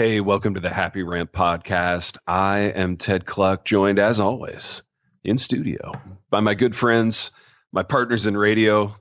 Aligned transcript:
Hey, 0.00 0.20
welcome 0.20 0.54
to 0.54 0.60
the 0.60 0.70
Happy 0.70 1.02
Rant 1.02 1.32
podcast. 1.32 2.18
I 2.28 2.72
am 2.76 2.96
Ted 2.96 3.26
Kluck, 3.26 3.64
joined 3.64 3.98
as 3.98 4.20
always 4.20 4.84
in 5.24 5.36
studio 5.36 5.90
by 6.30 6.38
my 6.38 6.54
good 6.54 6.76
friends, 6.76 7.32
my 7.72 7.82
partners 7.82 8.24
in 8.24 8.36
radio, 8.36 8.94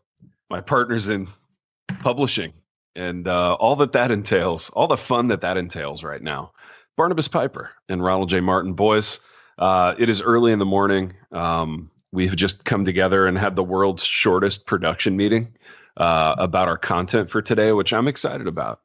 my 0.49 0.59
partners 0.59 1.07
in 1.07 1.27
publishing, 1.99 2.51
and 2.95 3.27
uh, 3.27 3.53
all 3.59 3.75
that 3.75 3.91
that 3.91 4.09
entails, 4.09 4.71
all 4.71 4.87
the 4.87 4.97
fun 4.97 5.27
that 5.27 5.41
that 5.41 5.55
entails 5.55 6.03
right 6.03 6.23
now. 6.23 6.51
Barnabas 6.95 7.27
Piper 7.27 7.69
and 7.87 8.03
Ronald 8.03 8.29
J. 8.29 8.39
Martin. 8.39 8.73
Boys, 8.73 9.19
uh, 9.59 9.93
it 9.99 10.09
is 10.09 10.19
early 10.23 10.51
in 10.51 10.57
the 10.57 10.65
morning. 10.65 11.13
Um, 11.31 11.91
we 12.11 12.25
have 12.25 12.37
just 12.37 12.65
come 12.65 12.85
together 12.85 13.27
and 13.27 13.37
had 13.37 13.55
the 13.55 13.63
world's 13.63 14.03
shortest 14.03 14.65
production 14.65 15.15
meeting 15.15 15.53
uh, 15.97 16.33
about 16.39 16.67
our 16.67 16.79
content 16.79 17.29
for 17.29 17.43
today, 17.43 17.71
which 17.71 17.93
I'm 17.93 18.07
excited 18.07 18.47
about 18.47 18.79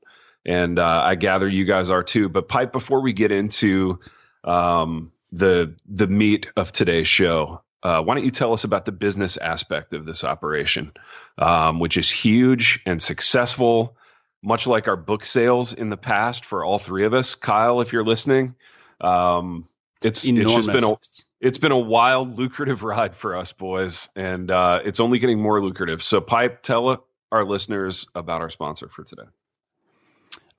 and 0.45 0.79
uh, 0.79 1.03
I 1.05 1.15
gather 1.15 1.49
you 1.49 1.65
guys 1.65 1.91
are 1.91 2.03
too. 2.03 2.29
But 2.29 2.49
Pipe, 2.49 2.73
before 2.73 3.01
we 3.01 3.13
get 3.13 3.33
into 3.33 4.01
um, 4.45 5.13
the 5.31 5.77
the 5.87 6.07
meat 6.07 6.51
of 6.57 6.73
today's 6.73 7.09
show, 7.09 7.63
uh, 7.83 8.03
why 8.03 8.15
don't 8.15 8.25
you 8.25 8.31
tell 8.31 8.53
us 8.53 8.65
about 8.65 8.85
the 8.85 8.93
business 8.93 9.37
aspect 9.37 9.93
of 9.93 10.05
this 10.05 10.25
operation, 10.25 10.93
um, 11.39 11.79
which 11.81 11.97
is 11.97 12.11
huge 12.11 12.81
and 12.87 13.03
successful, 13.03 13.97
much 14.43 14.67
like 14.67 14.89
our 14.89 14.97
book 14.97 15.25
sales 15.25 15.73
in 15.73 15.91
the 15.91 15.97
past 15.97 16.45
for 16.45 16.65
all 16.65 16.79
three 16.79 17.05
of 17.05 17.15
us. 17.15 17.35
Kyle, 17.35 17.81
if 17.81 17.93
you're 17.93 18.05
listening, 18.05 18.55
um, 19.01 19.69
it's 20.03 20.27
Enormous. 20.27 20.57
it's 20.57 20.67
just 20.67 20.73
been 20.73 20.85
a 20.85 20.97
it's 21.41 21.59
been 21.59 21.73
a 21.73 21.79
wild, 21.79 22.39
lucrative 22.39 22.83
ride 22.85 23.15
for 23.15 23.37
us 23.37 23.53
boys, 23.53 24.09
and 24.15 24.51
uh, 24.51 24.81
it's 24.85 25.01
only 25.01 25.19
getting 25.19 25.41
more 25.41 25.63
lucrative. 25.63 26.03
So, 26.03 26.21
Pipe, 26.21 26.63
tell 26.63 27.05
our 27.31 27.45
listeners 27.45 28.07
about 28.15 28.43
our 28.43 28.51
sponsor 28.51 28.89
for 28.89 29.05
today. 29.05 29.25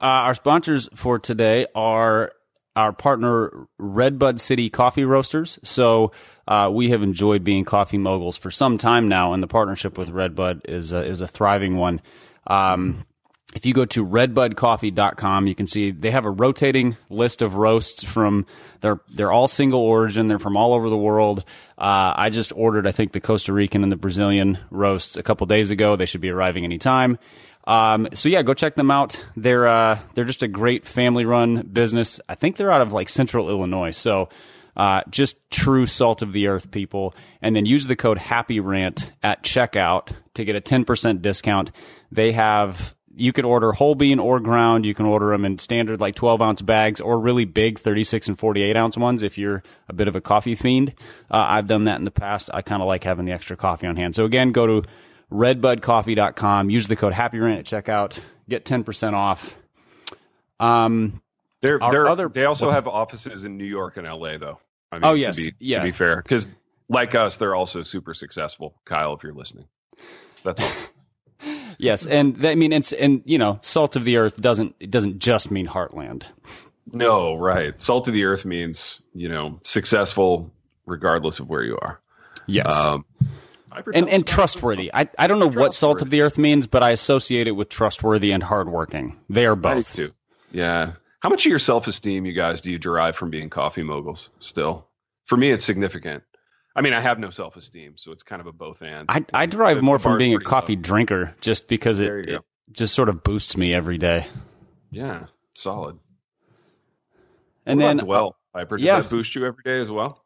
Uh, 0.02 0.27
our 0.27 0.33
sponsors 0.33 0.89
for 0.95 1.19
today 1.19 1.66
are 1.75 2.31
our 2.75 2.91
partner 2.91 3.67
Redbud 3.77 4.39
City 4.39 4.69
Coffee 4.69 5.05
Roasters. 5.05 5.59
So 5.63 6.11
uh, 6.47 6.69
we 6.73 6.89
have 6.89 7.03
enjoyed 7.03 7.44
being 7.44 7.66
coffee 7.66 7.97
moguls 7.97 8.38
for 8.38 8.52
some 8.52 8.77
time 8.77 9.08
now, 9.08 9.33
and 9.33 9.44
the 9.44 9.47
partnership 9.47 9.97
with 9.97 10.09
Redbud 10.09 10.64
is 10.67 10.91
a, 10.91 11.05
is 11.05 11.21
a 11.21 11.27
thriving 11.27 11.77
one. 11.77 12.02
Um, 12.47 13.05
if 13.55 13.66
you 13.67 13.73
go 13.73 13.86
to 13.86 14.05
redbudcoffee.com, 14.05 15.45
you 15.47 15.53
can 15.53 15.67
see 15.67 15.91
they 15.91 16.09
have 16.09 16.25
a 16.25 16.31
rotating 16.31 16.97
list 17.09 17.44
of 17.44 17.55
roasts 17.55 18.03
from 18.03 18.47
they're 18.81 18.99
they're 19.14 19.31
all 19.31 19.47
single 19.47 19.81
origin. 19.81 20.27
They're 20.27 20.39
from 20.39 20.58
all 20.58 20.73
over 20.73 20.89
the 20.89 20.97
world. 20.97 21.44
Uh, 21.77 22.14
I 22.16 22.30
just 22.31 22.52
ordered, 22.55 22.88
I 22.88 22.91
think, 22.91 23.11
the 23.11 23.21
Costa 23.21 23.53
Rican 23.53 23.83
and 23.83 23.91
the 23.91 23.95
Brazilian 23.95 24.58
roasts 24.71 25.17
a 25.17 25.23
couple 25.23 25.45
days 25.45 25.69
ago. 25.69 25.95
They 25.95 26.08
should 26.08 26.21
be 26.21 26.30
arriving 26.30 26.64
anytime. 26.64 27.19
Um, 27.66 28.09
so 28.14 28.30
yeah, 28.30 28.42
go 28.42 28.53
check 28.53 28.75
them 28.75 28.92
out. 28.92 29.23
They're 29.36 29.67
uh, 29.67 30.00
they're 30.14 30.25
just 30.25 30.44
a 30.44 30.47
great 30.47 30.86
family 30.86 31.25
run 31.25 31.61
business. 31.61 32.20
I 32.28 32.36
think 32.36 32.58
they're 32.58 32.72
out 32.72 32.81
of 32.81 32.94
like 32.94 33.09
Central 33.09 33.50
Illinois. 33.50 33.92
So 33.92 34.30
uh, 34.75 35.02
just 35.09 35.38
true 35.50 35.86
salt 35.86 36.22
of 36.22 36.33
the 36.33 36.47
earth 36.47 36.72
people. 36.72 37.16
And 37.42 37.55
then 37.55 37.66
use 37.66 37.88
the 37.88 37.95
code 37.95 38.17
Happy 38.17 38.59
Rant 38.59 39.11
at 39.22 39.44
checkout 39.44 40.09
to 40.33 40.45
get 40.45 40.55
a 40.55 40.61
ten 40.61 40.83
percent 40.83 41.22
discount. 41.22 41.72
They 42.11 42.33
have 42.33 42.95
you 43.16 43.31
can 43.31 43.45
order 43.45 43.72
whole 43.72 43.95
bean 43.95 44.20
or 44.20 44.39
ground. 44.39 44.86
You 44.86 44.95
can 44.95 45.05
order 45.05 45.30
them 45.30 45.45
in 45.45 45.59
standard 45.59 46.02
like 46.02 46.16
12 46.16 46.42
ounce 46.42 46.61
bags 46.61 47.00
or 47.00 47.20
really 47.20 47.45
big 47.45 47.80
36 47.80 48.30
and 48.30 48.39
48 48.39 48.75
ounce 48.75 48.98
ones 48.98 49.22
if 49.22 49.38
you're 49.38 49.61
a 49.88 49.94
bit 49.94 50.08
of 50.08 50.16
a 50.16 50.22
coffee 50.22 50.55
fiend. 50.55 50.95
Uh, 51.30 51.45
I've 51.48 51.67
done 51.67 51.83
that 51.83 52.00
in 52.00 52.05
the 52.05 52.11
past. 52.11 52.50
I 52.53 52.64
kind 52.64 52.81
of 52.81 52.88
like 52.88 53.03
having 53.03 53.25
the 53.25 53.31
extra 53.31 53.55
coffee 53.55 53.88
on 53.88 53.98
hand. 53.98 54.16
So 54.16 54.25
again, 54.25 54.52
go 54.52 54.66
to 54.66 54.88
redbudcoffee.com. 55.34 56.70
Use 56.70 56.88
the 56.88 56.95
code 56.95 57.14
HappyRant 57.14 57.60
at 57.60 57.66
checkout. 57.66 58.20
Get 58.48 58.66
10% 58.66 59.14
off. 59.14 59.58
Um, 60.60 61.21
they're, 61.61 61.80
they're, 61.80 62.08
other, 62.08 62.30
they 62.30 62.45
also 62.45 62.70
have 62.70 62.88
offices 62.88 63.45
in 63.45 63.58
New 63.58 63.66
York 63.66 63.98
and 63.98 64.08
LA, 64.08 64.38
though. 64.38 64.60
I 64.92 64.98
mean, 64.98 65.05
oh, 65.05 65.14
yes. 65.14 65.38
To 65.38 65.45
be, 65.45 65.54
yeah. 65.60 65.80
to 65.80 65.86
be 65.86 65.92
fair, 65.92 66.17
because 66.17 66.49
like 66.89 67.16
us, 67.16 67.38
they're 67.38 67.55
also 67.55 67.83
super 67.83 68.14
successful. 68.14 68.76
Kyle, 68.86 69.14
if 69.14 69.23
you're 69.23 69.33
listening, 69.33 69.66
that's 70.43 70.61
all. 70.61 70.72
yes, 71.77 72.05
and 72.05 72.45
I 72.45 72.55
mean, 72.55 72.72
it's 72.72 72.93
and 72.93 73.22
you 73.26 73.38
know, 73.38 73.60
salt 73.61 73.95
of 73.95 74.04
the 74.04 74.17
earth 74.17 74.39
doesn't 74.39 74.76
it 74.80 74.92
doesn't 74.92 75.20
just 75.20 75.52
mean 75.52 75.67
heartland. 75.67 76.23
No, 76.92 77.36
right. 77.36 77.82
Salt 77.82 78.08
of 78.08 78.14
the 78.14 78.26
earth 78.26 78.45
means 78.45 79.02
you 79.14 79.30
know 79.30 79.60
successful 79.64 80.52
regardless 80.86 81.39
of 81.39 81.49
where 81.49 81.64
you 81.64 81.77
are. 81.82 81.99
Yes. 82.45 82.72
Um, 82.72 83.05
and 83.94 84.10
and 84.10 84.26
trustworthy. 84.26 84.92
I, 84.94 85.10
I 85.17 85.28
don't 85.28 85.39
know 85.39 85.50
what 85.50 85.73
salt 85.73 86.02
of 86.02 86.10
the 86.10 86.22
earth 86.22 86.38
means, 86.38 86.67
but 86.67 86.84
I 86.84 86.92
associate 86.92 87.48
it 87.48 87.52
with 87.52 87.70
trustworthy 87.70 88.32
and 88.32 88.44
hardworking. 88.44 89.20
They 89.30 89.45
are 89.45 89.56
both. 89.56 89.95
too. 89.95 90.11
Yeah. 90.52 90.94
How 91.20 91.30
much 91.30 91.45
of 91.45 91.50
your 91.50 91.60
self 91.60 91.88
esteem, 91.88 92.26
you 92.26 92.34
guys, 92.34 92.61
do 92.61 92.72
you 92.72 92.78
derive 92.78 93.16
from 93.16 93.30
being 93.30 93.50
coffee 93.50 93.84
moguls? 93.84 94.30
Still, 94.39 94.88
for 95.26 95.38
me, 95.38 95.52
it's 95.52 95.64
significant. 95.64 96.23
I 96.76 96.82
mean, 96.82 96.94
I 96.94 97.02
have 97.02 97.20
no 97.20 97.30
self 97.30 97.56
esteem, 97.56 97.94
so 97.98 98.11
it's 98.11 98.23
kind 98.23 98.42
of 98.42 98.48
a 98.48 98.52
both 98.52 98.82
and. 98.82 99.06
I, 99.10 99.26
I 99.34 99.45
derive 99.45 99.82
more 99.82 100.00
from 100.00 100.17
being 100.17 100.36
a 100.36 100.40
coffee 100.40 100.76
low. 100.76 100.82
drinker, 100.82 101.36
just 101.40 101.67
because 101.67 102.00
it, 102.00 102.30
it 102.30 102.42
just 102.72 102.94
sort 102.94 103.10
of 103.10 103.23
boosts 103.23 103.55
me 103.55 103.73
every 103.73 103.98
day. 103.98 104.26
Yeah, 104.92 105.28
solid. 105.55 105.98
And 107.66 107.80
what 107.80 107.86
then, 107.86 108.00
uh, 108.02 108.05
well, 108.05 108.36
Piper, 108.54 108.78
does 108.78 108.86
yeah. 108.86 109.00
that 109.00 109.10
boost 109.10 109.36
you 109.36 109.45
every 109.45 109.64
day 109.64 109.80
as 109.80 109.90
well? 109.90 110.23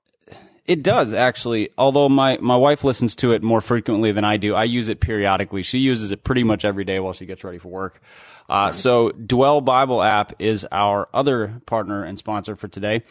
It 0.68 0.84
does 0.84 1.14
actually. 1.14 1.70
Although 1.78 2.10
my, 2.10 2.38
my 2.42 2.58
wife 2.58 2.84
listens 2.84 3.16
to 3.18 3.32
it 3.32 3.42
more 3.42 3.62
frequently 3.62 4.12
than 4.12 4.26
I 4.26 4.36
do. 4.36 4.54
I 4.54 4.66
use 4.66 4.90
it 4.90 5.00
periodically. 5.00 5.64
She 5.64 5.80
uses 5.80 6.12
it 6.12 6.24
pretty 6.24 6.44
much 6.44 6.66
every 6.66 6.84
day 6.84 7.00
while 7.00 7.14
she 7.14 7.26
gets 7.26 7.44
ready 7.44 7.58
for 7.58 7.70
work. 7.70 8.02
Uh, 8.50 8.68
nice. 8.68 8.78
so 8.78 9.12
Dwell 9.12 9.62
Bible 9.62 10.04
app 10.04 10.34
is 10.40 10.68
our 10.72 11.08
other 11.14 11.62
partner 11.66 12.04
and 12.04 12.18
sponsor 12.18 12.56
for 12.56 12.68
today. 12.68 13.04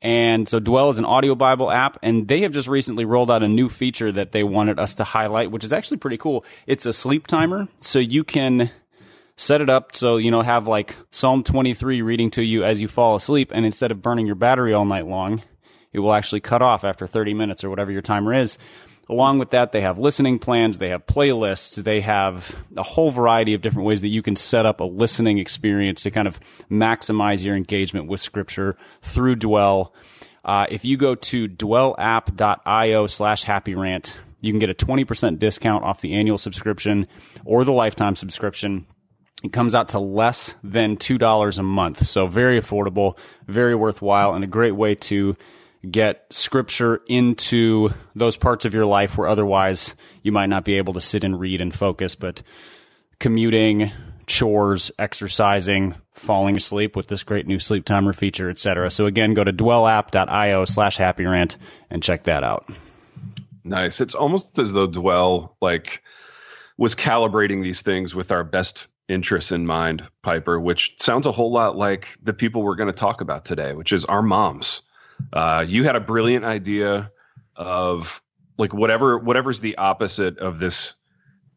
And 0.00 0.48
so 0.48 0.58
Dwell 0.58 0.90
is 0.90 0.98
an 0.98 1.04
audio 1.04 1.34
Bible 1.34 1.70
app 1.70 1.98
and 2.02 2.26
they 2.26 2.40
have 2.40 2.52
just 2.52 2.66
recently 2.66 3.04
rolled 3.04 3.30
out 3.30 3.42
a 3.42 3.48
new 3.48 3.68
feature 3.68 4.10
that 4.10 4.32
they 4.32 4.42
wanted 4.42 4.80
us 4.80 4.96
to 4.96 5.04
highlight, 5.04 5.50
which 5.50 5.64
is 5.64 5.72
actually 5.72 5.98
pretty 5.98 6.16
cool. 6.16 6.44
It's 6.66 6.86
a 6.86 6.92
sleep 6.92 7.26
timer. 7.26 7.68
So 7.80 7.98
you 7.98 8.24
can 8.24 8.70
set 9.36 9.60
it 9.60 9.70
up 9.70 9.94
so, 9.94 10.16
you 10.16 10.30
know, 10.30 10.42
have 10.42 10.66
like 10.66 10.96
Psalm 11.10 11.44
23 11.44 12.02
reading 12.02 12.30
to 12.32 12.42
you 12.42 12.64
as 12.64 12.80
you 12.80 12.88
fall 12.88 13.14
asleep. 13.14 13.52
And 13.54 13.64
instead 13.64 13.90
of 13.90 14.02
burning 14.02 14.26
your 14.26 14.34
battery 14.34 14.72
all 14.72 14.84
night 14.84 15.06
long, 15.06 15.42
it 15.92 16.00
will 16.00 16.12
actually 16.12 16.40
cut 16.40 16.62
off 16.62 16.84
after 16.84 17.06
30 17.06 17.34
minutes 17.34 17.64
or 17.64 17.70
whatever 17.70 17.90
your 17.90 18.02
timer 18.02 18.32
is. 18.32 18.58
Along 19.08 19.38
with 19.38 19.50
that, 19.50 19.72
they 19.72 19.80
have 19.80 19.98
listening 19.98 20.38
plans, 20.38 20.78
they 20.78 20.88
have 20.88 21.06
playlists, 21.06 21.82
they 21.82 22.00
have 22.00 22.56
a 22.76 22.82
whole 22.82 23.10
variety 23.10 23.52
of 23.52 23.60
different 23.60 23.86
ways 23.86 24.00
that 24.00 24.08
you 24.08 24.22
can 24.22 24.36
set 24.36 24.64
up 24.64 24.80
a 24.80 24.84
listening 24.84 25.38
experience 25.38 26.02
to 26.04 26.10
kind 26.10 26.28
of 26.28 26.40
maximize 26.70 27.44
your 27.44 27.56
engagement 27.56 28.06
with 28.06 28.20
scripture 28.20 28.76
through 29.02 29.36
Dwell. 29.36 29.92
Uh, 30.44 30.66
if 30.70 30.84
you 30.84 30.96
go 30.96 31.14
to 31.14 31.48
dwellapp.io 31.48 33.06
slash 33.06 33.44
happy 33.44 33.74
rant, 33.74 34.18
you 34.40 34.52
can 34.52 34.58
get 34.58 34.70
a 34.70 34.74
20% 34.74 35.38
discount 35.38 35.84
off 35.84 36.00
the 36.00 36.14
annual 36.14 36.38
subscription 36.38 37.06
or 37.44 37.64
the 37.64 37.72
lifetime 37.72 38.16
subscription. 38.16 38.86
It 39.42 39.52
comes 39.52 39.74
out 39.74 39.90
to 39.90 39.98
less 39.98 40.54
than 40.62 40.96
$2 40.96 41.58
a 41.58 41.62
month. 41.62 42.06
So 42.06 42.26
very 42.26 42.60
affordable, 42.60 43.18
very 43.46 43.74
worthwhile, 43.74 44.34
and 44.34 44.44
a 44.44 44.48
great 44.48 44.72
way 44.72 44.94
to 44.94 45.36
get 45.90 46.26
scripture 46.30 47.00
into 47.06 47.90
those 48.14 48.36
parts 48.36 48.64
of 48.64 48.74
your 48.74 48.86
life 48.86 49.18
where 49.18 49.28
otherwise 49.28 49.94
you 50.22 50.32
might 50.32 50.46
not 50.46 50.64
be 50.64 50.74
able 50.74 50.94
to 50.94 51.00
sit 51.00 51.24
and 51.24 51.38
read 51.38 51.60
and 51.60 51.74
focus, 51.74 52.14
but 52.14 52.42
commuting, 53.18 53.90
chores, 54.26 54.90
exercising, 54.98 55.94
falling 56.14 56.56
asleep 56.56 56.94
with 56.94 57.08
this 57.08 57.24
great 57.24 57.46
new 57.46 57.58
sleep 57.58 57.84
timer 57.84 58.12
feature, 58.12 58.48
etc. 58.48 58.90
So 58.90 59.06
again, 59.06 59.34
go 59.34 59.44
to 59.44 59.52
dwellapp.io 59.52 60.64
slash 60.64 60.96
happy 60.96 61.24
rant 61.24 61.56
and 61.90 62.02
check 62.02 62.24
that 62.24 62.44
out. 62.44 62.70
Nice. 63.64 64.00
It's 64.00 64.14
almost 64.14 64.58
as 64.58 64.72
though 64.72 64.86
Dwell 64.86 65.56
like 65.60 66.02
was 66.78 66.94
calibrating 66.94 67.62
these 67.62 67.82
things 67.82 68.14
with 68.14 68.32
our 68.32 68.44
best 68.44 68.88
interests 69.08 69.52
in 69.52 69.66
mind, 69.66 70.02
Piper, 70.22 70.58
which 70.58 71.00
sounds 71.00 71.26
a 71.26 71.32
whole 71.32 71.52
lot 71.52 71.76
like 71.76 72.08
the 72.22 72.32
people 72.32 72.62
we're 72.62 72.76
going 72.76 72.88
to 72.88 72.92
talk 72.92 73.20
about 73.20 73.44
today, 73.44 73.74
which 73.74 73.92
is 73.92 74.04
our 74.04 74.22
moms. 74.22 74.82
Uh, 75.32 75.64
you 75.66 75.84
had 75.84 75.96
a 75.96 76.00
brilliant 76.00 76.44
idea 76.44 77.10
of 77.56 78.22
like 78.58 78.72
whatever 78.72 79.18
whatever's 79.18 79.60
the 79.60 79.76
opposite 79.76 80.38
of 80.38 80.58
this 80.58 80.94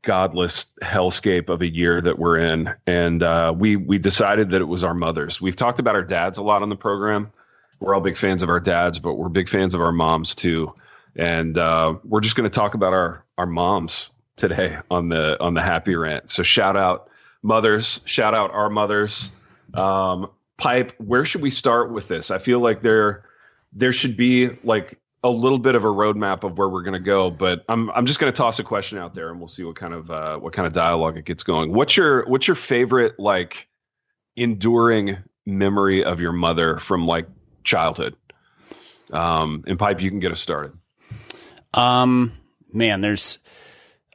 godless 0.02 0.68
hellscape 0.84 1.50
of 1.50 1.62
a 1.62 1.68
year 1.68 2.00
that 2.00 2.20
we're 2.20 2.38
in, 2.38 2.74
and 2.86 3.24
uh, 3.24 3.54
we 3.56 3.76
we 3.76 3.98
decided 3.98 4.52
that 4.52 4.62
it 4.62 4.66
was 4.66 4.84
our 4.84 4.94
mothers. 4.94 5.42
We've 5.42 5.56
talked 5.56 5.80
about 5.80 5.96
our 5.96 6.04
dads 6.04 6.38
a 6.38 6.44
lot 6.44 6.62
on 6.62 6.70
the 6.70 6.76
program. 6.76 7.32
We're 7.80 7.94
all 7.94 8.02
big 8.02 8.18
fans 8.18 8.42
of 8.42 8.50
our 8.50 8.60
dads, 8.60 9.00
but 9.00 9.16
we're 9.16 9.30
big 9.30 9.50
fans 9.50 9.74
of 9.74 9.82
our 9.82 9.92
moms 9.92 10.36
too. 10.36 10.74
And 11.16 11.58
uh, 11.58 11.96
we're 12.04 12.22
just 12.22 12.36
going 12.36 12.50
to 12.50 12.54
talk 12.54 12.74
about 12.74 12.94
our 12.94 13.24
our 13.38 13.46
moms 13.46 14.10
today 14.38 14.78
on 14.90 15.10
the 15.10 15.42
on 15.42 15.54
the 15.54 15.62
happy 15.62 15.96
rant. 15.96 16.30
So 16.30 16.44
shout 16.44 16.78
out 16.78 17.10
mothers, 17.42 18.02
shout 18.06 18.34
out 18.34 18.52
our 18.52 18.70
mothers. 18.70 19.32
Um, 19.74 20.30
Pipe, 20.58 20.94
where 21.00 21.26
should 21.26 21.42
we 21.42 21.50
start 21.50 21.92
with 21.92 22.08
this? 22.08 22.32
I 22.32 22.38
feel 22.38 22.62
like 22.62 22.82
there 22.82 23.25
there 23.76 23.92
should 23.92 24.18
be 24.18 24.50
like 24.64 24.98
a 25.24 25.30
little 25.30 25.60
bit 25.60 25.76
of 25.76 25.84
a 25.84 25.88
roadmap 25.88 26.44
of 26.44 26.58
where 26.58 26.70
we're 26.70 26.84
going 26.84 26.94
to 26.94 27.00
go, 27.00 27.30
but 27.30 27.64
I'm 27.70 27.92
I'm 27.92 28.06
just 28.06 28.20
going 28.20 28.32
to 28.32 28.38
toss 28.38 28.60
a 28.60 28.64
question 28.64 28.98
out 28.98 29.14
there 29.14 29.30
and 29.30 29.40
we'll 29.40 29.48
see 29.48 29.64
what 29.64 29.76
kind 29.76 29.94
of 29.94 30.10
uh, 30.10 30.38
what 30.38 30.54
kind 30.54 30.66
of 30.66 30.74
dialogue 30.74 31.18
it 31.18 31.26
gets 31.26 31.44
going. 31.44 31.74
What's 31.74 31.96
your 31.98 32.26
what's 32.28 32.48
your 32.48 32.56
favorite 32.56 33.20
like 33.20 33.68
enduring 34.36 35.18
memory 35.46 36.04
of 36.04 36.20
your 36.20 36.32
mother 36.32 36.80
from 36.80 37.06
like 37.06 37.28
childhood? 37.64 38.16
Um, 39.12 39.64
and 39.68 39.78
pipe, 39.78 40.02
you 40.02 40.10
can 40.10 40.20
get 40.20 40.32
us 40.32 40.40
started. 40.40 40.74
Um, 41.74 42.34
man, 42.72 43.02
there's, 43.02 43.40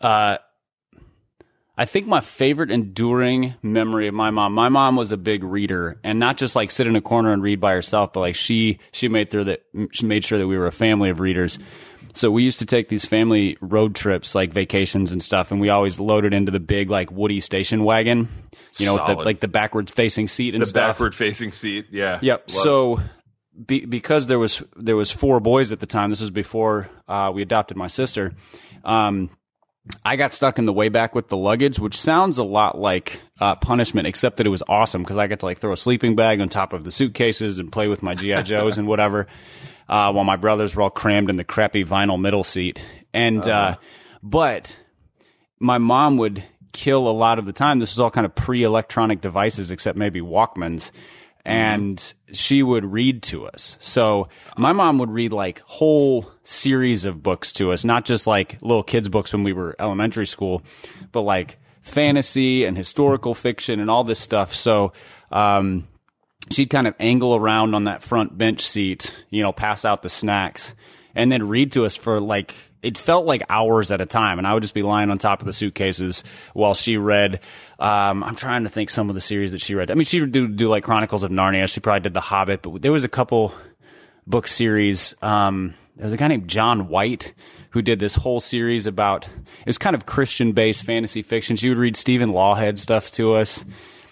uh, 0.01 0.39
I 1.81 1.87
think 1.87 2.07
my 2.07 2.21
favorite 2.21 2.71
enduring 2.71 3.55
memory 3.63 4.07
of 4.07 4.13
my 4.13 4.29
mom. 4.29 4.53
My 4.53 4.69
mom 4.69 4.97
was 4.97 5.13
a 5.13 5.17
big 5.17 5.43
reader, 5.43 5.99
and 6.05 6.19
not 6.19 6.37
just 6.37 6.55
like 6.55 6.71
sit 6.71 6.87
in 6.87 6.95
a 6.95 7.01
corner 7.01 7.33
and 7.33 7.43
read 7.43 7.59
by 7.59 7.73
herself, 7.73 8.13
but 8.13 8.21
like 8.21 8.35
she 8.35 8.79
she 8.93 9.09
made 9.09 9.33
sure 9.33 9.45
that 9.45 9.63
she 9.91 10.05
made 10.05 10.23
sure 10.23 10.37
that 10.39 10.47
we 10.47 10.59
were 10.59 10.67
a 10.67 10.73
family 10.73 11.09
of 11.09 11.21
readers. 11.21 11.59
So 12.13 12.31
we 12.31 12.43
used 12.43 12.59
to 12.59 12.67
take 12.67 12.91
these 12.91 13.07
family 13.07 13.57
road 13.63 13.95
trips, 13.95 14.35
like 14.35 14.53
vacations 14.53 15.11
and 15.11 15.23
stuff, 15.23 15.53
and 15.53 15.59
we 15.59 15.71
always 15.71 15.99
loaded 15.99 16.35
into 16.35 16.53
the 16.53 16.61
big 16.61 16.91
like 16.91 17.11
Woody 17.11 17.41
station 17.41 17.83
wagon, 17.83 18.29
you 18.77 18.85
know, 18.85 18.97
with 18.97 19.07
the, 19.07 19.15
like 19.15 19.41
the 19.41 19.49
backwards 19.49 19.91
facing 19.91 20.29
seat 20.29 20.55
and 20.55 20.61
The 20.61 20.67
stuff. 20.67 20.97
backward 20.97 21.15
facing 21.15 21.53
seat. 21.53 21.87
Yeah. 21.91 22.19
Yep. 22.21 22.51
Love 22.51 22.63
so 22.63 23.01
be, 23.65 23.87
because 23.87 24.27
there 24.27 24.39
was 24.39 24.63
there 24.77 24.97
was 24.97 25.11
four 25.11 25.41
boys 25.41 25.73
at 25.73 25.81
the 25.81 25.87
time. 25.87 26.11
This 26.11 26.21
was 26.21 26.31
before 26.31 26.91
uh, 27.09 27.31
we 27.33 27.41
adopted 27.41 27.79
my 27.79 27.87
sister. 27.87 28.35
Um, 28.85 29.31
I 30.05 30.17
got 30.17 30.35
stuck 30.35 30.59
in 30.59 30.67
the 30.67 30.73
way 30.73 30.89
back 30.89 31.15
with 31.15 31.29
the 31.29 31.37
luggage, 31.37 31.79
which 31.79 31.99
sounds 31.99 32.39
a 32.39 32.45
lot 32.45 32.79
like 32.79 33.21
uh, 33.41 33.57
punishment, 33.57 34.07
except 34.07 34.37
that 34.37 34.47
it 34.47 34.51
was 34.51 34.63
awesome 34.69 35.03
because 35.03 35.17
I 35.17 35.27
got 35.27 35.41
to 35.41 35.47
like 35.47 35.59
throw 35.59 35.73
a 35.73 35.77
sleeping 35.77 36.17
bag 36.17 36.41
on 36.41 36.49
top 36.49 36.73
of 36.73 36.85
the 36.85 36.91
suitcases 36.91 37.59
and 37.59 37.73
play 37.73 37.89
with 37.89 38.03
my 38.03 38.15
GI 38.15 38.43
Joes 38.45 38.79
and 38.79 38.87
whatever, 38.87 39.27
uh, 39.89 40.13
while 40.13 40.25
my 40.25 40.37
brothers 40.37 40.77
were 40.77 40.83
all 40.83 40.91
crammed 40.91 41.31
in 41.31 41.37
the 41.37 41.45
crappy 41.45 41.85
vinyl 41.85 42.21
middle 42.21 42.45
seat. 42.45 42.81
And 43.15 43.47
uh, 43.47 43.77
but 44.23 44.79
my 45.59 45.79
mom 45.79 46.19
would 46.19 46.45
kill 46.73 47.09
a 47.09 47.11
lot 47.11 47.39
of 47.39 47.47
the 47.47 47.53
time. 47.53 47.79
This 47.79 47.93
is 47.93 47.99
all 47.99 48.11
kind 48.11 48.25
of 48.25 48.35
pre-electronic 48.35 49.21
devices, 49.21 49.71
except 49.71 49.97
maybe 49.97 50.21
Walkmans. 50.21 50.91
And 51.45 52.15
she 52.33 52.63
would 52.63 52.85
read 52.85 53.23
to 53.25 53.47
us. 53.47 53.79
So 53.81 54.29
my 54.57 54.73
mom 54.73 54.99
would 54.99 55.11
read 55.11 55.33
like 55.33 55.61
whole 55.61 56.31
series 56.43 57.05
of 57.05 57.23
books 57.23 57.53
to 57.55 57.73
us, 57.73 57.85
not 57.85 58.05
just 58.05 58.27
like 58.27 58.59
little 58.61 58.83
kids 58.83 59.09
books 59.09 59.33
when 59.33 59.43
we 59.43 59.53
were 59.53 59.75
elementary 59.79 60.27
school, 60.27 60.63
but 61.13 61.23
like 61.23 61.59
fantasy 61.81 62.65
and 62.65 62.77
historical 62.77 63.35
fiction 63.35 63.81
and 63.81 63.91
all 63.91 64.05
this 64.05 64.21
stuff. 64.21 64.55
So, 64.55 64.93
um, 65.33 65.89
she'd 66.51 66.71
kind 66.71 66.87
of 66.87 66.95
angle 66.99 67.35
around 67.35 67.75
on 67.75 67.85
that 67.85 68.03
front 68.03 68.37
bench 68.37 68.61
seat, 68.61 69.15
you 69.31 69.43
know, 69.43 69.53
pass 69.53 69.85
out 69.85 70.03
the 70.03 70.09
snacks 70.09 70.75
and 71.15 71.31
then 71.31 71.49
read 71.49 71.73
to 71.73 71.85
us 71.85 71.97
for 71.97 72.21
like 72.21 72.55
it 72.83 72.97
felt 72.97 73.27
like 73.27 73.43
hours 73.49 73.91
at 73.91 74.01
a 74.01 74.07
time 74.07 74.39
and 74.39 74.47
I 74.47 74.55
would 74.55 74.63
just 74.63 74.75
be 74.75 74.83
lying 74.83 75.11
on 75.11 75.19
top 75.19 75.41
of 75.41 75.47
the 75.47 75.53
suitcases 75.53 76.25
while 76.55 76.75
she 76.75 76.97
read 76.97 77.41
um, 77.79 78.23
I'm 78.23 78.37
trying 78.37 78.65
to 78.65 78.69
think 78.69 78.91
some 78.91 79.09
of 79.09 79.15
the 79.15 79.21
series 79.23 79.53
that 79.53 79.61
she 79.63 79.75
read. 79.75 79.91
I 79.91 79.95
mean, 79.95 80.05
she 80.05 80.21
would 80.21 80.33
do, 80.33 80.47
do 80.47 80.69
like 80.69 80.85
Chronicles 80.85 81.23
of 81.23 81.31
Narnia. 81.31 81.67
She 81.67 81.81
probably 81.81 82.01
did 82.01 82.13
The 82.15 82.21
Hobbit, 82.21 82.61
but 82.63 82.83
there 82.83 82.93
was 82.93 83.05
a 83.05 83.09
couple 83.09 83.55
book 84.27 84.47
series. 84.47 85.15
Um, 85.23 85.75
there 85.97 86.05
was 86.05 86.13
a 86.13 86.19
guy 86.19 86.29
named 86.29 86.49
John 86.49 86.89
White 86.89 87.33
who 87.71 87.83
did 87.83 87.99
this 87.99 88.15
whole 88.17 88.41
series 88.41 88.87
about 88.87 89.25
it 89.27 89.67
was 89.67 89.79
kind 89.79 89.95
of 89.97 90.05
Christian 90.07 90.53
based 90.53 90.85
fantasy 90.85 91.23
fiction. 91.23 91.57
She 91.57 91.69
would 91.69 91.79
read 91.79 91.97
Stephen 91.97 92.31
Lawhead 92.33 92.79
stuff 92.79 93.11
to 93.13 93.35
us. 93.35 93.65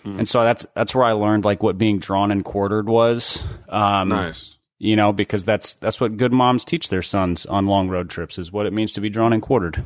And 0.04 0.26
so 0.26 0.42
that's 0.42 0.64
that's 0.74 0.94
where 0.94 1.04
I 1.04 1.12
learned 1.12 1.44
like 1.44 1.62
what 1.62 1.76
being 1.76 1.98
drawn 1.98 2.30
and 2.30 2.42
quartered 2.42 2.88
was. 2.88 3.42
Um, 3.68 4.08
Nice. 4.08 4.56
You 4.78 4.96
know, 4.96 5.12
because 5.12 5.44
that's 5.44 5.74
that's 5.74 6.00
what 6.00 6.16
good 6.16 6.32
moms 6.32 6.64
teach 6.64 6.88
their 6.88 7.02
sons 7.02 7.46
on 7.46 7.66
long 7.66 7.88
road 7.88 8.08
trips 8.10 8.38
is 8.38 8.52
what 8.52 8.66
it 8.66 8.72
means 8.72 8.92
to 8.94 9.00
be 9.00 9.08
drawn 9.10 9.32
and 9.32 9.42
quartered. 9.42 9.82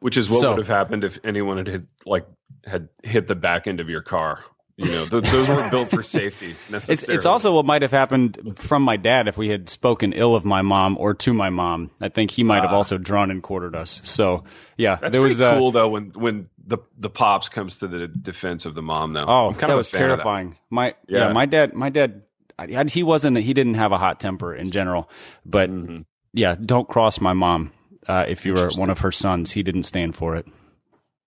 Which 0.00 0.16
is 0.16 0.30
what 0.30 0.40
So- 0.40 0.50
would 0.50 0.58
have 0.58 0.68
happened 0.68 1.04
if 1.04 1.18
anyone 1.24 1.58
had 1.58 1.66
hit, 1.66 1.82
like 2.06 2.26
had 2.64 2.88
hit 3.02 3.28
the 3.28 3.34
back 3.34 3.66
end 3.66 3.80
of 3.80 3.88
your 3.88 4.02
car. 4.02 4.40
You 4.76 4.86
know, 4.90 5.04
th- 5.06 5.24
those 5.24 5.46
weren't 5.46 5.70
built 5.70 5.90
for 5.90 6.02
safety. 6.02 6.52
It's 6.62 6.70
Necessarily. 6.70 7.16
it's 7.16 7.26
also 7.26 7.54
what 7.54 7.66
might 7.66 7.82
have 7.82 7.90
happened 7.90 8.54
from 8.56 8.82
my 8.82 8.96
dad 8.96 9.28
if 9.28 9.36
we 9.36 9.50
had 9.50 9.68
spoken 9.68 10.14
ill 10.14 10.34
of 10.34 10.46
my 10.46 10.62
mom 10.62 10.96
or 10.98 11.12
to 11.12 11.34
my 11.34 11.50
mom. 11.50 11.90
I 12.00 12.08
think 12.08 12.30
he 12.30 12.44
might 12.44 12.62
have 12.62 12.72
also 12.72 12.96
drawn 12.96 13.30
and 13.30 13.42
quartered 13.42 13.74
us. 13.76 14.00
So 14.04 14.44
yeah, 14.78 14.96
That's 14.96 15.12
there 15.12 15.20
was 15.20 15.38
uh, 15.38 15.58
cool 15.58 15.70
though 15.70 15.88
when 15.90 16.12
when 16.14 16.48
the 16.66 16.78
the 16.96 17.10
pops 17.10 17.50
comes 17.50 17.76
to 17.78 17.88
the 17.88 18.08
defense 18.08 18.64
of 18.64 18.74
the 18.74 18.80
mom 18.80 19.12
though. 19.12 19.26
Oh, 19.28 19.52
that 19.52 19.68
of 19.68 19.76
was 19.76 19.88
of 19.88 19.92
that. 19.92 19.98
terrifying. 19.98 20.56
My 20.70 20.94
yeah. 21.06 21.26
Yeah. 21.26 21.32
my 21.34 21.44
dad, 21.44 21.74
my 21.74 21.90
dad, 21.90 22.22
I- 22.68 22.84
he 22.88 23.02
wasn't. 23.02 23.36
He 23.38 23.54
didn't 23.54 23.74
have 23.74 23.92
a 23.92 23.98
hot 23.98 24.20
temper 24.20 24.54
in 24.54 24.70
general, 24.70 25.08
but 25.46 25.70
Mm-hmm. 25.70 26.00
yeah, 26.34 26.54
don't 26.54 26.88
cross 26.88 27.20
my 27.20 27.32
mom. 27.32 27.72
Uh, 28.08 28.24
if 28.28 28.46
you 28.46 28.54
were 28.54 28.70
one 28.76 28.90
of 28.90 29.00
her 29.00 29.12
sons, 29.12 29.52
he 29.52 29.62
didn't 29.62 29.82
stand 29.84 30.14
for 30.16 30.34
it. 30.36 30.46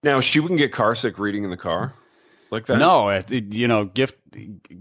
Now 0.03 0.19
she 0.19 0.39
wouldn't 0.39 0.57
get 0.59 0.71
car 0.71 0.95
sick 0.95 1.17
reading 1.19 1.43
in 1.43 1.49
the 1.49 1.57
car 1.57 1.93
like 2.51 2.65
that. 2.65 2.77
No, 2.77 3.09
it- 3.09 3.31
you 3.53 3.67
know, 3.67 3.85
gift 3.85 4.15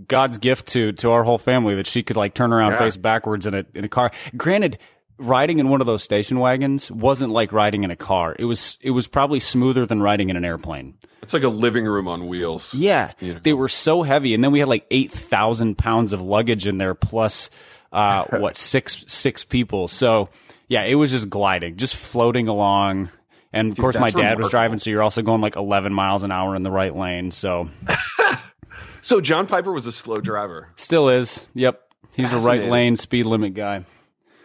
God's 0.09 0.39
gift 0.39 0.69
to 0.69 0.93
to 0.93 1.11
our 1.11 1.23
whole 1.25 1.39
family 1.39 1.75
that 1.75 1.87
she 1.87 2.03
could 2.03 2.17
like 2.17 2.35
turn 2.35 2.53
around 2.53 2.73
Yeah. 2.73 2.79
face 2.79 2.97
backwards 2.97 3.47
in 3.47 3.55
a 3.55 3.65
in 3.75 3.85
a 3.85 3.89
car. 3.89 4.11
Granted, 4.37 4.79
riding 5.19 5.59
in 5.59 5.69
one 5.69 5.81
of 5.81 5.87
those 5.87 6.03
station 6.03 6.39
wagons 6.41 6.91
wasn't 6.91 7.33
like 7.33 7.53
riding 7.53 7.85
in 7.85 7.91
a 7.91 7.97
car. 7.97 8.35
It 8.39 8.45
was 8.45 8.79
it 8.81 8.91
was 8.91 9.07
probably 9.07 9.41
smoother 9.41 9.87
than 9.87 10.03
riding 10.03 10.31
in 10.31 10.37
an 10.37 10.45
airplane. 10.45 10.95
it's 11.23 11.33
like 11.35 11.43
a 11.45 11.49
living 11.49 11.85
room 11.85 12.09
on 12.09 12.27
wheels. 12.27 12.75
Yeah, 12.75 13.13
You 13.21 13.35
know. 13.35 13.41
they 13.43 13.53
were 13.53 13.69
so 13.69 14.03
heavy, 14.03 14.35
and 14.35 14.43
then 14.43 14.51
we 14.53 14.59
had 14.59 14.69
like 14.69 14.87
eight 14.91 15.13
thousand 15.13 15.79
pounds 15.79 16.13
of 16.13 16.21
luggage 16.21 16.67
in 16.67 16.79
there, 16.79 16.95
plus 16.95 17.51
uh, 17.93 18.25
what 18.31 18.57
six 18.57 19.05
six 19.07 19.45
people. 19.45 19.87
So 19.89 20.29
yeah, 20.69 20.83
it 20.85 20.95
was 20.95 21.11
just 21.11 21.29
gliding, 21.31 21.77
just 21.77 21.95
floating 21.97 22.49
along. 22.49 23.11
And 23.53 23.71
of 23.71 23.77
course, 23.77 23.99
my 23.99 24.11
dad 24.11 24.39
was 24.39 24.49
driving, 24.49 24.79
so 24.79 24.89
you're 24.89 25.03
also 25.03 25.21
going 25.21 25.43
like 25.43 25.57
11 25.57 25.93
miles 25.93 26.23
an 26.23 26.33
hour 26.33 26.57
in 26.57 26.63
the 26.63 26.71
right 26.71 26.97
lane. 26.97 27.31
So 27.31 27.69
So 29.03 29.21
John 29.21 29.47
Piper 29.47 29.73
was 29.73 29.87
a 29.87 29.93
slow 29.93 30.19
driver. 30.19 30.69
still 30.77 31.09
is. 31.09 31.47
Yep, 31.55 31.81
he's 32.15 32.33
a 32.33 32.39
right 32.39 32.65
lane 32.71 32.97
speed 32.97 33.25
limit 33.27 33.53
guy. 33.55 33.85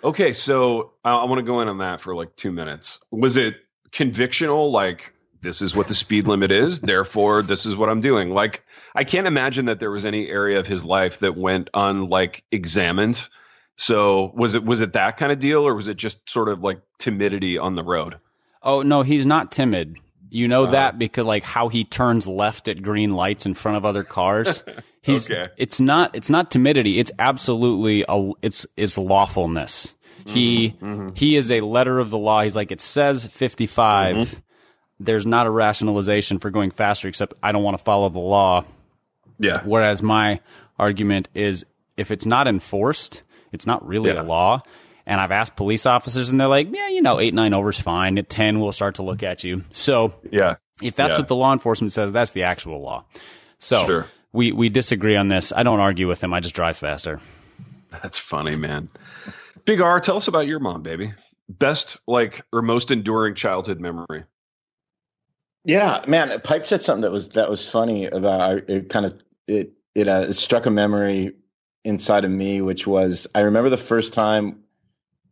Okay, 0.03 0.33
so 0.33 0.93
I, 1.03 1.11
I 1.11 1.25
want 1.25 1.39
to 1.39 1.43
go 1.43 1.61
in 1.61 1.67
on 1.67 1.79
that 1.79 2.01
for 2.01 2.15
like 2.15 2.35
two 2.35 2.51
minutes. 2.51 2.99
Was 3.11 3.37
it 3.37 3.55
convictional? 3.91 4.71
Like 4.71 5.13
this 5.41 5.61
is 5.61 5.75
what 5.75 5.87
the 5.87 5.95
speed 5.95 6.27
limit 6.27 6.51
is, 6.51 6.81
therefore 6.81 7.41
this 7.41 7.65
is 7.65 7.75
what 7.75 7.89
I'm 7.89 8.01
doing. 8.01 8.31
Like 8.31 8.63
I 8.95 9.03
can't 9.03 9.27
imagine 9.27 9.65
that 9.65 9.79
there 9.79 9.91
was 9.91 10.05
any 10.05 10.27
area 10.27 10.59
of 10.59 10.67
his 10.67 10.83
life 10.85 11.19
that 11.19 11.37
went 11.37 11.69
unlike 11.73 12.43
examined. 12.51 13.27
So 13.75 14.31
was 14.35 14.55
it 14.55 14.63
was 14.63 14.81
it 14.81 14.93
that 14.93 15.17
kind 15.17 15.31
of 15.31 15.39
deal, 15.39 15.67
or 15.67 15.75
was 15.75 15.87
it 15.87 15.97
just 15.97 16.27
sort 16.29 16.49
of 16.49 16.63
like 16.63 16.81
timidity 16.97 17.57
on 17.57 17.75
the 17.75 17.83
road? 17.83 18.15
Oh 18.63 18.81
no, 18.81 19.03
he's 19.03 19.25
not 19.25 19.51
timid. 19.51 19.97
You 20.29 20.47
know 20.47 20.67
that 20.67 20.99
because 20.99 21.25
like 21.25 21.43
how 21.43 21.69
he 21.69 21.83
turns 21.83 22.27
left 22.27 22.67
at 22.67 22.81
green 22.81 23.13
lights 23.13 23.45
in 23.45 23.53
front 23.53 23.77
of 23.77 23.85
other 23.85 24.03
cars. 24.03 24.63
He's 25.01 25.29
Okay. 25.31 25.47
it's 25.57 25.79
not 25.79 26.15
it's 26.15 26.29
not 26.29 26.51
timidity. 26.51 26.99
It's 26.99 27.11
absolutely 27.17 28.03
a 28.09 28.31
it's 28.41 28.65
it's 28.75 28.97
lawfulness. 28.97 29.93
Mm-hmm, 30.19 30.29
he 30.31 30.69
mm-hmm. 30.71 31.09
he 31.13 31.37
is 31.37 31.49
a 31.51 31.61
letter 31.61 31.99
of 31.99 32.09
the 32.09 32.17
law. 32.17 32.41
He's 32.41 32.55
like 32.55 32.71
it 32.71 32.81
says 32.81 33.25
55. 33.25 34.15
Mm-hmm. 34.15 34.37
There's 34.99 35.25
not 35.25 35.47
a 35.47 35.49
rationalization 35.51 36.39
for 36.39 36.49
going 36.49 36.71
faster 36.71 37.07
except 37.07 37.33
I 37.41 37.51
don't 37.51 37.63
want 37.63 37.77
to 37.77 37.83
follow 37.83 38.09
the 38.09 38.19
law. 38.19 38.65
Yeah, 39.39 39.53
Whereas 39.63 40.01
my 40.01 40.39
argument 40.79 41.29
is 41.35 41.63
if 41.95 42.11
it's 42.11 42.25
not 42.25 42.47
enforced, 42.47 43.23
it's 43.51 43.67
not 43.67 43.87
really 43.87 44.09
Yeah. 44.11 44.21
a 44.21 44.23
law. 44.23 44.61
And 45.07 45.19
I've 45.19 45.31
asked 45.31 45.55
police 45.55 45.85
officers 45.87 46.29
and 46.29 46.39
they're 46.39 46.47
like, 46.49 46.67
yeah, 46.71 46.89
you 46.89 47.01
know, 47.01 47.19
eight, 47.19 47.33
nine 47.33 47.53
over's 47.53 47.79
fine. 47.79 48.17
At 48.19 48.29
10, 48.29 48.59
we'll 48.59 48.71
start 48.73 48.95
to 48.95 49.03
look 49.03 49.23
at 49.23 49.43
you. 49.43 49.63
So 49.71 50.13
yeah. 50.31 50.57
if 50.81 50.95
that's 50.97 51.11
Yeah. 51.13 51.17
what 51.19 51.27
the 51.29 51.35
law 51.35 51.53
enforcement 51.53 51.93
says, 51.93 52.11
that's 52.11 52.31
the 52.31 52.43
actual 52.43 52.81
law. 52.81 53.05
So 53.57 53.85
Sure. 53.85 54.05
we, 54.33 54.51
we 54.51 54.67
disagree 54.69 55.15
on 55.15 55.29
this. 55.29 55.51
I 55.55 55.63
don't 55.63 55.79
argue 55.79 56.07
with 56.09 56.21
him. 56.23 56.33
I 56.33 56.41
just 56.41 56.53
drive 56.55 56.75
faster. 56.77 57.21
That's 57.89 58.17
funny, 58.17 58.57
man. 58.57 58.89
Big 59.65 59.79
R, 59.81 59.99
tell 60.01 60.17
us 60.17 60.27
about 60.27 60.45
your 60.47 60.59
mom, 60.59 60.83
baby. 60.83 61.13
Best 61.49 61.97
like 62.05 62.41
or 62.51 62.61
most 62.61 62.91
enduring 62.91 63.35
childhood 63.35 63.79
memory. 63.79 64.25
Yeah, 65.63 66.03
man. 66.07 66.39
Pipe 66.41 66.65
said 66.65 66.81
something 66.81 67.01
that 67.03 67.11
was 67.11 67.29
that 67.29 67.49
was 67.49 67.69
funny 67.69 68.05
about 68.05 68.69
it. 68.69 68.89
Kind 68.89 69.05
of 69.05 69.23
it 69.47 69.71
it, 69.95 70.07
uh, 70.07 70.25
it 70.27 70.33
struck 70.33 70.65
a 70.65 70.69
memory 70.69 71.33
inside 71.83 72.25
of 72.25 72.31
me, 72.31 72.61
which 72.61 72.85
was 72.85 73.27
I 73.33 73.41
remember 73.41 73.69
the 73.69 73.77
first 73.77 74.13
time 74.13 74.59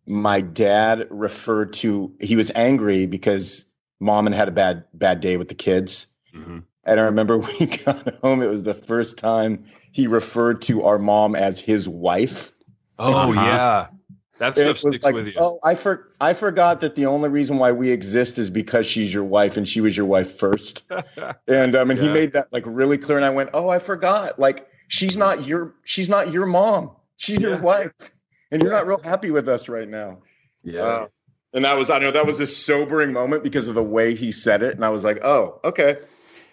my 0.06 0.42
dad 0.42 1.08
referred 1.10 1.74
to 1.74 2.14
he 2.20 2.36
was 2.36 2.52
angry 2.54 3.06
because 3.06 3.66
mom 4.00 4.26
had 4.26 4.36
had 4.36 4.48
a 4.48 4.52
bad 4.52 4.86
bad 4.94 5.22
day 5.22 5.38
with 5.38 5.48
the 5.50 5.56
kids, 5.56 6.08
Mhm. 6.36 6.64
and 6.84 7.00
I 7.00 7.04
remember 7.04 7.38
when 7.40 7.54
he 7.56 7.66
got 7.66 8.16
home, 8.22 8.42
it 8.42 8.50
was 8.50 8.64
the 8.64 8.74
first 8.74 9.18
time 9.18 9.64
he 9.92 10.08
referred 10.08 10.62
to 10.64 10.84
our 10.84 11.00
mom 11.00 11.36
as 11.36 11.60
his 11.60 11.88
wife. 11.90 12.52
Oh 13.00 13.32
Uh-huh. 13.32 13.42
yeah, 13.46 13.88
that 14.38 14.58
It 14.58 14.62
stuff 14.64 14.84
was 14.84 14.94
sticks 14.94 15.06
like, 15.06 15.16
with 15.16 15.28
you. 15.28 15.34
oh, 15.38 15.60
I 15.64 15.76
for 15.76 16.12
I 16.22 16.34
forgot 16.34 16.82
that 16.82 16.96
the 16.96 17.08
only 17.08 17.30
reason 17.30 17.58
why 17.58 17.72
we 17.72 17.90
exist 17.92 18.38
is 18.38 18.50
because 18.52 18.86
she's 18.86 19.14
your 19.14 19.24
wife 19.24 19.58
and 19.58 19.68
she 19.68 19.82
was 19.82 19.96
your 19.98 20.06
wife 20.06 20.38
first. 20.38 20.84
And 21.48 21.76
um, 21.76 21.92
and 21.92 22.00
he 22.00 22.10
made 22.10 22.34
that 22.34 22.48
like 22.52 22.64
really 22.66 22.98
clear. 22.98 23.18
And 23.18 23.26
I 23.26 23.30
went, 23.30 23.52
oh, 23.54 23.70
I 23.70 23.80
forgot. 23.80 24.40
Like 24.40 24.68
she's 24.88 25.16
not 25.18 25.46
your 25.48 25.74
she's 25.84 26.10
not 26.10 26.32
your 26.32 26.46
mom. 26.46 26.92
She's 27.18 27.42
Yeah. 27.42 27.50
your 27.50 27.58
wife, 27.62 27.92
and 28.56 28.64
you're 28.64 28.72
not 28.72 28.88
real 28.88 29.00
happy 29.00 29.30
with 29.32 29.48
us 29.48 29.70
right 29.70 29.88
now. 29.88 30.20
yeah, 30.64 30.82
Uh, 30.82 31.08
and 31.54 31.66
that 31.66 31.78
was 31.78 31.90
I 31.90 32.00
know 32.00 32.12
that 32.12 32.26
was 32.26 32.40
a 32.40 32.48
sobering 32.48 33.14
moment 33.14 33.44
because 33.44 33.68
of 33.68 33.76
the 33.76 33.84
way 33.84 34.16
he 34.16 34.32
said 34.32 34.64
it. 34.64 34.76
And 34.76 34.84
I 34.84 34.90
was 34.90 35.04
like, 35.04 35.24
oh, 35.24 35.60
okay, 35.64 35.98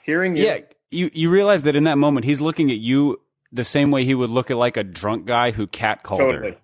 hearing 0.05 0.37
you. 0.37 0.45
Yeah. 0.45 0.59
You, 0.91 1.11
you 1.15 1.31
realize 1.31 1.63
that 1.63 1.75
in 1.75 1.85
that 1.85 1.97
moment, 1.97 2.27
he's 2.27 2.41
looking 2.43 2.71
at 2.71 2.77
you 2.79 3.19
the 3.51 3.65
same 3.65 3.91
way 3.91 4.05
he 4.05 4.15
would 4.15 4.29
look 4.31 4.51
at 4.51 4.59
like 4.59 4.77
a 4.77 4.85
drunk 4.85 5.25
guy 5.27 5.51
who 5.51 5.67
cat 5.67 6.03
called 6.03 6.21
Totally. 6.21 6.51
her. 6.53 6.57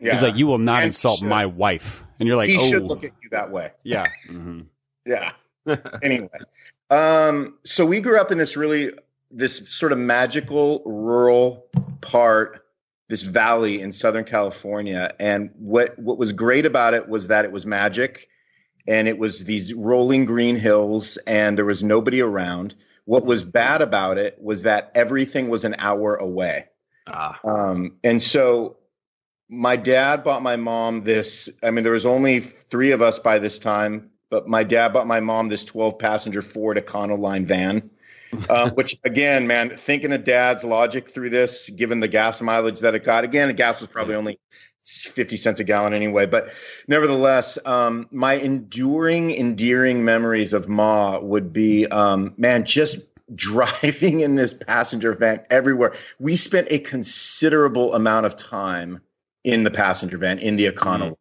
Yeah. 0.00 0.12
He's 0.12 0.22
like, 0.22 0.36
"You 0.36 0.46
will 0.48 0.58
not 0.58 0.78
And 0.78 0.86
insult 0.86 1.22
my 1.22 1.46
wife," 1.46 2.04
and 2.20 2.26
you're 2.28 2.36
like, 2.36 2.48
he 2.48 2.56
"Oh, 2.56 2.68
should 2.70 2.82
look 2.84 3.02
at 3.04 3.10
you 3.22 3.30
that 3.30 3.50
way. 3.50 3.70
yeah." 3.84 4.06
Mhm. 4.30 4.66
Yeah. 5.06 5.32
anyway, 6.02 6.28
um, 6.90 7.54
so 7.64 7.84
we 7.86 8.00
grew 8.00 8.18
up 8.18 8.30
in 8.32 8.38
this 8.38 8.56
really 8.56 8.92
this 9.30 9.62
sort 9.68 9.92
of 9.92 9.98
magical 9.98 10.82
rural 10.86 11.66
part, 12.00 12.64
this 13.08 13.22
valley 13.22 13.80
in 13.80 13.92
Southern 13.92 14.24
California, 14.24 15.14
and 15.18 15.50
what 15.58 15.98
what 15.98 16.18
was 16.18 16.32
great 16.32 16.66
about 16.66 16.94
it 16.94 17.08
was 17.08 17.28
that 17.28 17.44
it 17.44 17.52
was 17.52 17.66
magic, 17.66 18.28
and 18.86 19.08
it 19.08 19.18
was 19.18 19.44
these 19.44 19.72
rolling 19.74 20.24
green 20.24 20.56
hills, 20.56 21.16
and 21.26 21.56
there 21.56 21.64
was 21.64 21.82
nobody 21.82 22.20
around. 22.20 22.74
What 23.04 23.24
was 23.24 23.44
bad 23.44 23.80
about 23.80 24.18
it 24.18 24.36
was 24.40 24.64
that 24.64 24.92
everything 24.94 25.48
was 25.48 25.64
an 25.64 25.76
hour 25.78 26.14
away. 26.14 26.66
Ah, 27.06 27.40
Um, 27.42 27.96
and 28.04 28.22
so 28.22 28.76
my 29.48 29.76
dad 29.76 30.24
bought 30.24 30.42
my 30.42 30.56
mom 30.56 31.04
this. 31.04 31.48
I 31.62 31.70
mean, 31.70 31.84
there 31.84 31.94
was 31.94 32.04
only 32.04 32.40
three 32.40 32.90
of 32.90 33.00
us 33.00 33.18
by 33.18 33.38
this 33.38 33.58
time, 33.58 34.10
but 34.28 34.46
my 34.46 34.62
dad 34.62 34.92
bought 34.92 35.06
my 35.06 35.20
mom 35.20 35.48
this 35.48 35.64
12 35.64 35.98
passenger 35.98 36.42
Ford 36.42 36.76
Econoline 36.76 37.46
van. 37.46 37.90
Um, 38.50 38.70
which 38.70 38.98
again, 39.04 39.46
man, 39.46 39.70
thinking 39.76 40.12
of 40.12 40.24
dad's 40.24 40.64
logic 40.64 41.12
through 41.12 41.30
this, 41.30 41.70
given 41.70 42.00
the 42.00 42.08
gas 42.08 42.40
mileage 42.40 42.80
that 42.80 42.94
it 42.94 43.04
got, 43.04 43.24
again, 43.24 43.48
the 43.48 43.54
gas 43.54 43.80
was 43.80 43.88
probably 43.88 44.14
only 44.14 44.38
50 44.84 45.36
cents 45.36 45.60
a 45.60 45.64
gallon 45.64 45.92
anyway. 45.92 46.26
But 46.26 46.50
nevertheless, 46.86 47.58
um, 47.64 48.08
my 48.10 48.34
enduring, 48.34 49.30
endearing 49.32 50.04
memories 50.04 50.52
of 50.52 50.68
Ma 50.68 51.18
would 51.18 51.52
be, 51.52 51.86
um, 51.86 52.34
man, 52.36 52.64
just 52.64 52.98
driving 53.34 54.20
in 54.20 54.34
this 54.34 54.54
passenger 54.54 55.12
van 55.12 55.44
everywhere. 55.50 55.94
We 56.18 56.36
spent 56.36 56.68
a 56.70 56.78
considerable 56.78 57.94
amount 57.94 58.26
of 58.26 58.36
time 58.36 59.00
in 59.44 59.64
the 59.64 59.70
passenger 59.70 60.18
van 60.18 60.38
in 60.38 60.56
the 60.56 60.66
economy. 60.66 61.16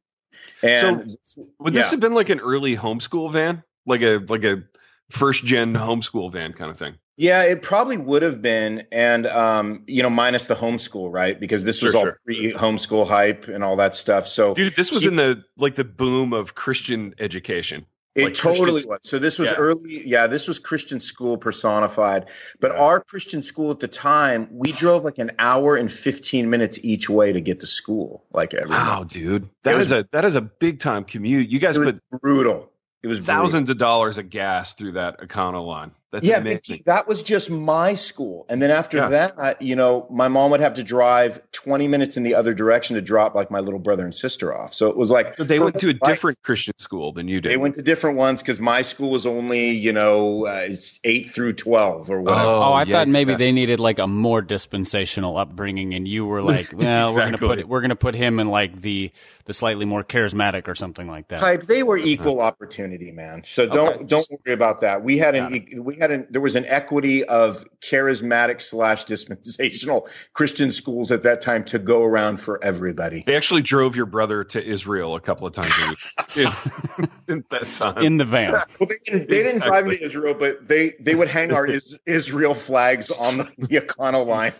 And 0.63 1.17
would 1.59 1.73
yeah. 1.73 1.81
this 1.81 1.91
have 1.91 1.99
been 1.99 2.15
like 2.15 2.29
an 2.29 2.39
early 2.39 2.75
homeschool 2.75 3.31
van, 3.31 3.63
like 3.85 4.01
a 4.01 4.17
like 4.17 4.43
a 4.43 4.63
first 5.09 5.45
gen 5.45 5.73
homeschool 5.73 6.31
van 6.31 6.53
kind 6.53 6.71
of 6.71 6.77
thing? 6.77 6.95
Yeah, 7.19 7.43
it 7.43 7.63
probably 7.63 7.97
would 7.97 8.21
have 8.21 8.43
been, 8.43 8.85
and 8.91 9.25
um, 9.25 9.83
you 9.87 10.03
know, 10.03 10.09
minus 10.09 10.45
the 10.45 10.53
homeschool, 10.55 11.11
right? 11.11 11.39
Because 11.39 11.63
this 11.63 11.81
was 11.81 11.93
Sure, 11.93 11.99
all 11.99 12.05
sure. 12.05 12.19
pre 12.25 12.53
homeschool 12.53 13.07
hype 13.07 13.47
and 13.47 13.63
all 13.63 13.77
that 13.77 13.95
stuff. 13.95 14.27
So 14.27 14.53
Dude, 14.53 14.75
this 14.75 14.91
was 14.91 15.01
She- 15.01 15.07
in 15.07 15.15
the 15.15 15.43
like 15.57 15.73
the 15.75 15.83
boom 15.83 16.33
of 16.33 16.53
Christian 16.53 17.15
education. 17.19 17.85
it 18.13 18.23
like 18.25 18.33
totally 18.35 18.71
Christian- 18.71 18.89
was. 18.89 18.99
So 19.03 19.19
this 19.19 19.37
was 19.39 19.49
Yeah. 19.51 19.57
early. 19.57 20.01
Yeah, 20.07 20.25
this 20.27 20.47
was 20.47 20.57
Christian 20.59 20.99
school 20.99 21.37
personified. 21.37 22.29
But 22.59 22.71
Yeah. 22.73 22.79
our 22.81 22.99
Christian 22.99 23.41
school 23.43 23.69
at 23.71 23.79
the 23.79 23.87
time, 23.87 24.47
we 24.51 24.71
drove 24.71 25.03
like 25.03 25.17
an 25.19 25.31
hour 25.39 25.75
and 25.75 25.91
fifteen 25.91 26.49
minutes 26.51 26.79
each 26.83 27.09
way 27.09 27.31
to 27.31 27.41
get 27.41 27.59
to 27.61 27.67
school. 27.67 28.23
Like 28.31 28.53
every 28.53 28.69
Wow, 28.69 29.05
dude, 29.07 29.49
that 29.63 29.73
is 29.81 29.91
was- 29.91 30.03
a 30.03 30.07
that 30.11 30.23
is 30.25 30.35
a 30.35 30.41
big 30.41 30.79
time 30.79 31.03
commute. 31.03 31.49
You 31.49 31.57
guys 31.59 31.77
it 31.77 31.81
was 31.85 31.91
put 32.11 32.21
brutal. 32.21 32.71
It 33.03 33.07
was 33.07 33.19
thousands 33.19 33.69
of 33.69 33.77
dollars 33.77 34.17
of 34.17 34.29
gas 34.29 34.73
through 34.73 34.93
that 34.93 35.19
Econoline. 35.19 35.91
That's 36.11 36.25
yeah, 36.25 36.37
amazing. 36.37 36.61
Vicky, 36.67 36.81
that 36.85 37.07
was 37.07 37.21
just 37.21 37.49
my 37.49 37.93
school. 37.95 38.45
And 38.49 38.61
then 38.61 38.71
after 38.71 38.97
Yeah. 38.97 39.09
that, 39.09 39.61
you 39.61 39.75
know, 39.75 40.07
my 40.09 40.29
mom 40.29 40.51
would 40.51 40.61
have 40.61 40.75
to 40.75 40.83
drive 40.83 41.39
20 41.51 41.87
minutes 41.89 42.15
in 42.15 42.23
the 42.23 42.35
other 42.35 42.53
direction 42.53 42.95
to 42.95 43.01
drop 43.01 43.35
like 43.35 43.51
my 43.51 43.59
little 43.59 43.79
brother 43.79 44.03
and 44.05 44.15
sister 44.15 44.55
off. 44.57 44.73
So 44.73 44.87
it 44.89 44.95
was 44.95 45.11
like 45.11 45.35
So 45.37 45.43
they 45.43 45.59
went 45.59 45.79
to 45.79 45.89
a 45.89 45.93
Right. 45.93 46.01
different 46.03 46.41
Christian 46.43 46.73
school 46.79 47.11
than 47.11 47.27
you 47.27 47.41
did. 47.41 47.51
They 47.51 47.57
went 47.57 47.75
to 47.75 47.81
different 47.81 48.17
ones 48.17 48.41
because 48.41 48.59
my 48.59 48.83
school 48.83 49.09
was 49.09 49.25
only, 49.25 49.71
you 49.71 49.91
know, 49.91 50.45
uh, 50.47 50.61
it's 50.63 50.99
eight 51.03 51.31
through 51.31 51.53
12 51.53 52.09
or 52.09 52.21
whatever. 52.21 52.51
Oh, 52.51 52.73
I 52.73 52.83
yeah, 52.83 52.93
thought 52.93 53.07
maybe 53.07 53.31
yeah. 53.33 53.37
they 53.37 53.51
needed 53.51 53.79
like 53.79 53.99
a 53.99 54.07
more 54.07 54.41
dispensational 54.41 55.37
upbringing, 55.37 55.93
and 55.93 56.07
you 56.07 56.25
were 56.25 56.41
like, 56.41 56.67
"Well, 56.73 57.13
we're 57.13 57.25
gonna 57.25 57.37
put 57.37 57.67
we're 57.67 57.81
gonna 57.81 57.95
put 57.95 58.15
him 58.15 58.39
in 58.39 58.47
like 58.47 58.81
the 58.81 59.11
the 59.45 59.53
slightly 59.53 59.85
more 59.85 60.03
charismatic 60.03 60.67
or 60.67 60.75
something 60.75 61.07
like 61.07 61.27
that." 61.29 61.39
Type, 61.39 61.63
they 61.63 61.83
were 61.83 61.97
equal 61.97 62.39
opportunity, 62.41 63.11
man. 63.11 63.43
So 63.43 63.67
don't 63.67 63.95
Okay. 63.95 64.03
don't 64.05 64.27
worry 64.45 64.53
about 64.53 64.81
that. 64.81 65.03
We 65.03 65.17
had 65.17 65.35
Got 65.35 65.51
an 65.51 65.83
we 65.83 65.96
had 65.97 66.11
an 66.11 66.27
there 66.29 66.41
was 66.41 66.55
an 66.55 66.65
equity 66.65 67.23
of 67.23 67.65
charismatic 67.81 68.61
slash 68.61 69.05
dispensational 69.05 70.07
Christian 70.33 70.71
schools 70.71 71.11
at 71.11 71.23
that 71.23 71.41
time 71.41 71.63
to 71.65 71.79
go 71.79 72.03
around 72.03 72.39
for 72.39 72.63
everybody. 72.63 73.23
They 73.25 73.35
actually 73.35 73.61
drove 73.63 73.95
your 73.95 74.05
brother 74.05 74.43
to 74.45 74.63
Israel 74.63 75.15
a 75.15 75.21
couple 75.21 75.47
of 75.47 75.53
times 75.53 75.73
a 75.79 75.89
week 75.89 76.47
in, 76.97 77.09
in 77.27 77.45
that 77.51 77.73
time. 77.73 77.97
In 77.99 78.17
the 78.17 78.25
van. 78.25 78.51
Well, 78.51 78.65
they 78.87 78.97
didn't, 79.05 79.29
they 79.29 79.43
didn't 79.43 79.61
drive 79.61 79.85
Exactly. 79.85 79.93
into 79.95 80.05
Israel, 80.05 80.33
but 80.33 80.67
they, 80.67 80.93
they 80.99 81.15
would 81.15 81.27
hang 81.27 81.51
our 81.51 81.65
is, 81.65 81.97
Israel 82.05 82.53
flags 82.53 83.11
on 83.11 83.37
the, 83.37 83.51
the 83.57 83.77
Econoline 83.79 84.53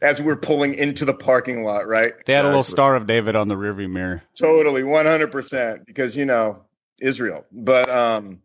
as 0.00 0.20
we 0.20 0.26
were 0.26 0.36
pulling 0.36 0.74
into 0.74 1.04
the 1.04 1.14
parking 1.14 1.64
lot, 1.64 1.88
right? 1.88 2.12
They 2.24 2.34
had 2.34 2.44
a 2.44 2.48
little 2.48 2.62
Star 2.62 2.94
of 2.94 3.06
David 3.06 3.34
on 3.36 3.48
the 3.48 3.56
rearview 3.56 3.90
mirror. 3.90 4.22
Totally, 4.36 4.82
100%, 4.82 5.86
because, 5.86 6.16
you 6.16 6.24
know, 6.24 6.62
Israel. 7.00 7.44
But 7.50 7.90
um, 7.90 8.40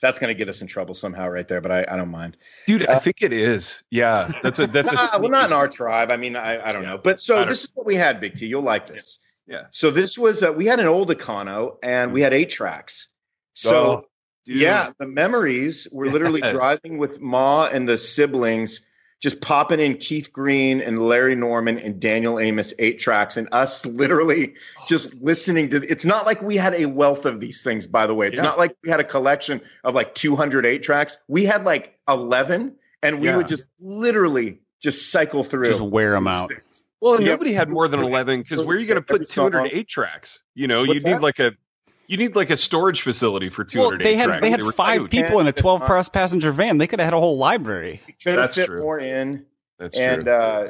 that's 0.00 0.18
going 0.18 0.28
to 0.28 0.34
get 0.34 0.48
us 0.48 0.60
in 0.62 0.66
trouble 0.68 0.94
somehow 0.94 1.28
right 1.28 1.46
there, 1.46 1.60
but 1.60 1.70
I, 1.70 1.84
I 1.88 1.96
don't 1.96 2.10
mind. 2.10 2.36
Dude, 2.66 2.86
I 2.86 2.98
think 2.98 3.22
it 3.22 3.32
is. 3.32 3.82
Yeah, 3.90 4.30
that's 4.42 4.58
a 4.58 4.66
that's 4.66 4.92
a. 4.92 4.96
Well, 5.20 5.30
not 5.30 5.46
in 5.46 5.52
our 5.52 5.68
tribe. 5.68 6.10
I 6.10 6.16
mean, 6.16 6.36
I, 6.36 6.68
I 6.68 6.72
don't 6.72 6.84
know. 6.84 6.98
But 6.98 7.20
so 7.20 7.44
this 7.44 7.64
is 7.64 7.72
what 7.74 7.86
we 7.86 7.94
had, 7.96 8.20
Big 8.20 8.34
T. 8.34 8.46
You'll 8.46 8.62
like 8.62 8.86
this. 8.86 9.18
Yeah. 9.46 9.62
So 9.70 9.90
this 9.90 10.18
was, 10.18 10.42
uh, 10.42 10.52
we 10.52 10.66
had 10.66 10.78
an 10.78 10.86
old 10.86 11.08
Econo 11.08 11.76
and 11.82 12.12
we 12.12 12.20
had 12.20 12.34
eight 12.34 12.50
tracks. 12.50 13.08
So, 13.54 13.76
Oh. 13.76 14.04
Yeah, 14.50 14.90
the 14.98 15.06
memories 15.06 15.88
were 15.92 16.08
literally 16.10 16.40
Yes. 16.42 16.52
driving 16.52 16.96
with 16.96 17.20
Ma 17.20 17.66
and 17.70 17.86
the 17.86 17.98
siblings, 17.98 18.80
just 19.20 19.40
popping 19.40 19.80
in 19.80 19.96
Keith 19.96 20.32
Green 20.32 20.80
and 20.80 21.02
Larry 21.08 21.34
Norman 21.34 21.78
and 21.78 21.98
Daniel 22.00 22.38
Amos 22.38 22.72
eight 22.78 22.98
tracks, 23.00 23.36
and 23.36 23.48
us 23.52 23.84
literally 23.84 24.54
just 24.86 25.14
listening 25.14 25.70
to. 25.70 25.76
It's 25.90 26.04
not 26.04 26.24
like 26.26 26.40
we 26.40 26.56
had 26.56 26.74
a 26.74 26.86
wealth 26.86 27.26
of 27.26 27.40
these 27.40 27.62
things, 27.62 27.86
by 27.86 28.06
the 28.06 28.14
way. 28.14 28.28
It's 28.28 28.36
Yeah. 28.36 28.44
not 28.44 28.58
like 28.58 28.76
we 28.84 28.90
had 28.90 29.00
a 29.00 29.04
collection 29.04 29.60
of 29.82 29.94
like 29.94 30.14
208 30.14 30.82
tracks. 30.82 31.18
We 31.26 31.44
had 31.44 31.64
like 31.64 31.98
11, 32.08 32.76
and 33.02 33.20
we 33.20 33.28
Yeah. 33.28 33.36
would 33.36 33.48
just 33.48 33.68
literally 33.80 34.60
just 34.80 35.10
cycle 35.10 35.42
through. 35.42 35.66
Just 35.66 35.80
wear 35.80 36.12
them 36.12 36.28
out. 36.28 36.52
Well, 37.00 37.14
and 37.14 37.24
Yeah. 37.24 37.32
nobody 37.32 37.52
had 37.52 37.68
more 37.68 37.88
than 37.88 38.00
eleven 38.00 38.42
because 38.42 38.64
where 38.64 38.76
are 38.76 38.80
you 38.80 38.86
going 38.86 39.02
to 39.02 39.06
Every 39.08 39.20
put 39.20 39.28
song. 39.28 39.50
two 39.50 39.56
hundred 39.56 39.72
eight 39.72 39.88
tracks? 39.88 40.38
You 40.54 40.66
know, 40.68 40.82
you 40.84 40.94
need 41.00 41.20
like 41.20 41.38
a 41.40 41.52
you 42.08 42.16
need 42.16 42.34
like 42.34 42.50
a 42.50 42.56
storage 42.56 43.02
facility 43.02 43.48
for 43.50 43.62
200 43.64 43.88
Well, 43.90 43.98
they 44.02 44.16
had 44.16 44.26
tracks. 44.26 44.42
they 44.42 44.50
had 44.50 44.62
were 44.62 44.72
five 44.72 45.02
huge. 45.02 45.10
people 45.12 45.38
in 45.38 45.46
a 45.46 45.52
12 45.52 45.86
plus 45.86 46.08
passenger 46.08 46.50
van. 46.50 46.78
They 46.78 46.86
could 46.88 46.98
have 46.98 47.06
had 47.06 47.14
a 47.14 47.20
whole 47.20 47.36
library. 47.38 48.00
Could 48.22 48.30
have 48.32 48.36
That's 48.42 48.56
fit 48.56 48.66
true. 48.66 48.80
more 48.80 48.98
in. 48.98 49.46
That's 49.78 49.96
and 49.96 50.24
true. 50.24 50.32
uh, 50.32 50.68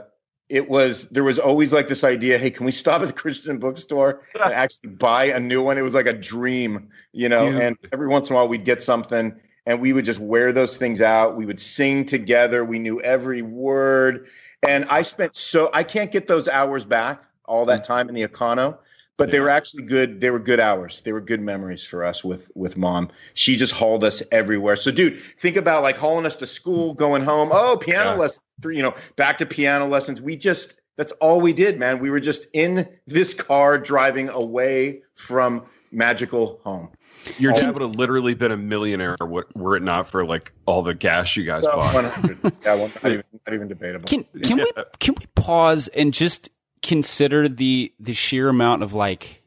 it 0.50 0.68
was 0.68 1.08
there 1.08 1.24
was 1.24 1.38
always 1.38 1.72
like 1.72 1.88
this 1.88 2.04
idea 2.04 2.38
hey 2.38 2.50
can 2.50 2.64
we 2.64 2.72
stop 2.72 3.02
at 3.02 3.08
the 3.08 3.12
christian 3.14 3.58
bookstore 3.58 4.22
and 4.34 4.42
actually 4.54 4.88
buy 4.90 5.24
a 5.26 5.38
new 5.40 5.62
one 5.62 5.76
it 5.76 5.82
was 5.82 5.92
like 5.92 6.06
a 6.06 6.12
dream 6.14 6.88
you 7.12 7.28
know 7.28 7.50
Dude. 7.50 7.60
and 7.60 7.76
every 7.92 8.08
once 8.08 8.30
in 8.30 8.34
a 8.34 8.36
while 8.36 8.48
we'd 8.48 8.64
get 8.64 8.82
something 8.82 9.38
and 9.66 9.80
we 9.82 9.92
would 9.92 10.06
just 10.06 10.18
wear 10.18 10.54
those 10.54 10.78
things 10.78 11.02
out 11.02 11.36
we 11.36 11.44
would 11.44 11.60
sing 11.60 12.06
together 12.06 12.64
we 12.64 12.78
knew 12.78 12.98
every 12.98 13.42
word 13.42 14.28
and 14.66 14.86
i 14.86 15.02
spent 15.02 15.36
so 15.36 15.68
i 15.74 15.82
can't 15.84 16.10
get 16.12 16.26
those 16.26 16.48
hours 16.48 16.82
back 16.84 17.22
all 17.44 17.66
that 17.66 17.84
time 17.84 18.08
in 18.08 18.14
the 18.14 18.26
econo 18.26 18.78
but 19.18 19.30
they 19.30 19.40
were 19.40 19.50
actually 19.50 19.82
good 19.82 20.20
they 20.20 20.30
were 20.30 20.38
good 20.38 20.60
hours. 20.60 21.02
They 21.02 21.12
were 21.12 21.20
good 21.20 21.42
memories 21.42 21.84
for 21.84 22.04
us 22.04 22.24
with 22.24 22.50
with 22.54 22.78
mom. 22.78 23.10
She 23.34 23.56
just 23.56 23.74
hauled 23.74 24.04
us 24.04 24.22
everywhere. 24.32 24.76
So 24.76 24.90
dude 24.90 25.20
think 25.20 25.56
about 25.56 25.82
like 25.82 25.98
hauling 25.98 26.24
us 26.24 26.36
to 26.36 26.46
school 26.46 26.94
going 26.94 27.22
home. 27.22 27.50
Oh 27.52 27.76
piano 27.76 28.12
Yeah. 28.12 28.16
lessons 28.16 28.40
you 28.64 28.82
know 28.82 28.94
back 29.16 29.38
to 29.38 29.46
piano 29.46 29.86
lessons. 29.86 30.22
We 30.22 30.36
just 30.36 30.74
that's 30.96 31.12
all 31.12 31.40
we 31.40 31.52
did 31.52 31.78
man. 31.78 31.98
We 31.98 32.10
were 32.10 32.20
just 32.20 32.46
in 32.54 32.88
this 33.06 33.34
car 33.34 33.76
driving 33.76 34.30
away 34.30 35.02
from 35.14 35.66
magical 35.90 36.60
home. 36.64 36.90
Your 37.38 37.52
all- 37.52 37.60
dad 37.60 37.72
would 37.72 37.82
have 37.82 37.96
literally 37.96 38.34
been 38.34 38.52
a 38.52 38.56
millionaire 38.56 39.16
were 39.20 39.48
were 39.56 39.76
it 39.76 39.82
not 39.82 40.08
for 40.08 40.24
like 40.24 40.52
all 40.64 40.82
the 40.82 40.94
gas 40.94 41.36
you 41.36 41.42
guys 41.44 41.64
oh, 41.66 41.76
bought. 41.76 41.94
100 41.94 42.52
yeah 42.62 42.74
well, 42.76 42.90
not, 43.02 43.12
even, 43.12 43.24
not 43.46 43.54
even 43.54 43.66
debatable. 43.66 44.06
Can 44.06 44.24
can 44.44 44.58
we 44.58 44.72
can 45.00 45.14
we 45.18 45.26
pause 45.34 45.88
and 45.88 46.14
just 46.14 46.50
consider 46.82 47.48
the 47.48 47.92
the 48.00 48.14
sheer 48.14 48.48
amount 48.48 48.82
of 48.82 48.94
like 48.94 49.42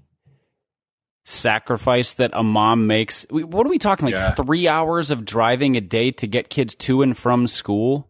sacrifice 1.26 2.14
that 2.16 2.32
a 2.34 2.44
mom 2.44 2.88
makes? 2.88 3.26
What 3.30 3.66
are 3.66 3.70
we 3.70 3.78
talking 3.80 4.06
like 4.06 4.14
Yeah. 4.16 4.32
three 4.32 4.68
hours 4.68 5.12
of 5.12 5.26
driving 5.26 5.76
a 5.78 5.82
day 5.82 6.12
to 6.12 6.28
get 6.28 6.50
kids 6.50 6.76
to 6.76 7.02
and 7.02 7.18
from 7.18 7.48
school? 7.48 8.10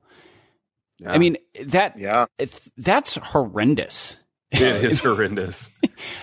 Yeah. 1.00 1.14
I 1.14 1.18
mean 1.18 1.38
that 1.66 1.98
yeah 1.98 2.26
it, 2.38 2.58
that's 2.78 3.16
horrendous. 3.16 4.18
it 4.52 4.62
is 4.62 5.00
horrendous. 5.04 5.72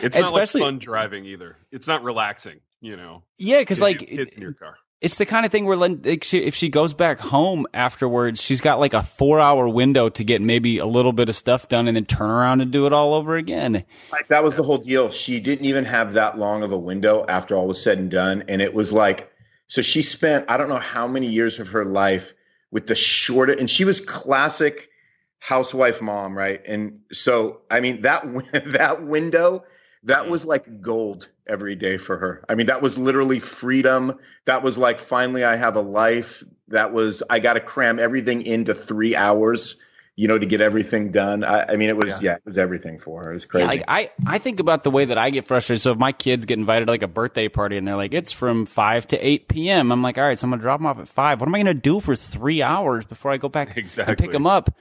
It's 0.00 0.16
not 0.16 0.32
like 0.32 0.48
fun 0.50 0.78
driving 0.78 1.24
either. 1.26 1.56
It's 1.72 1.86
not 1.86 2.02
relaxing. 2.04 2.60
You 2.80 2.96
know, 2.96 3.24
Yeah, 3.38 3.58
because 3.58 3.82
like 3.82 3.98
kids 4.06 4.34
in 4.34 4.40
your 4.42 4.52
car. 4.52 4.76
It's 5.00 5.16
the 5.16 5.26
kind 5.26 5.46
of 5.46 5.52
thing 5.52 5.64
where 5.64 5.76
like, 5.76 6.24
she, 6.24 6.38
if 6.38 6.54
she 6.56 6.68
goes 6.68 6.92
back 6.92 7.20
home 7.20 7.66
afterwards, 7.72 8.42
she's 8.42 8.60
got 8.60 8.80
like 8.80 8.94
a 8.94 9.02
four 9.02 9.38
hour 9.38 9.68
window 9.68 10.08
to 10.08 10.24
get 10.24 10.42
maybe 10.42 10.78
a 10.78 10.86
little 10.86 11.12
bit 11.12 11.28
of 11.28 11.36
stuff 11.36 11.68
done 11.68 11.86
and 11.86 11.96
then 11.96 12.04
turn 12.04 12.30
around 12.30 12.60
and 12.60 12.72
do 12.72 12.86
it 12.86 12.92
all 12.92 13.14
over 13.14 13.36
again. 13.36 13.84
Like, 14.10 14.28
that 14.28 14.42
was 14.42 14.56
the 14.56 14.64
whole 14.64 14.78
deal. 14.78 15.10
She 15.10 15.38
didn't 15.38 15.66
even 15.66 15.84
have 15.84 16.14
that 16.14 16.36
long 16.36 16.62
of 16.64 16.72
a 16.72 16.78
window 16.78 17.24
after 17.28 17.56
all 17.56 17.68
was 17.68 17.80
said 17.80 17.98
and 17.98 18.10
done. 18.10 18.44
And 18.48 18.60
it 18.60 18.74
was 18.74 18.92
like, 18.92 19.32
so 19.68 19.82
she 19.82 20.02
spent, 20.02 20.46
I 20.48 20.56
don't 20.56 20.68
know 20.68 20.78
how 20.78 21.06
many 21.06 21.28
years 21.28 21.60
of 21.60 21.68
her 21.68 21.84
life 21.84 22.32
with 22.70 22.86
the 22.86 22.94
shortest, 22.94 23.60
and 23.60 23.70
she 23.70 23.84
was 23.84 24.00
classic 24.00 24.90
housewife 25.38 26.02
mom, 26.02 26.36
right? 26.36 26.60
And 26.66 27.00
so, 27.12 27.60
I 27.70 27.80
mean, 27.80 28.02
that 28.02 28.24
that 28.66 29.04
window, 29.04 29.64
that 30.08 30.24
hmm. 30.24 30.30
was 30.30 30.44
like 30.44 30.80
gold 30.80 31.28
every 31.46 31.74
day 31.74 31.96
for 31.96 32.18
her. 32.18 32.44
I 32.48 32.54
mean, 32.54 32.66
that 32.66 32.82
was 32.82 32.98
literally 32.98 33.38
freedom. 33.38 34.18
That 34.44 34.62
was 34.62 34.76
like 34.76 34.98
finally 34.98 35.44
I 35.44 35.56
have 35.56 35.76
a 35.76 35.80
life. 35.80 36.42
That 36.68 36.92
was 36.92 37.22
I 37.30 37.38
got 37.38 37.54
to 37.54 37.60
cram 37.60 37.98
everything 37.98 38.42
into 38.42 38.74
three 38.74 39.16
hours 39.16 39.76
you 40.18 40.26
know, 40.26 40.36
to 40.36 40.46
get 40.46 40.60
everything 40.60 41.12
done. 41.12 41.44
I, 41.44 41.62
I 41.62 41.76
mean, 41.76 41.90
it 41.90 41.96
was 41.96 42.20
yeah. 42.20 42.32
yeah. 42.32 42.34
it 42.38 42.42
was 42.44 42.58
everything 42.58 42.98
for 42.98 43.22
her. 43.22 43.30
It 43.30 43.34
was 43.34 43.46
crazy. 43.46 43.62
Yeah, 43.62 43.70
like 43.70 43.84
I, 43.86 44.10
I 44.26 44.38
think 44.38 44.58
about 44.58 44.82
the 44.82 44.90
way 44.90 45.04
that 45.04 45.16
I 45.16 45.30
get 45.30 45.46
frustrated. 45.46 45.80
So 45.80 45.92
if 45.92 45.98
my 45.98 46.10
kids 46.10 46.44
get 46.44 46.58
invited 46.58 46.86
to 46.86 46.90
like 46.90 47.04
a 47.04 47.08
birthday 47.08 47.46
party 47.46 47.76
and 47.76 47.86
they're 47.86 47.94
like, 47.94 48.12
it's 48.12 48.32
from 48.32 48.66
five 48.66 49.06
to 49.08 49.16
eight 49.24 49.46
p.m. 49.46 49.92
I'm 49.92 50.02
like, 50.02 50.18
all 50.18 50.24
right, 50.24 50.36
so 50.36 50.44
I'm 50.44 50.50
gonna 50.50 50.60
drop 50.60 50.80
them 50.80 50.86
off 50.86 50.98
at 50.98 51.06
five. 51.06 51.38
What 51.38 51.46
am 51.46 51.54
I 51.54 51.58
gonna 51.60 51.72
do 51.72 52.00
for 52.00 52.16
three 52.16 52.62
hours 52.62 53.04
before 53.04 53.30
I 53.30 53.36
go 53.36 53.48
back 53.48 53.76
exactly. 53.76 54.10
and 54.10 54.18
pick 54.18 54.32
them 54.32 54.44
up? 54.44 54.74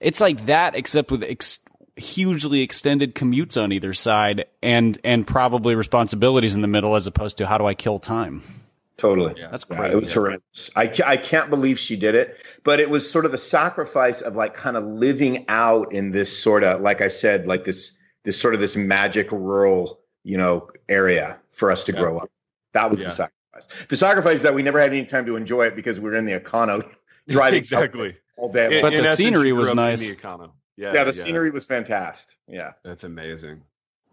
It's 0.00 0.18
like 0.18 0.46
that, 0.46 0.74
except 0.74 1.10
with 1.10 1.24
ex- 1.24 1.58
hugely 1.96 2.62
extended 2.62 3.14
commutes 3.14 3.60
on 3.62 3.72
either 3.72 3.94
side 3.94 4.46
and 4.62 4.98
and 5.04 5.26
probably 5.26 5.74
responsibilities 5.74 6.54
in 6.54 6.62
the 6.62 6.68
middle, 6.68 6.96
as 6.96 7.06
opposed 7.06 7.38
to 7.38 7.46
how 7.46 7.58
do 7.58 7.66
I 7.66 7.74
kill 7.74 7.98
time. 7.98 8.42
Totally. 9.00 9.34
Yeah, 9.38 9.48
that's 9.48 9.64
crazy. 9.64 9.82
Yeah, 9.82 9.92
it 9.92 10.04
was 10.04 10.12
horrendous. 10.12 10.70
I, 10.76 10.92
I 11.06 11.16
can't 11.16 11.48
believe 11.48 11.78
she 11.78 11.96
did 11.96 12.14
it, 12.14 12.36
but 12.62 12.80
it 12.80 12.90
was 12.90 13.10
sort 13.10 13.24
of 13.24 13.32
the 13.32 13.38
sacrifice 13.38 14.20
of 14.20 14.36
like 14.36 14.52
kind 14.52 14.76
of 14.76 14.84
living 14.84 15.46
out 15.48 15.94
in 15.94 16.10
this 16.10 16.36
sort 16.36 16.64
of, 16.64 16.82
like 16.82 17.00
I 17.00 17.08
said, 17.08 17.46
like 17.46 17.64
this, 17.64 17.92
this 18.24 18.38
sort 18.38 18.52
of 18.52 18.60
this 18.60 18.76
magic 18.76 19.32
rural, 19.32 20.00
you 20.22 20.36
know, 20.36 20.68
area 20.86 21.38
for 21.48 21.70
us 21.70 21.84
to 21.84 21.92
yeah. 21.92 21.98
grow 21.98 22.18
up. 22.18 22.30
That 22.72 22.90
was 22.90 23.00
yeah. 23.00 23.08
the 23.08 23.14
sacrifice. 23.14 23.86
The 23.88 23.96
sacrifice 23.96 24.42
that 24.42 24.54
we 24.54 24.62
never 24.62 24.78
had 24.78 24.90
any 24.92 25.06
time 25.06 25.24
to 25.24 25.36
enjoy 25.36 25.64
it 25.64 25.76
because 25.76 25.98
we 25.98 26.10
were 26.10 26.16
in 26.16 26.26
the 26.26 26.38
econo 26.38 26.86
driving 27.28 27.56
exactly 27.56 28.18
all 28.36 28.52
day. 28.52 28.76
In, 28.76 28.82
but 28.82 28.92
the 28.92 29.16
scenery 29.16 29.52
was 29.54 29.72
nice. 29.72 30.02
Yeah, 30.80 30.94
yeah, 30.94 31.04
the 31.04 31.12
scenery 31.12 31.50
was 31.50 31.66
fantastic. 31.66 32.38
Yeah, 32.48 32.72
that's 32.82 33.04
amazing. 33.04 33.64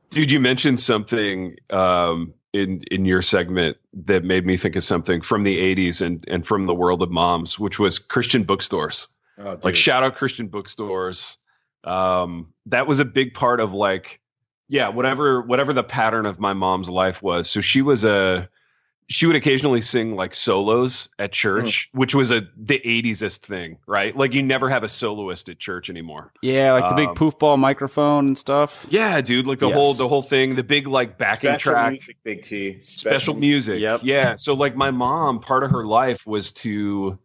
Dude, 0.10 0.30
you 0.30 0.42
mentioned 0.42 0.82
something 0.82 1.56
um, 1.70 2.34
in 2.52 2.84
in 2.92 3.06
your 3.06 3.22
segment 3.22 3.78
that 4.06 4.26
made 4.26 4.46
me 4.46 4.58
think 4.58 4.76
of 4.76 4.84
something 4.84 5.22
from 5.22 5.44
the 5.44 5.58
80s 5.58 6.02
and 6.02 6.26
and 6.28 6.46
from 6.46 6.66
the 6.66 6.74
world 6.74 7.02
of 7.02 7.10
moms 7.10 7.58
which 7.58 7.80
was 7.80 8.00
christian 8.00 8.44
bookstores. 8.44 9.08
Oh, 9.38 9.58
like 9.64 9.78
shout 9.78 10.04
out 10.04 10.16
christian 10.16 10.48
bookstores. 10.48 11.38
Um, 11.86 12.54
that 12.66 12.86
was 12.86 13.00
a 13.00 13.06
big 13.06 13.34
part 13.34 13.62
of 13.62 13.74
like 13.74 14.20
yeah 14.68 14.90
whatever 14.90 15.42
whatever 15.42 15.72
the 15.72 15.84
pattern 15.84 16.26
of 16.26 16.38
my 16.38 16.52
mom's 16.52 16.90
life 16.90 17.24
was. 17.24 17.50
So 17.50 17.62
she 17.62 17.82
was 17.82 18.04
a 18.04 18.50
she 19.10 19.26
would 19.26 19.36
occasionally 19.38 19.80
sing 19.82 20.16
like 20.16 20.36
solos 20.36 21.10
at 21.18 21.32
church, 21.32 21.90
mm. 21.94 22.00
which 22.00 22.14
was 22.14 22.32
a 22.32 22.42
the 22.58 22.80
80s 22.80 23.38
thing, 23.38 23.78
right? 23.88 24.16
Like 24.16 24.34
you 24.34 24.44
never 24.44 24.70
have 24.70 24.84
a 24.84 24.90
soloist 24.90 25.48
at 25.50 25.60
church 25.60 25.90
anymore. 25.90 26.34
Yeah, 26.42 26.74
like 26.74 26.90
the 26.90 26.96
big 26.96 27.10
um, 27.10 27.16
poofball 27.16 27.58
microphone 27.58 28.28
and 28.28 28.38
stuff. 28.38 28.86
Yeah, 28.90 29.22
dude, 29.22 29.48
like 29.48 29.60
the 29.60 29.68
yes. 29.68 29.76
whole 29.76 29.94
the 29.94 30.08
whole 30.08 30.22
thing, 30.22 30.56
the 30.56 30.64
big 30.64 30.88
like 30.88 31.18
backing 31.18 31.52
special 31.52 31.74
track, 31.74 31.92
music, 31.92 32.18
big 32.24 32.42
T, 32.44 32.80
special, 32.80 33.00
special 33.00 33.36
music. 33.36 33.80
Yep. 33.80 34.02
Yeah, 34.04 34.36
so 34.36 34.56
like 34.56 34.76
my 34.76 34.92
mom, 34.92 35.40
part 35.40 35.64
of 35.64 35.72
her 35.72 35.86
life 35.86 36.28
was 36.28 36.52
to 36.54 37.18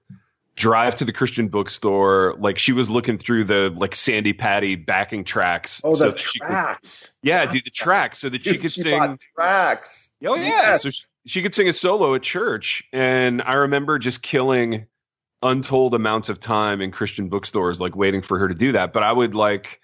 drive 0.54 0.96
to 0.96 1.04
the 1.04 1.12
Christian 1.12 1.48
bookstore. 1.48 2.36
Like 2.38 2.58
she 2.58 2.72
was 2.72 2.88
looking 2.88 3.18
through 3.18 3.44
the 3.44 3.70
like 3.74 3.94
Sandi 3.94 4.32
Patty 4.32 4.76
backing 4.76 5.24
tracks. 5.24 5.80
Oh, 5.82 5.96
the 5.96 6.12
tracks. 6.12 7.10
Could, 7.20 7.28
yeah, 7.28 7.44
do 7.46 7.60
the 7.60 7.70
tracks 7.70 8.18
so 8.18 8.28
that 8.28 8.44
she 8.44 8.58
could 8.58 8.72
she 8.72 8.82
sing 8.82 9.18
tracks. 9.34 10.10
Oh 10.24 10.36
yeah, 10.36 10.42
yes. 10.42 10.82
so 10.82 10.90
she, 10.90 11.02
she 11.26 11.42
could 11.42 11.54
sing 11.54 11.68
a 11.68 11.72
solo 11.72 12.14
at 12.14 12.22
church, 12.22 12.82
and 12.92 13.42
I 13.42 13.54
remember 13.54 13.98
just 13.98 14.22
killing 14.22 14.87
untold 15.42 15.94
amounts 15.94 16.28
of 16.28 16.40
time 16.40 16.80
in 16.80 16.90
Christian 16.90 17.28
bookstores, 17.28 17.80
like 17.80 17.96
waiting 17.96 18.22
for 18.22 18.38
her 18.38 18.48
to 18.48 18.54
do 18.54 18.72
that. 18.72 18.92
But 18.92 19.02
I 19.02 19.12
would 19.12 19.35
like. 19.35 19.80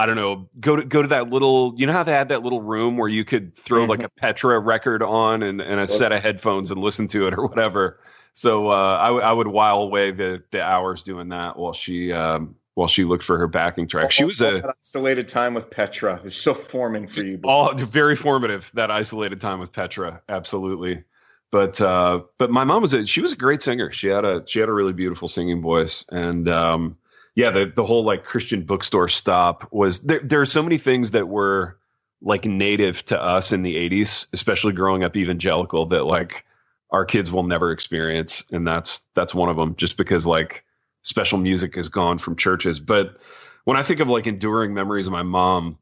I 0.00 0.06
don't 0.06 0.14
know, 0.14 0.48
go 0.60 0.76
to 0.76 0.84
go 0.84 1.02
to 1.02 1.08
that 1.08 1.30
little 1.30 1.74
you 1.76 1.84
know 1.84 1.92
how 1.92 2.04
they 2.04 2.12
had 2.12 2.28
that 2.28 2.44
little 2.44 2.62
room 2.62 2.96
where 2.96 3.08
you 3.08 3.24
could 3.24 3.56
throw 3.56 3.80
mm-hmm. 3.80 3.90
like 3.90 4.02
a 4.04 4.08
Petra 4.08 4.56
record 4.60 5.02
on 5.02 5.42
and, 5.42 5.60
and 5.60 5.80
a 5.80 5.88
set 5.88 6.12
of 6.12 6.22
headphones 6.22 6.70
and 6.70 6.80
listen 6.80 7.08
to 7.08 7.26
it 7.26 7.34
or 7.36 7.44
whatever. 7.48 7.98
So 8.32 8.70
uh, 8.70 8.98
I, 9.00 9.06
w- 9.06 9.24
I 9.24 9.32
would 9.32 9.48
while 9.48 9.78
away 9.78 10.12
the 10.12 10.44
the 10.52 10.62
hours 10.62 11.02
doing 11.02 11.30
that 11.30 11.58
while 11.58 11.72
she 11.72 12.12
um, 12.12 12.54
while 12.78 12.86
she 12.86 13.02
looked 13.02 13.24
for 13.24 13.36
her 13.38 13.48
backing 13.48 13.88
track. 13.88 14.12
She 14.12 14.22
was 14.22 14.40
a 14.40 14.72
isolated 14.80 15.26
time 15.26 15.54
with 15.54 15.68
Petra. 15.68 16.20
It's 16.24 16.36
so 16.36 16.54
forming 16.54 17.08
for 17.08 17.24
you. 17.24 17.40
All 17.42 17.74
very 17.74 18.14
formative 18.14 18.70
that 18.74 18.88
isolated 18.88 19.40
time 19.40 19.58
with 19.58 19.72
Petra. 19.72 20.22
Absolutely. 20.28 21.02
But 21.50 21.80
uh, 21.80 22.20
but 22.38 22.50
my 22.52 22.62
mom 22.62 22.82
was 22.82 22.94
a 22.94 23.04
she 23.04 23.20
was 23.20 23.32
a 23.32 23.36
great 23.36 23.62
singer. 23.62 23.90
She 23.90 24.06
had 24.06 24.24
a 24.24 24.44
she 24.46 24.60
had 24.60 24.68
a 24.68 24.72
really 24.72 24.92
beautiful 24.92 25.26
singing 25.26 25.60
voice 25.60 26.06
and 26.08 26.48
um, 26.48 26.96
yeah 27.34 27.50
the 27.50 27.72
the 27.74 27.84
whole 27.84 28.04
like 28.04 28.24
Christian 28.24 28.62
bookstore 28.62 29.08
stop 29.08 29.66
was 29.72 29.98
there. 30.02 30.20
There 30.22 30.40
are 30.40 30.46
so 30.46 30.62
many 30.62 30.78
things 30.78 31.10
that 31.10 31.26
were 31.26 31.78
like 32.22 32.44
native 32.44 33.04
to 33.06 33.20
us 33.20 33.52
in 33.52 33.62
the 33.62 33.74
80s, 33.74 34.28
especially 34.32 34.72
growing 34.72 35.02
up 35.02 35.16
evangelical 35.16 35.86
that 35.86 36.04
like 36.04 36.44
our 36.92 37.04
kids 37.04 37.32
will 37.32 37.42
never 37.42 37.72
experience 37.72 38.44
and 38.52 38.64
that's 38.64 39.00
that's 39.14 39.34
one 39.34 39.48
of 39.48 39.56
them 39.56 39.74
just 39.74 39.96
because 39.96 40.28
like 40.28 40.64
special 41.08 41.38
music 41.38 41.76
is 41.76 41.88
gone 41.88 42.18
from 42.18 42.36
churches. 42.36 42.80
But 42.80 43.16
when 43.64 43.76
i 43.76 43.82
think 43.82 44.00
of 44.00 44.08
like 44.08 44.26
enduring 44.26 44.72
memories 44.72 45.06
of 45.06 45.12
my 45.12 45.22
mom 45.22 45.76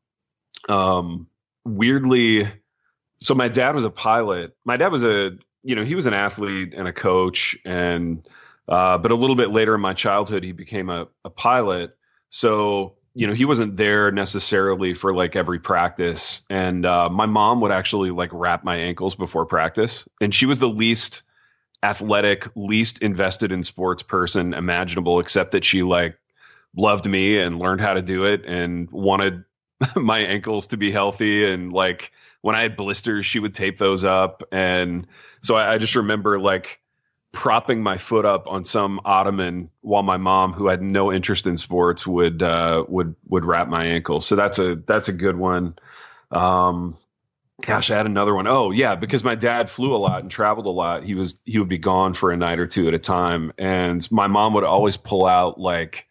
um 0.68 1.28
weirdly 1.64 2.50
so 3.20 3.34
my 3.34 3.48
dad 3.48 3.74
was 3.74 3.84
a 3.84 3.90
pilot. 3.90 4.54
My 4.64 4.76
dad 4.76 4.88
was 4.88 5.04
a 5.04 5.38
you 5.62 5.76
know 5.76 5.84
he 5.84 5.94
was 5.94 6.06
an 6.06 6.14
athlete 6.14 6.74
and 6.76 6.88
a 6.88 6.92
coach 6.92 7.56
and 7.64 8.28
uh 8.68 8.98
but 8.98 9.10
a 9.12 9.14
little 9.14 9.36
bit 9.36 9.50
later 9.50 9.74
in 9.74 9.80
my 9.80 9.94
childhood 9.94 10.42
he 10.42 10.52
became 10.52 10.90
a, 10.90 11.06
a 11.24 11.30
pilot. 11.30 11.96
So 12.30 12.96
you 13.14 13.28
know 13.28 13.34
he 13.34 13.44
wasn't 13.44 13.76
there 13.76 14.10
necessarily 14.10 14.94
for 14.94 15.14
like 15.14 15.36
every 15.36 15.60
practice. 15.60 16.42
And 16.50 16.84
uh, 16.84 17.08
my 17.08 17.26
mom 17.26 17.60
would 17.60 17.72
actually 17.72 18.10
like 18.10 18.30
wrap 18.32 18.64
my 18.64 18.76
ankles 18.76 19.14
before 19.14 19.46
practice. 19.46 20.08
And 20.20 20.34
she 20.34 20.46
was 20.46 20.58
the 20.58 20.68
least 20.68 21.22
athletic 21.86 22.48
least 22.54 23.02
invested 23.02 23.52
in 23.52 23.62
sports 23.62 24.02
person 24.02 24.54
imaginable 24.54 25.20
except 25.20 25.52
that 25.52 25.64
she 25.64 25.82
like 25.82 26.18
loved 26.74 27.06
me 27.06 27.38
and 27.38 27.58
learned 27.58 27.80
how 27.80 27.94
to 27.94 28.02
do 28.02 28.24
it 28.24 28.44
and 28.44 28.90
wanted 28.90 29.44
my 29.96 30.18
ankles 30.18 30.68
to 30.68 30.76
be 30.76 30.90
healthy 30.90 31.44
and 31.44 31.72
like 31.72 32.12
when 32.40 32.54
i 32.54 32.62
had 32.62 32.76
blisters 32.76 33.24
she 33.24 33.38
would 33.38 33.54
tape 33.54 33.78
those 33.78 34.04
up 34.04 34.42
and 34.52 35.06
so 35.42 35.54
I, 35.54 35.74
I 35.74 35.78
just 35.78 35.94
remember 35.94 36.38
like 36.38 36.80
propping 37.32 37.82
my 37.82 37.98
foot 37.98 38.24
up 38.24 38.46
on 38.48 38.64
some 38.64 39.00
ottoman 39.04 39.70
while 39.82 40.02
my 40.02 40.16
mom, 40.16 40.54
who 40.54 40.68
had 40.68 40.80
no 40.80 41.12
interest 41.12 41.46
in 41.46 41.56
sports, 41.56 42.06
would 42.06 42.42
uh, 42.42 42.84
would 42.88 43.14
would 43.28 43.44
wrap 43.44 43.68
my 43.68 43.84
ankle. 43.84 44.20
So 44.20 44.36
that's 44.36 44.58
a 44.58 44.76
that's 44.76 45.08
a 45.08 45.12
good 45.12 45.36
one. 45.36 45.76
Um, 46.30 46.96
gosh, 47.62 47.90
I 47.90 47.96
had 47.96 48.06
another 48.06 48.34
one. 48.34 48.46
Oh 48.46 48.70
yeah, 48.70 48.94
because 48.94 49.24
my 49.24 49.34
dad 49.34 49.70
flew 49.70 49.94
a 49.94 49.98
lot 49.98 50.22
and 50.22 50.30
traveled 50.30 50.66
a 50.66 50.70
lot. 50.70 51.04
He 51.04 51.14
was 51.14 51.38
he 51.44 51.58
would 51.58 51.68
be 51.68 51.78
gone 51.78 52.14
for 52.14 52.30
a 52.32 52.36
night 52.36 52.58
or 52.58 52.66
two 52.66 52.88
at 52.88 52.94
a 52.94 52.98
time, 52.98 53.52
and 53.58 54.10
my 54.10 54.26
mom 54.26 54.54
would 54.54 54.64
always 54.64 54.96
pull 54.96 55.26
out 55.26 55.58
like 55.58 56.06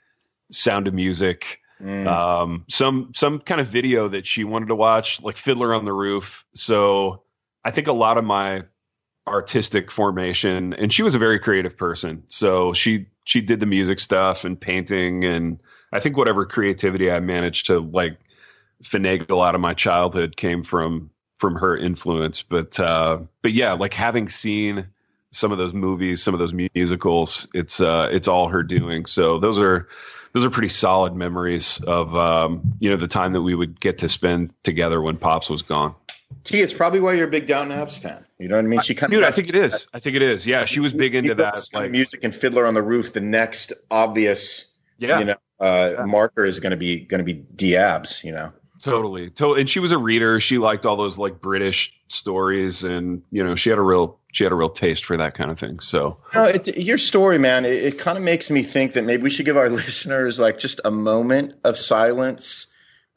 Sound 0.51 0.87
of 0.87 0.93
Music. 0.93 1.59
Mm. 1.81 2.07
Um, 2.07 2.65
some 2.69 3.11
some 3.15 3.39
kind 3.39 3.59
of 3.59 3.67
video 3.67 4.07
that 4.09 4.25
she 4.25 4.43
wanted 4.43 4.67
to 4.67 4.75
watch, 4.75 5.21
like 5.21 5.37
Fiddler 5.37 5.73
on 5.73 5.85
the 5.85 5.93
Roof. 5.93 6.45
So 6.53 7.23
I 7.63 7.71
think 7.71 7.87
a 7.87 7.93
lot 7.93 8.17
of 8.17 8.23
my 8.23 8.63
artistic 9.27 9.89
formation 9.89 10.73
and 10.73 10.93
she 10.93 11.01
was 11.01 11.15
a 11.15 11.19
very 11.19 11.39
creative 11.39 11.75
person 11.75 12.23
so 12.27 12.73
she 12.73 13.07
she 13.23 13.41
did 13.41 13.59
the 13.59 13.65
music 13.65 13.99
stuff 13.99 14.45
and 14.45 14.61
painting 14.61 15.25
and 15.25 15.59
i 15.91 15.99
think 15.99 16.15
whatever 16.15 16.45
creativity 16.45 17.09
i 17.09 17.19
managed 17.19 17.65
to 17.65 17.79
like 17.79 18.19
finagle 18.83 19.43
out 19.43 19.55
of 19.55 19.61
my 19.61 19.73
childhood 19.73 20.37
came 20.37 20.61
from 20.61 21.09
from 21.37 21.55
her 21.55 21.75
influence 21.77 22.41
but 22.41 22.79
uh 22.79 23.19
but 23.41 23.53
yeah 23.53 23.73
like 23.73 23.93
having 23.93 24.29
seen 24.29 24.87
some 25.31 25.51
of 25.51 25.57
those 25.57 25.73
movies 25.73 26.23
some 26.23 26.33
of 26.33 26.39
those 26.39 26.53
musicals 26.53 27.47
it's 27.53 27.81
uh 27.81 28.07
it's 28.11 28.27
all 28.27 28.47
her 28.47 28.63
doing 28.63 29.05
so 29.05 29.39
those 29.39 29.59
are 29.59 29.87
those 30.33 30.45
are 30.45 30.49
pretty 30.49 30.69
solid 30.69 31.13
memories 31.15 31.81
of 31.85 32.15
um 32.15 32.73
you 32.79 32.89
know 32.89 32.97
the 32.97 33.07
time 33.07 33.33
that 33.33 33.41
we 33.41 33.53
would 33.53 33.79
get 33.79 33.99
to 33.99 34.09
spend 34.09 34.53
together 34.63 35.01
when 35.01 35.17
pops 35.17 35.49
was 35.49 35.61
gone 35.61 35.95
T, 36.43 36.61
it's 36.61 36.73
probably 36.73 36.99
why 36.99 37.13
you're 37.13 37.27
a 37.27 37.31
big 37.31 37.47
Downton 37.47 37.77
Abs 37.77 37.97
fan. 37.97 38.25
You 38.37 38.47
know 38.47 38.55
what 38.55 38.65
I 38.65 38.67
mean? 38.67 38.81
She 38.81 38.93
kind 38.95 39.11
dude, 39.11 39.23
of, 39.23 39.29
I 39.29 39.31
think 39.31 39.49
it 39.49 39.55
is. 39.55 39.87
I 39.93 39.99
think 39.99 40.15
it 40.15 40.21
is. 40.21 40.45
Yeah, 40.45 40.65
she 40.65 40.79
was 40.79 40.93
big 40.93 41.15
into 41.15 41.35
that. 41.35 41.59
Like 41.73 41.91
music 41.91 42.23
and 42.23 42.33
Fiddler 42.33 42.65
on 42.65 42.73
the 42.73 42.81
Roof. 42.81 43.13
The 43.13 43.21
next 43.21 43.73
obvious, 43.89 44.71
yeah, 44.97 45.19
you 45.19 45.25
know, 45.25 45.35
uh, 45.59 45.91
yeah. 45.93 46.05
marker 46.05 46.45
is 46.45 46.59
going 46.59 46.71
to 46.71 46.77
be 46.77 46.99
going 46.99 47.19
to 47.19 47.23
be 47.23 47.33
Diabs. 47.33 48.23
You 48.23 48.33
know, 48.33 48.53
totally. 48.85 49.29
To- 49.31 49.53
and 49.53 49.69
she 49.69 49.79
was 49.79 49.91
a 49.91 49.97
reader. 49.97 50.39
She 50.39 50.57
liked 50.57 50.85
all 50.85 50.95
those 50.95 51.17
like 51.17 51.41
British 51.41 51.93
stories, 52.07 52.83
and 52.83 53.23
you 53.31 53.43
know, 53.43 53.55
she 53.55 53.69
had 53.69 53.79
a 53.79 53.83
real 53.83 54.19
she 54.31 54.43
had 54.43 54.51
a 54.51 54.55
real 54.55 54.69
taste 54.69 55.05
for 55.05 55.17
that 55.17 55.35
kind 55.35 55.51
of 55.51 55.59
thing. 55.59 55.79
So, 55.79 56.17
it, 56.33 56.77
your 56.77 56.97
story, 56.97 57.37
man, 57.37 57.65
it, 57.65 57.83
it 57.83 57.99
kind 57.99 58.17
of 58.17 58.23
makes 58.23 58.49
me 58.49 58.63
think 58.63 58.93
that 58.93 59.03
maybe 59.03 59.23
we 59.23 59.29
should 59.29 59.45
give 59.45 59.57
our 59.57 59.69
listeners 59.83 60.39
like 60.39 60.59
just 60.59 60.81
a 60.85 60.91
moment 60.91 61.53
of 61.63 61.77
silence 61.77 62.67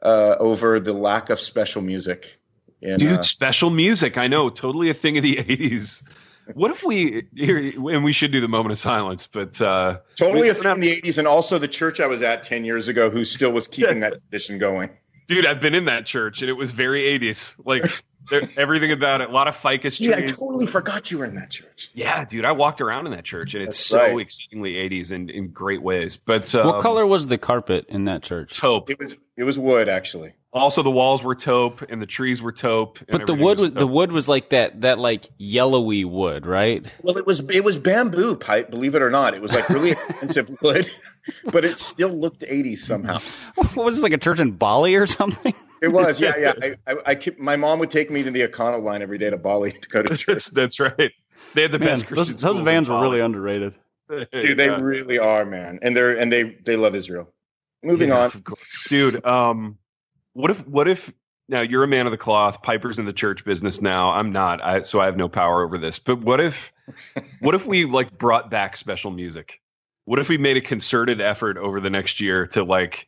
uh, 0.01 0.35
over 0.39 0.79
the 0.79 0.93
lack 0.93 1.29
of 1.29 1.39
special 1.39 1.81
music 1.81 2.39
Dude, 2.81 3.03
uh, 3.03 3.21
special 3.21 3.69
music. 3.69 4.17
I 4.17 4.27
know, 4.27 4.49
totally 4.49 4.89
a 4.89 4.93
thing 4.93 5.17
of 5.17 5.23
the 5.23 5.35
'80s. 5.35 6.03
what 6.53 6.71
if 6.71 6.83
we 6.83 7.27
here 7.35 7.57
and 7.57 8.03
we 8.03 8.13
should 8.13 8.31
do 8.31 8.39
the 8.39 8.47
moment 8.47 8.71
of 8.71 8.79
silence, 8.79 9.27
but 9.31 9.59
uh 9.61 9.99
totally 10.15 10.49
a 10.49 10.53
thing 10.53 10.71
in 10.71 10.79
the 10.79 11.01
'80s, 11.01 11.17
and 11.17 11.27
also 11.27 11.57
the 11.57 11.67
church 11.67 11.99
I 11.99 12.07
was 12.07 12.21
at 12.21 12.43
ten 12.43 12.63
years 12.63 12.87
ago, 12.87 13.09
who 13.09 13.25
still 13.25 13.51
was 13.51 13.67
keeping 13.67 13.99
that 14.01 14.13
tradition 14.29 14.59
going. 14.59 14.91
Dude, 15.29 15.45
I've 15.45 15.61
been 15.61 15.75
in 15.75 15.85
that 15.85 16.07
church, 16.07 16.41
and 16.41 16.49
it 16.49 16.53
was 16.53 16.71
very 16.71 17.03
'80s. 17.03 17.55
Like 17.63 17.85
everything 18.57 18.91
about 18.91 19.21
it, 19.21 19.29
a 19.29 19.31
lot 19.31 19.47
of 19.47 19.55
ficus 19.55 19.97
trees. 19.97 20.09
Yeah, 20.09 20.17
I 20.17 20.25
totally 20.25 20.65
forgot 20.65 21.11
you 21.11 21.19
were 21.19 21.25
in 21.25 21.35
that 21.35 21.51
church. 21.51 21.91
Yeah, 21.93 22.25
dude, 22.25 22.45
I 22.45 22.51
walked 22.51 22.81
around 22.81 23.05
in 23.05 23.11
that 23.11 23.25
church, 23.25 23.53
and 23.53 23.63
it's 23.63 23.77
That's 23.77 23.85
so 23.85 24.01
right. 24.01 24.19
exceedingly 24.19 24.73
'80s 24.73 25.11
and 25.11 25.29
in 25.29 25.49
great 25.49 25.83
ways. 25.83 26.17
But 26.17 26.53
um, 26.55 26.65
what 26.65 26.81
color 26.81 27.05
was 27.05 27.27
the 27.27 27.37
carpet 27.37 27.85
in 27.89 28.05
that 28.05 28.23
church? 28.23 28.57
Taupe. 28.57 28.89
It 28.89 28.99
was. 28.99 29.17
It 29.37 29.43
was 29.43 29.57
wood, 29.57 29.87
actually. 29.87 30.33
Also, 30.51 30.81
the 30.81 30.89
walls 30.89 31.23
were 31.23 31.35
taupe, 31.35 31.83
and 31.89 32.01
the 32.01 32.07
trees 32.07 32.41
were 32.41 32.51
taupe. 32.51 32.97
But 33.07 33.27
the 33.27 33.35
wood 33.35 33.59
was, 33.59 33.69
was 33.69 33.73
the 33.73 33.87
wood 33.87 34.11
was 34.11 34.27
like 34.27 34.49
that 34.49 34.81
that 34.81 34.97
like 34.97 35.29
yellowy 35.37 36.05
wood, 36.05 36.47
right? 36.47 36.83
Well, 37.03 37.17
it 37.17 37.27
was 37.27 37.39
it 37.51 37.63
was 37.63 37.77
bamboo 37.77 38.35
pipe. 38.35 38.71
Believe 38.71 38.95
it 38.95 39.03
or 39.03 39.11
not, 39.11 39.35
it 39.35 39.43
was 39.43 39.53
like 39.53 39.69
really 39.69 39.91
expensive 40.09 40.49
wood, 40.61 40.89
but 41.51 41.65
it 41.65 41.79
still 41.79 42.09
looked 42.09 42.41
80s 42.41 42.79
somehow. 42.79 43.19
What 43.55 43.85
was 43.85 43.95
this 43.95 44.03
like 44.03 44.13
a 44.13 44.17
church 44.17 44.39
in 44.39 44.51
Bali 44.51 44.95
or 44.95 45.05
something? 45.05 45.53
It 45.81 45.89
was, 45.89 46.19
yeah, 46.19 46.33
yeah. 46.37 46.53
I, 46.61 46.91
I, 46.91 46.95
I 47.07 47.15
keep, 47.15 47.39
my 47.39 47.55
mom 47.55 47.79
would 47.79 47.91
take 47.91 48.11
me 48.11 48.23
to 48.23 48.31
the 48.31 48.41
Econoline 48.41 49.01
every 49.01 49.17
day 49.17 49.29
to 49.29 49.37
Bali 49.37 49.71
to 49.71 49.89
go 49.89 50.03
to 50.03 50.17
church. 50.17 50.47
that's, 50.47 50.79
right. 50.79 51.11
They 51.53 51.61
had 51.63 51.71
the 51.71 51.79
man, 51.79 51.99
best. 51.99 52.09
those, 52.09 52.35
those 52.35 52.59
vans 52.59 52.89
were 52.89 53.01
really 53.01 53.19
underrated. 53.19 53.75
Dude, 54.09 54.57
they 54.57 54.65
yeah. 54.65 54.79
really 54.81 55.19
are, 55.19 55.45
man, 55.45 55.79
and 55.83 55.95
they're 55.95 56.17
and 56.17 56.31
they 56.31 56.57
they 56.65 56.75
love 56.75 56.95
Israel. 56.95 57.31
Moving 57.83 58.09
yeah, 58.09 58.23
on, 58.23 58.43
dude. 58.87 59.23
Um, 59.23 59.77
what 60.33 60.49
if 60.49 60.67
what 60.67 60.87
if 60.87 61.13
now 61.47 61.61
you're 61.61 61.83
a 61.83 61.87
man 61.87 62.07
of 62.07 62.11
the 62.11 62.17
cloth, 62.17 62.61
Piper's 62.61 62.99
in 62.99 63.05
the 63.05 63.13
church 63.13 63.43
business 63.43 63.81
now. 63.81 64.11
I'm 64.11 64.31
not, 64.31 64.63
I, 64.63 64.81
so 64.81 64.99
I 64.99 65.05
have 65.05 65.17
no 65.17 65.27
power 65.29 65.63
over 65.63 65.77
this. 65.77 65.99
But 65.99 66.21
what 66.21 66.39
if 66.39 66.71
what 67.39 67.55
if 67.55 67.65
we 67.65 67.85
like 67.85 68.17
brought 68.17 68.49
back 68.49 68.77
special 68.77 69.11
music? 69.11 69.59
What 70.09 70.17
if 70.17 70.27
we 70.27 70.39
made 70.39 70.57
a 70.57 70.61
concerted 70.61 71.21
effort 71.21 71.59
over 71.59 71.79
the 71.79 71.91
next 71.91 72.19
year 72.19 72.47
to 72.47 72.63
like 72.63 73.07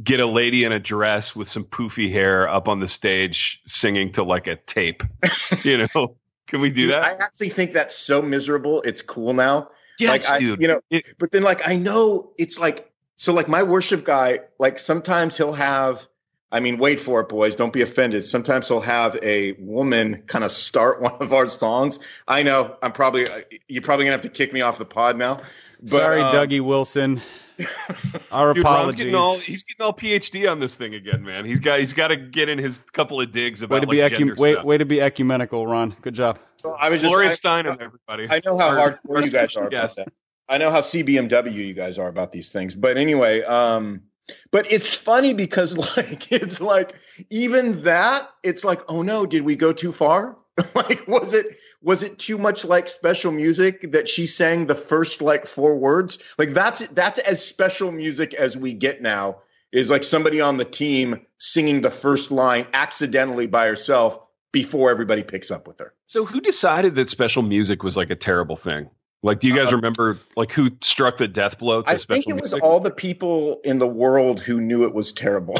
get 0.00 0.20
a 0.20 0.26
lady 0.26 0.62
in 0.62 0.70
a 0.70 0.78
dress 0.78 1.34
with 1.34 1.48
some 1.48 1.64
poofy 1.64 2.12
hair 2.12 2.48
up 2.48 2.68
on 2.68 2.78
the 2.78 2.86
stage 2.86 3.60
singing 3.66 4.12
to 4.12 4.22
like 4.22 4.46
a 4.46 4.54
tape. 4.54 5.02
you 5.64 5.78
know, 5.78 6.14
can 6.46 6.60
we 6.60 6.70
do 6.70 6.82
dude, 6.82 6.90
that? 6.90 7.02
I 7.02 7.24
actually 7.24 7.48
think 7.48 7.72
that's 7.72 7.98
so 7.98 8.22
miserable. 8.22 8.82
It's 8.82 9.02
cool 9.02 9.34
now. 9.34 9.70
Yes, 9.98 10.30
like, 10.30 10.38
dude. 10.38 10.60
I, 10.60 10.62
you 10.62 10.68
know, 10.68 10.80
it, 10.90 11.06
but 11.18 11.32
then 11.32 11.42
like 11.42 11.66
I 11.66 11.74
know 11.74 12.30
it's 12.38 12.60
like 12.60 12.88
so 13.16 13.32
like 13.32 13.48
my 13.48 13.64
worship 13.64 14.04
guy, 14.04 14.38
like 14.60 14.78
sometimes 14.78 15.36
he'll 15.36 15.54
have 15.54 16.06
I 16.50 16.60
mean, 16.60 16.78
wait 16.78 16.98
for 16.98 17.20
it, 17.20 17.28
boys. 17.28 17.56
Don't 17.56 17.72
be 17.72 17.82
offended. 17.82 18.24
Sometimes 18.24 18.68
he'll 18.68 18.80
have 18.80 19.16
a 19.22 19.52
woman 19.52 20.22
kind 20.26 20.44
of 20.44 20.50
start 20.50 21.02
one 21.02 21.16
of 21.20 21.32
our 21.32 21.46
songs. 21.46 21.98
I 22.28 22.44
know 22.44 22.76
I'm 22.80 22.92
probably 22.92 23.28
uh, 23.28 23.40
you're 23.66 23.82
probably 23.82 24.06
gonna 24.06 24.12
have 24.12 24.22
to 24.22 24.28
kick 24.28 24.52
me 24.52 24.60
off 24.60 24.78
the 24.78 24.84
pod 24.84 25.18
now. 25.18 25.40
But, 25.80 25.90
Sorry, 25.90 26.20
um, 26.20 26.34
Dougie 26.34 26.60
Wilson. 26.60 27.22
Our 28.30 28.54
Dude, 28.54 28.64
apologies. 28.64 28.96
Getting 28.96 29.14
all, 29.14 29.36
he's 29.36 29.64
getting 29.64 29.84
all 29.84 29.92
PhD 29.92 30.50
on 30.50 30.60
this 30.60 30.76
thing 30.76 30.94
again, 30.94 31.24
man. 31.24 31.44
He's 31.44 31.60
got 31.60 31.80
he's 31.80 31.92
got 31.92 32.08
to 32.08 32.16
get 32.16 32.48
in 32.48 32.58
his 32.58 32.78
couple 32.92 33.20
of 33.20 33.32
digs 33.32 33.62
about 33.62 33.76
way 33.76 33.80
to 33.80 33.86
be 33.86 34.02
like, 34.02 34.12
ecu- 34.12 34.34
way, 34.36 34.56
way, 34.56 34.78
to 34.78 34.84
be 34.84 35.00
ecumenical, 35.00 35.66
Ron. 35.66 35.96
Good 36.00 36.14
job. 36.14 36.38
Well, 36.62 36.76
I 36.78 36.90
was 36.90 37.00
just 37.00 37.12
Gloria 37.12 37.30
Steinem, 37.30 37.80
everybody. 37.80 38.28
I 38.30 38.40
know 38.44 38.58
how 38.58 38.74
hard 38.74 38.98
you 39.08 39.30
guys 39.30 39.56
are 39.56 39.66
about 39.66 39.96
that. 39.96 40.12
I 40.48 40.58
know 40.58 40.70
how 40.70 40.80
CBMW 40.80 41.52
you 41.52 41.74
guys 41.74 41.98
are 41.98 42.08
about 42.08 42.32
these 42.32 42.50
things. 42.50 42.74
But 42.74 42.96
anyway, 42.96 43.42
um, 43.42 44.02
but 44.50 44.70
it's 44.72 44.96
funny 44.96 45.34
because 45.34 45.76
like 45.96 46.30
it's 46.32 46.60
like 46.60 46.92
even 47.30 47.82
that 47.82 48.28
it's 48.42 48.64
like 48.64 48.82
oh 48.88 49.02
no, 49.02 49.26
did 49.26 49.42
we 49.42 49.56
go 49.56 49.72
too 49.72 49.92
far? 49.92 50.36
like 50.74 51.06
was 51.06 51.34
it 51.34 51.46
was 51.82 52.02
it 52.02 52.18
too 52.18 52.38
much 52.38 52.64
like 52.64 52.88
special 52.88 53.32
music 53.32 53.92
that 53.92 54.08
she 54.08 54.26
sang 54.26 54.66
the 54.66 54.74
first 54.74 55.22
like 55.22 55.46
four 55.46 55.76
words? 55.76 56.18
Like 56.36 56.50
that's 56.50 56.86
that's 56.88 57.18
as 57.18 57.44
special 57.44 57.92
music 57.92 58.34
as 58.34 58.56
we 58.56 58.72
get 58.72 59.00
now 59.00 59.38
is 59.70 59.90
like 59.90 60.04
somebody 60.04 60.40
on 60.40 60.56
the 60.56 60.64
team 60.64 61.26
singing 61.38 61.82
the 61.82 61.90
first 61.90 62.30
line 62.30 62.66
accidentally 62.72 63.46
by 63.46 63.66
herself 63.66 64.18
before 64.50 64.90
everybody 64.90 65.22
picks 65.22 65.50
up 65.50 65.68
with 65.68 65.78
her. 65.78 65.94
So 66.06 66.24
who 66.24 66.40
decided 66.40 66.94
that 66.94 67.10
special 67.10 67.42
music 67.42 67.82
was 67.82 67.96
like 67.96 68.10
a 68.10 68.16
terrible 68.16 68.56
thing? 68.56 68.90
Like, 69.22 69.40
do 69.40 69.48
you 69.48 69.54
guys 69.54 69.72
uh, 69.72 69.76
remember 69.76 70.18
like 70.36 70.52
who 70.52 70.70
struck 70.80 71.16
the 71.16 71.28
death 71.28 71.58
blow 71.58 71.82
to 71.82 71.98
special 71.98 71.98
music? 71.98 72.10
I 72.10 72.14
special 72.14 72.22
think 72.22 72.26
it 72.26 72.42
music? 72.42 72.62
was 72.62 72.70
all 72.70 72.80
the 72.80 72.90
people 72.90 73.60
in 73.64 73.78
the 73.78 73.86
world 73.86 74.40
who 74.40 74.60
knew 74.60 74.84
it 74.84 74.94
was 74.94 75.12
terrible. 75.12 75.56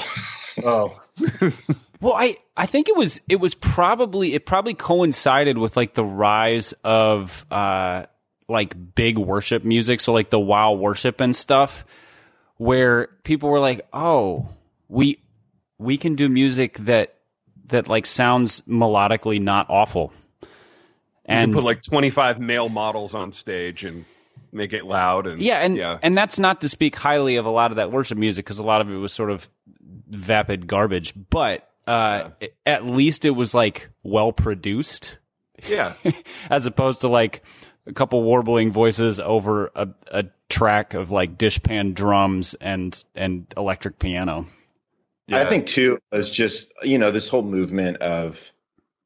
oh. 0.65 1.01
well, 2.01 2.15
I 2.15 2.37
I 2.57 2.67
think 2.67 2.89
it 2.89 2.97
was 2.97 3.21
it 3.29 3.37
was 3.37 3.55
probably 3.55 4.35
it 4.35 4.47
probably 4.47 4.75
coincided 4.75 5.59
with 5.59 5.77
like 5.77 5.95
the 5.95 6.05
rise 6.05 6.73
of 6.85 7.45
uh 7.51 8.07
like 8.49 8.95
big 8.95 9.19
worship 9.19 9.65
music, 9.65 10.01
so 10.01 10.13
like 10.13 10.31
the 10.31 10.41
wow 10.41 10.73
worship 10.73 11.21
and 11.21 11.35
stuff, 11.35 11.85
where 12.57 13.09
people 13.25 13.51
were 13.51 13.61
like, 13.61 13.87
"Oh, 13.93 14.49
we 14.89 15.21
we 15.79 15.97
can 15.97 16.15
do 16.15 16.29
music 16.29 16.79
that 16.79 17.15
that 17.67 17.89
like 17.89 18.07
sounds 18.07 18.63
melodically 18.63 19.41
not 19.41 19.69
awful." 19.69 20.13
and 21.29 21.53
put 21.53 21.63
like 21.63 21.83
25 21.83 22.41
male 22.41 22.69
models 22.69 23.15
on 23.15 23.33
stage 23.33 23.85
and 23.85 24.05
make 24.51 24.73
it 24.73 24.87
loud 24.87 25.27
and 25.27 25.43
yeah 25.43 25.59
and 25.59 25.77
yeah. 25.77 25.99
and 26.03 26.17
that's 26.17 26.39
not 26.39 26.63
to 26.63 26.69
speak 26.69 26.97
highly 26.97 27.37
of 27.37 27.45
a 27.45 27.51
lot 27.51 27.71
of 27.71 27.77
that 27.77 27.93
worship 27.93 28.17
music 28.17 28.45
because 28.47 28.59
a 28.59 28.63
lot 28.63 28.81
of 28.81 28.91
it 28.91 28.97
was 28.97 29.13
sort 29.13 29.31
of 29.31 29.49
vapid 30.09 30.67
garbage 30.67 31.13
but 31.29 31.68
uh, 31.89 32.31
yeah. 32.41 32.49
at 32.67 32.87
least 32.87 33.25
it 33.25 33.31
was 33.31 33.55
like 33.55 33.89
well 34.03 34.33
produced 34.33 35.19
yeah 35.69 35.95
as 36.51 36.67
opposed 36.67 37.01
to 37.01 37.09
like 37.09 37.43
a 37.87 37.93
couple 37.93 38.23
warbling 38.23 38.71
voices 38.71 39.19
over 39.19 39.71
a, 39.75 39.89
a 40.13 40.25
track 40.49 40.95
of 40.95 41.11
like 41.11 41.37
dishpan 41.37 41.95
drums 41.95 42.55
and 42.61 43.05
and 43.15 43.47
electric 43.57 43.99
piano 43.99 44.47
yeah. 45.27 45.39
i 45.39 45.45
think 45.45 45.67
too 45.67 45.99
is 46.13 46.31
just 46.31 46.73
you 46.83 46.99
know 46.99 47.11
this 47.11 47.29
whole 47.29 47.43
movement 47.43 47.97
of 47.99 48.53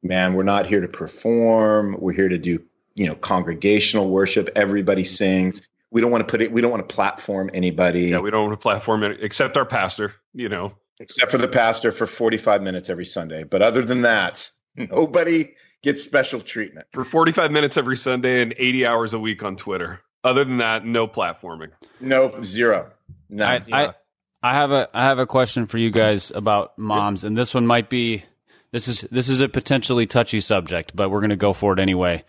man, 0.02 0.34
we're 0.34 0.42
not 0.42 0.66
here 0.66 0.80
to 0.80 0.88
perform. 0.88 1.96
We're 1.98 2.12
here 2.12 2.28
to 2.28 2.38
do, 2.38 2.62
you 2.94 3.06
know, 3.06 3.14
congregational 3.14 4.08
worship. 4.08 4.50
Everybody 4.56 5.04
sings. 5.04 5.62
We 5.90 6.00
don't 6.00 6.10
want 6.10 6.26
to 6.26 6.30
put 6.30 6.42
it, 6.42 6.52
we 6.52 6.60
don't 6.60 6.70
want 6.70 6.88
to 6.88 6.94
platform 6.94 7.50
anybody. 7.52 8.08
Yeah, 8.08 8.20
we 8.20 8.30
don't 8.30 8.46
want 8.46 8.58
to 8.58 8.62
platform 8.62 9.02
it 9.02 9.18
except 9.22 9.56
our 9.56 9.66
pastor, 9.66 10.14
you 10.34 10.48
know. 10.48 10.74
Except 11.02 11.32
for 11.32 11.38
the 11.38 11.48
pastor 11.48 11.90
for 11.90 12.06
45 12.06 12.62
minutes 12.62 12.88
every 12.88 13.04
Sunday. 13.04 13.42
But 13.42 13.60
other 13.60 13.82
than 13.82 14.02
that, 14.02 14.48
nobody 14.76 15.54
gets 15.82 16.04
special 16.04 16.40
treatment. 16.40 16.86
For 16.92 17.04
45 17.04 17.50
minutes 17.50 17.76
every 17.76 17.96
Sunday 17.96 18.40
and 18.40 18.54
80 18.56 18.86
hours 18.86 19.12
a 19.12 19.18
week 19.18 19.42
on 19.42 19.56
Twitter. 19.56 20.00
Other 20.22 20.44
than 20.44 20.58
that, 20.58 20.84
no 20.84 21.08
platforming. 21.08 21.70
No, 22.00 22.40
zero. 22.42 22.92
None. 23.28 23.64
I, 23.72 23.84
I, 23.84 23.94
I 24.42 24.54
have 24.54 24.70
a 24.70 24.88
I 24.94 25.04
have 25.04 25.18
a 25.18 25.26
question 25.26 25.66
for 25.66 25.78
you 25.78 25.90
guys 25.90 26.30
about 26.30 26.78
moms, 26.78 27.24
and 27.24 27.36
this 27.36 27.52
one 27.54 27.66
might 27.66 27.90
be 27.90 28.24
this 28.70 28.86
is 28.86 29.00
this 29.02 29.28
is 29.28 29.40
a 29.40 29.48
potentially 29.48 30.06
touchy 30.06 30.40
subject, 30.40 30.94
but 30.94 31.10
we're 31.10 31.20
going 31.20 31.30
to 31.30 31.36
go 31.36 31.52
for 31.52 31.72
it 31.72 31.80
anyway. 31.80 32.24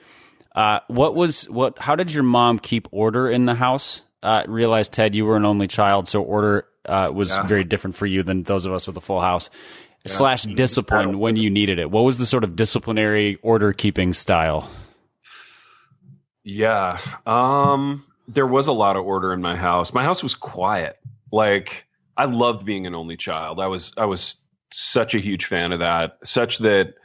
Uh, 0.55 0.79
what 0.88 1.13
was 1.13 1.47
what? 1.49 1.77
How 1.77 1.95
did 1.95 2.12
your 2.12 2.23
mom 2.23 2.57
keep 2.57 2.88
order 2.91 3.29
in 3.29 3.45
the 3.45 3.55
house? 3.55 4.01
Uh, 4.23 4.43
realized 4.47 4.93
Ted, 4.93 5.13
you 5.13 5.25
were 5.25 5.36
an 5.36 5.45
only 5.45 5.67
child, 5.67 6.07
so 6.07 6.23
order 6.23 6.65
uh, 6.85 7.11
was 7.13 7.29
yeah. 7.29 7.43
very 7.43 7.63
different 7.63 7.95
for 7.95 8.05
you 8.05 8.23
than 8.23 8.43
those 8.43 8.65
of 8.65 8.73
us 8.73 8.87
with 8.87 8.97
a 8.97 9.01
full 9.01 9.21
house. 9.21 9.49
Yeah. 10.05 10.11
Slash 10.11 10.43
discipline 10.43 11.17
when 11.19 11.37
you 11.37 11.49
needed 11.49 11.79
it. 11.79 11.89
What 11.89 12.01
was 12.01 12.17
the 12.17 12.25
sort 12.25 12.43
of 12.43 12.57
disciplinary 12.57 13.37
order 13.41 13.71
keeping 13.71 14.13
style? 14.13 14.69
Yeah, 16.43 16.99
um, 17.25 18.05
there 18.27 18.47
was 18.47 18.67
a 18.67 18.73
lot 18.73 18.97
of 18.97 19.05
order 19.05 19.33
in 19.33 19.41
my 19.41 19.55
house. 19.55 19.93
My 19.93 20.03
house 20.03 20.21
was 20.21 20.35
quiet. 20.35 20.99
Like 21.31 21.85
I 22.17 22.25
loved 22.25 22.65
being 22.65 22.85
an 22.85 22.95
only 22.95 23.15
child. 23.15 23.59
I 23.59 23.67
was 23.67 23.93
I 23.97 24.05
was 24.05 24.43
such 24.71 25.15
a 25.15 25.19
huge 25.19 25.45
fan 25.45 25.71
of 25.71 25.79
that, 25.79 26.17
such 26.23 26.57
that 26.59 26.95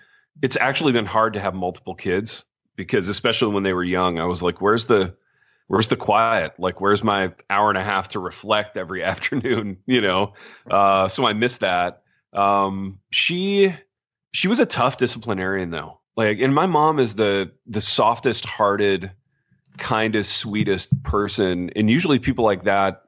it's 0.42 0.56
actually 0.56 0.92
been 0.92 1.06
hard 1.06 1.34
to 1.34 1.40
have 1.40 1.54
multiple 1.54 1.94
kids 1.94 2.44
because 2.76 3.08
especially 3.08 3.54
when 3.54 3.62
they 3.62 3.72
were 3.72 3.84
young, 3.84 4.18
I 4.18 4.24
was 4.24 4.42
like, 4.42 4.60
where's 4.60 4.86
the 4.86 5.14
where's 5.68 5.88
the 5.88 5.96
quiet? 5.96 6.54
Like, 6.58 6.80
where's 6.80 7.04
my 7.04 7.32
hour 7.48 7.68
and 7.68 7.78
a 7.78 7.84
half 7.84 8.08
to 8.08 8.18
reflect 8.18 8.76
every 8.76 9.02
afternoon? 9.04 9.78
You 9.86 10.00
know, 10.00 10.34
uh, 10.70 11.08
so 11.08 11.24
I 11.24 11.32
missed 11.32 11.60
that. 11.60 12.02
Um, 12.32 12.98
she 13.10 13.74
she 14.32 14.48
was 14.48 14.60
a 14.60 14.66
tough 14.66 14.96
disciplinarian 14.96 15.70
though. 15.70 16.00
Like, 16.16 16.40
and 16.40 16.54
my 16.54 16.66
mom 16.66 16.98
is 16.98 17.14
the 17.14 17.52
the 17.66 17.80
softest 17.80 18.44
hearted, 18.44 19.12
kindest, 19.76 20.36
sweetest 20.36 21.02
person, 21.04 21.70
and 21.76 21.88
usually 21.88 22.18
people 22.18 22.44
like 22.44 22.64
that 22.64 23.04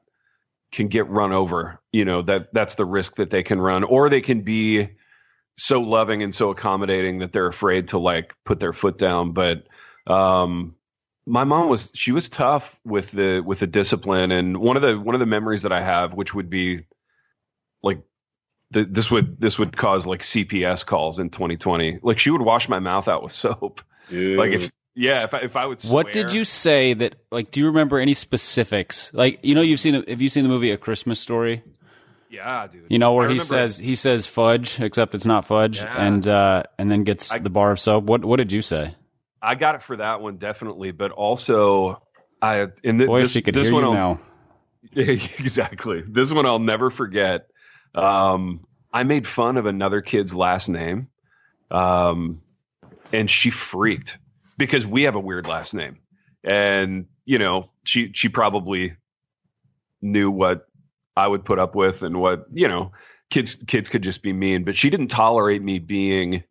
can 0.71 0.87
get 0.87 1.07
run 1.09 1.33
over. 1.33 1.81
You 1.91 2.05
know 2.05 2.21
that 2.23 2.53
that's 2.53 2.75
the 2.75 2.85
risk 2.85 3.15
that 3.15 3.29
they 3.29 3.43
can 3.43 3.59
run, 3.59 3.83
or 3.83 4.09
they 4.09 4.21
can 4.21 4.41
be 4.41 4.89
so 5.57 5.81
loving 5.81 6.23
and 6.23 6.33
so 6.33 6.49
accommodating 6.49 7.19
that 7.19 7.33
they're 7.33 7.47
afraid 7.47 7.89
to 7.89 7.99
like 7.99 8.33
put 8.45 8.59
their 8.59 8.73
foot 8.73 8.97
down. 8.97 9.33
But 9.33 9.67
um, 10.07 10.75
my 11.31 11.45
mom 11.45 11.69
was 11.69 11.91
she 11.95 12.11
was 12.11 12.27
tough 12.29 12.79
with 12.83 13.11
the 13.11 13.41
with 13.45 13.59
the 13.59 13.67
discipline, 13.67 14.31
and 14.31 14.57
one 14.57 14.75
of 14.75 14.81
the 14.81 14.99
one 14.99 15.15
of 15.15 15.19
the 15.19 15.25
memories 15.25 15.61
that 15.63 15.71
I 15.71 15.81
have, 15.81 16.13
which 16.13 16.35
would 16.35 16.49
be 16.49 16.85
like 17.81 18.01
the, 18.71 18.83
this 18.83 19.09
would 19.09 19.39
this 19.39 19.57
would 19.57 19.75
cause 19.77 20.05
like 20.05 20.21
CPS 20.21 20.85
calls 20.85 21.19
in 21.19 21.29
2020. 21.29 21.99
Like 22.03 22.19
she 22.19 22.31
would 22.31 22.41
wash 22.41 22.67
my 22.69 22.79
mouth 22.79 23.07
out 23.07 23.23
with 23.23 23.31
soap. 23.43 23.81
Ew. 24.09 24.35
Like 24.37 24.51
if 24.51 24.71
Yeah, 24.93 25.23
if 25.23 25.33
I, 25.33 25.37
if 25.39 25.55
I 25.55 25.65
would. 25.67 25.79
Swear, 25.81 25.93
What 26.03 26.13
did 26.13 26.33
you 26.33 26.43
say 26.43 26.93
that 26.95 27.15
like? 27.31 27.51
Do 27.51 27.59
you 27.61 27.67
remember 27.67 27.97
any 27.97 28.13
specifics? 28.13 29.13
Like 29.13 29.39
you 29.43 29.55
know, 29.55 29.61
you've 29.61 29.79
seen 29.79 30.03
have 30.07 30.21
you 30.21 30.29
seen 30.29 30.43
the 30.43 30.49
movie 30.49 30.71
A 30.71 30.77
Christmas 30.77 31.19
Story? 31.19 31.63
Yeah, 32.29 32.67
dude. 32.67 32.85
You 32.89 32.99
know 32.99 33.13
where 33.13 33.25
I 33.27 33.31
he 33.33 33.39
remember- 33.39 33.55
says 33.55 33.77
he 33.77 33.95
says 33.95 34.25
fudge, 34.25 34.79
except 34.79 35.15
it's 35.15 35.25
not 35.25 35.45
fudge, 35.45 35.79
Yeah. 35.81 35.95
and 36.07 36.27
uh, 36.27 36.63
and 36.77 36.91
then 36.91 37.03
gets 37.03 37.31
I- 37.31 37.39
the 37.39 37.49
bar 37.49 37.71
of 37.71 37.79
soap. 37.79 38.03
What 38.05 38.23
what 38.25 38.37
did 38.37 38.51
you 38.51 38.61
say? 38.61 38.95
I 39.41 39.55
got 39.55 39.75
it 39.75 39.81
for 39.81 39.97
that 39.97 40.21
one 40.21 40.37
definitely, 40.37 40.91
but 40.91 41.11
also 41.11 42.01
I 42.41 42.67
in 42.83 42.97
Boy, 42.97 43.21
this, 43.21 43.31
she 43.31 43.41
could 43.41 43.53
this 43.53 43.67
hear 43.67 43.73
one 43.73 43.83
you 43.83 43.89
I'll, 43.89 43.93
now. 43.93 44.21
exactly. 44.95 46.03
This 46.07 46.31
one 46.31 46.45
I'll 46.45 46.59
never 46.59 46.89
forget. 46.89 47.47
Um, 47.95 48.65
I 48.93 49.03
made 49.03 49.27
fun 49.27 49.57
of 49.57 49.65
another 49.65 50.01
kid's 50.01 50.33
last 50.33 50.69
name, 50.69 51.07
um, 51.69 52.41
and 53.11 53.29
she 53.29 53.49
freaked 53.49 54.17
because 54.57 54.85
we 54.85 55.03
have 55.03 55.15
a 55.15 55.19
weird 55.19 55.47
last 55.47 55.73
name, 55.73 55.99
and 56.43 57.07
you 57.25 57.39
know 57.39 57.69
she 57.83 58.11
she 58.13 58.29
probably 58.29 58.95
knew 60.01 60.29
what 60.31 60.67
I 61.15 61.27
would 61.27 61.45
put 61.45 61.59
up 61.59 61.75
with 61.75 62.03
and 62.03 62.19
what 62.19 62.45
you 62.53 62.67
know 62.67 62.91
kids 63.29 63.55
kids 63.55 63.89
could 63.89 64.03
just 64.03 64.21
be 64.21 64.33
mean, 64.33 64.63
but 64.63 64.75
she 64.75 64.89
didn't 64.89 65.07
tolerate 65.07 65.61
me 65.61 65.79
being 65.79 66.43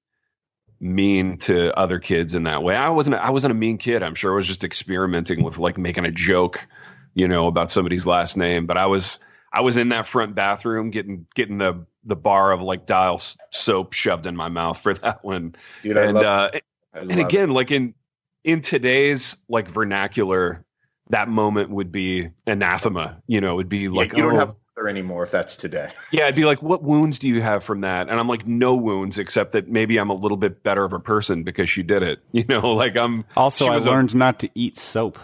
mean 0.81 1.37
to 1.39 1.77
other 1.79 1.99
kids 1.99 2.35
in 2.35 2.45
that 2.45 2.63
way. 2.63 2.75
I 2.75 2.89
wasn't 2.89 3.17
I 3.17 3.31
wasn't 3.31 3.53
a 3.53 3.55
mean 3.55 3.79
kid. 3.79 4.03
I'm 4.03 4.15
sure 4.15 4.33
I 4.33 4.37
was 4.37 4.47
just 4.47 4.65
experimenting 4.65 5.43
with 5.43 5.59
like 5.59 5.77
making 5.79 6.07
a 6.07 6.11
joke, 6.11 6.67
you 7.15 7.29
know, 7.29 7.47
about 7.47 7.71
somebody's 7.71 8.07
last 8.07 8.37
name, 8.37 8.67
but 8.67 8.77
I 8.79 8.87
was 8.87 9.21
I 9.53 9.61
was 9.61 9.77
in 9.77 9.91
that 9.91 10.07
front 10.07 10.35
bathroom 10.35 10.91
getting 10.91 11.27
getting 11.35 11.59
the 11.59 11.87
the 12.05 12.17
bar 12.17 12.53
of 12.53 12.63
like 12.63 12.87
dial 12.87 13.21
soap 13.53 13.93
shoved 13.93 14.27
in 14.27 14.37
my 14.37 14.49
mouth 14.49 14.81
for 14.81 14.95
that 14.95 15.23
one. 15.25 15.55
Dude, 15.83 15.99
I 15.99 16.05
and 16.05 16.15
love, 16.15 16.25
uh 16.25 16.51
and 16.95 17.21
again 17.21 17.51
it. 17.51 17.53
like 17.53 17.71
in 17.71 17.95
in 18.43 18.63
today's 18.63 19.37
like 19.49 19.69
vernacular 19.69 20.65
that 21.11 21.29
moment 21.29 21.71
would 21.71 21.93
be 21.93 22.31
anathema, 22.47 23.21
you 23.27 23.41
know, 23.41 23.59
it'd 23.59 23.69
be 23.69 23.89
Yeah, 23.93 23.99
like 23.99 24.17
you 24.17 24.23
don't 24.23 24.37
oh, 24.37 24.37
have 24.37 24.55
her 24.81 24.89
anymore 24.89 25.23
if 25.23 25.31
that's 25.31 25.57
today. 25.57 25.91
yeah, 26.11 26.27
I'd 26.27 26.35
be 26.35 26.45
like, 26.45 26.63
what 26.63 26.83
wounds 26.83 27.19
do 27.19 27.29
you 27.29 27.41
have 27.43 27.63
from 27.63 27.83
that? 27.83 28.09
And 28.09 28.19
I'm 28.19 28.29
like, 28.29 28.47
no 28.47 28.75
wounds, 28.75 29.19
except 29.19 29.53
that 29.53 29.69
maybe 29.69 29.99
I'm 29.99 30.11
a 30.11 30.15
little 30.15 30.37
bit 30.37 30.63
better 30.63 30.85
of 30.85 30.93
a 30.93 30.99
person 31.01 31.43
because 31.45 31.69
she 31.71 31.83
did 31.83 32.03
it. 32.03 32.19
You 32.33 32.45
know, 32.49 32.73
like 32.73 32.97
I'm. 32.97 33.25
Also, 33.37 33.67
I 33.67 33.75
was 33.75 33.87
a- 33.87 33.91
learned 33.91 34.15
not 34.15 34.39
to 34.41 34.51
eat 34.55 34.79
soap. 34.79 35.19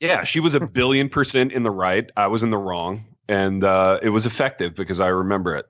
yeah, 0.00 0.24
she 0.24 0.38
was 0.40 0.54
a 0.54 0.60
billion 0.60 1.08
percent 1.08 1.52
in 1.52 1.62
the 1.62 1.70
right. 1.70 2.10
I 2.16 2.26
was 2.26 2.42
in 2.42 2.50
the 2.50 2.58
wrong, 2.58 3.04
and 3.28 3.64
uh, 3.64 3.98
it 4.02 4.10
was 4.10 4.26
effective 4.26 4.74
because 4.74 5.00
I 5.00 5.08
remember 5.08 5.56
it. 5.56 5.66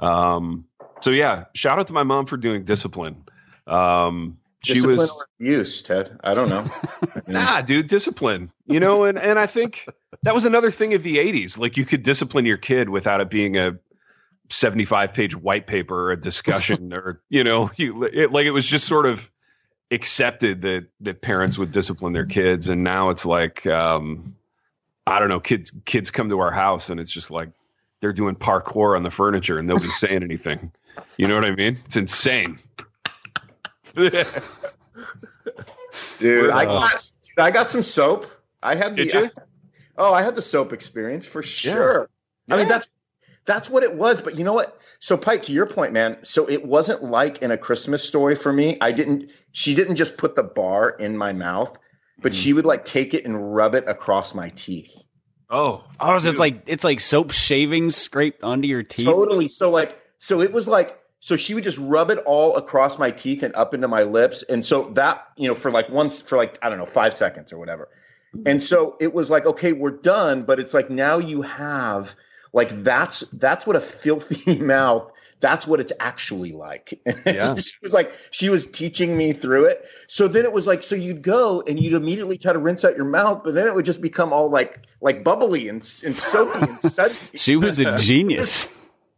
Um, 0.00 0.64
so 1.00 1.10
yeah, 1.10 1.44
shout 1.54 1.78
out 1.78 1.86
to 1.86 1.92
my 1.92 2.02
mom 2.02 2.26
for 2.26 2.36
doing 2.36 2.64
discipline. 2.64 3.24
Um, 3.66 4.38
she 4.64 4.74
Discipline 4.74 4.96
was 4.96 5.12
or 5.12 5.28
abuse, 5.40 5.82
Ted. 5.82 6.18
I 6.24 6.34
don't 6.34 6.48
know. 6.48 6.64
I 7.02 7.06
mean, 7.26 7.34
nah, 7.34 7.60
dude, 7.60 7.86
discipline. 7.86 8.50
You 8.66 8.80
know, 8.80 9.04
and 9.04 9.18
and 9.18 9.38
I 9.38 9.46
think 9.46 9.88
that 10.22 10.34
was 10.34 10.44
another 10.44 10.70
thing 10.70 10.94
of 10.94 11.02
the 11.02 11.18
'80s. 11.18 11.58
Like 11.58 11.76
you 11.76 11.84
could 11.84 12.02
discipline 12.02 12.46
your 12.46 12.56
kid 12.56 12.88
without 12.88 13.20
it 13.20 13.30
being 13.30 13.56
a 13.56 13.78
75 14.50 15.14
page 15.14 15.36
white 15.36 15.66
paper 15.66 16.08
or 16.08 16.12
a 16.12 16.20
discussion 16.20 16.92
or 16.94 17.20
you 17.28 17.44
know 17.44 17.70
you 17.76 18.04
it, 18.04 18.30
like 18.30 18.46
it 18.46 18.50
was 18.50 18.66
just 18.66 18.86
sort 18.86 19.06
of 19.06 19.30
accepted 19.90 20.62
that 20.62 20.86
that 21.00 21.20
parents 21.20 21.56
would 21.58 21.72
discipline 21.72 22.12
their 22.12 22.26
kids 22.26 22.68
and 22.68 22.84
now 22.84 23.10
it's 23.10 23.24
like 23.24 23.66
um 23.66 24.36
i 25.06 25.18
don't 25.18 25.28
know 25.28 25.40
kids 25.40 25.72
kids 25.84 26.10
come 26.10 26.28
to 26.28 26.40
our 26.40 26.50
house 26.50 26.90
and 26.90 27.00
it's 27.00 27.12
just 27.12 27.30
like 27.30 27.50
they're 28.00 28.12
doing 28.12 28.34
parkour 28.34 28.96
on 28.96 29.02
the 29.02 29.10
furniture 29.10 29.58
and 29.58 29.68
nobody's 29.68 29.96
saying 29.96 30.22
anything 30.22 30.72
you 31.16 31.26
know 31.26 31.34
what 31.34 31.44
i 31.44 31.54
mean 31.54 31.78
it's 31.86 31.96
insane 31.96 32.58
dude, 36.18 36.50
I 36.50 36.64
got 36.64 37.12
dude, 37.22 37.38
I 37.38 37.50
got 37.50 37.70
some 37.70 37.82
soap. 37.82 38.26
I 38.62 38.74
had 38.74 38.96
the 38.96 39.04
Did 39.06 39.12
you? 39.14 39.30
oh, 39.98 40.12
I 40.12 40.22
had 40.22 40.36
the 40.36 40.42
soap 40.42 40.72
experience 40.72 41.26
for 41.26 41.42
sure. 41.42 42.08
I 42.50 42.56
mean, 42.56 42.68
that's 42.68 42.88
that's 43.44 43.68
what 43.70 43.82
it 43.82 43.94
was. 43.94 44.20
But 44.20 44.36
you 44.36 44.44
know 44.44 44.52
what? 44.52 44.78
So, 45.00 45.16
Pike, 45.16 45.44
to 45.44 45.52
your 45.52 45.66
point, 45.66 45.92
man. 45.92 46.18
So 46.22 46.48
it 46.48 46.64
wasn't 46.64 47.04
like 47.04 47.42
in 47.42 47.50
a 47.50 47.58
Christmas 47.58 48.02
story 48.02 48.34
for 48.34 48.52
me. 48.52 48.78
I 48.80 48.92
didn't. 48.92 49.30
She 49.52 49.74
didn't 49.74 49.96
just 49.96 50.16
put 50.16 50.34
the 50.34 50.42
bar 50.42 50.90
in 50.90 51.16
my 51.16 51.32
mouth, 51.32 51.78
but 52.22 52.32
Mhm. 52.32 52.42
she 52.42 52.52
would 52.52 52.66
like 52.66 52.84
take 52.84 53.14
it 53.14 53.24
and 53.24 53.54
rub 53.54 53.74
it 53.74 53.84
across 53.86 54.34
my 54.34 54.48
teeth. 54.50 54.90
oh 55.50 55.84
Oh, 56.00 56.18
so 56.18 56.30
it's 56.30 56.40
like 56.40 56.62
it's 56.66 56.84
like 56.84 57.00
soap 57.00 57.30
shavings 57.32 57.96
scraped 57.96 58.42
onto 58.42 58.66
your 58.66 58.82
teeth. 58.82 59.06
Totally. 59.06 59.48
So 59.48 59.70
like, 59.70 59.98
so 60.18 60.40
it 60.40 60.52
was 60.52 60.66
like, 60.66 60.98
so 61.24 61.36
she 61.36 61.54
would 61.54 61.64
just 61.64 61.78
rub 61.78 62.10
it 62.10 62.18
all 62.26 62.54
across 62.56 62.98
my 62.98 63.10
teeth 63.10 63.42
and 63.42 63.54
up 63.54 63.72
into 63.72 63.88
my 63.88 64.02
lips, 64.02 64.42
and 64.42 64.62
so 64.62 64.90
that 64.90 65.26
you 65.38 65.48
know 65.48 65.54
for 65.54 65.70
like 65.70 65.88
once 65.88 66.20
for 66.20 66.36
like 66.36 66.58
I 66.60 66.68
don't 66.68 66.76
know 66.76 66.84
five 66.84 67.14
seconds 67.14 67.50
or 67.50 67.58
whatever, 67.58 67.88
mm-hmm. 68.36 68.46
and 68.46 68.62
so 68.62 68.98
it 69.00 69.14
was 69.14 69.30
like 69.30 69.46
okay 69.46 69.72
we're 69.72 69.88
done, 69.88 70.42
but 70.42 70.60
it's 70.60 70.74
like 70.74 70.90
now 70.90 71.16
you 71.16 71.40
have 71.40 72.14
like 72.52 72.68
that's 72.84 73.20
that's 73.32 73.66
what 73.66 73.74
a 73.74 73.80
filthy 73.80 74.58
mouth. 74.60 75.10
That's 75.40 75.66
what 75.66 75.80
it's 75.80 75.94
actually 75.98 76.52
like. 76.52 77.00
Yeah. 77.26 77.54
she 77.54 77.72
was 77.80 77.94
like, 77.94 78.12
she 78.30 78.50
was 78.50 78.70
teaching 78.70 79.16
me 79.16 79.32
through 79.32 79.64
it. 79.64 79.88
So 80.08 80.28
then 80.28 80.44
it 80.44 80.52
was 80.52 80.66
like, 80.66 80.82
so 80.82 80.94
you'd 80.94 81.22
go 81.22 81.62
and 81.66 81.80
you'd 81.80 81.94
immediately 81.94 82.36
try 82.36 82.52
to 82.52 82.58
rinse 82.58 82.84
out 82.84 82.96
your 82.96 83.06
mouth, 83.06 83.42
but 83.44 83.54
then 83.54 83.66
it 83.66 83.74
would 83.74 83.86
just 83.86 84.02
become 84.02 84.32
all 84.32 84.50
like, 84.50 84.86
like 85.00 85.24
bubbly 85.24 85.68
and, 85.68 85.76
and 86.04 86.16
soapy 86.16 86.70
and 86.70 86.82
sudsy. 86.92 87.38
She 87.38 87.56
was 87.56 87.80
a 87.80 87.96
genius. 87.96 88.68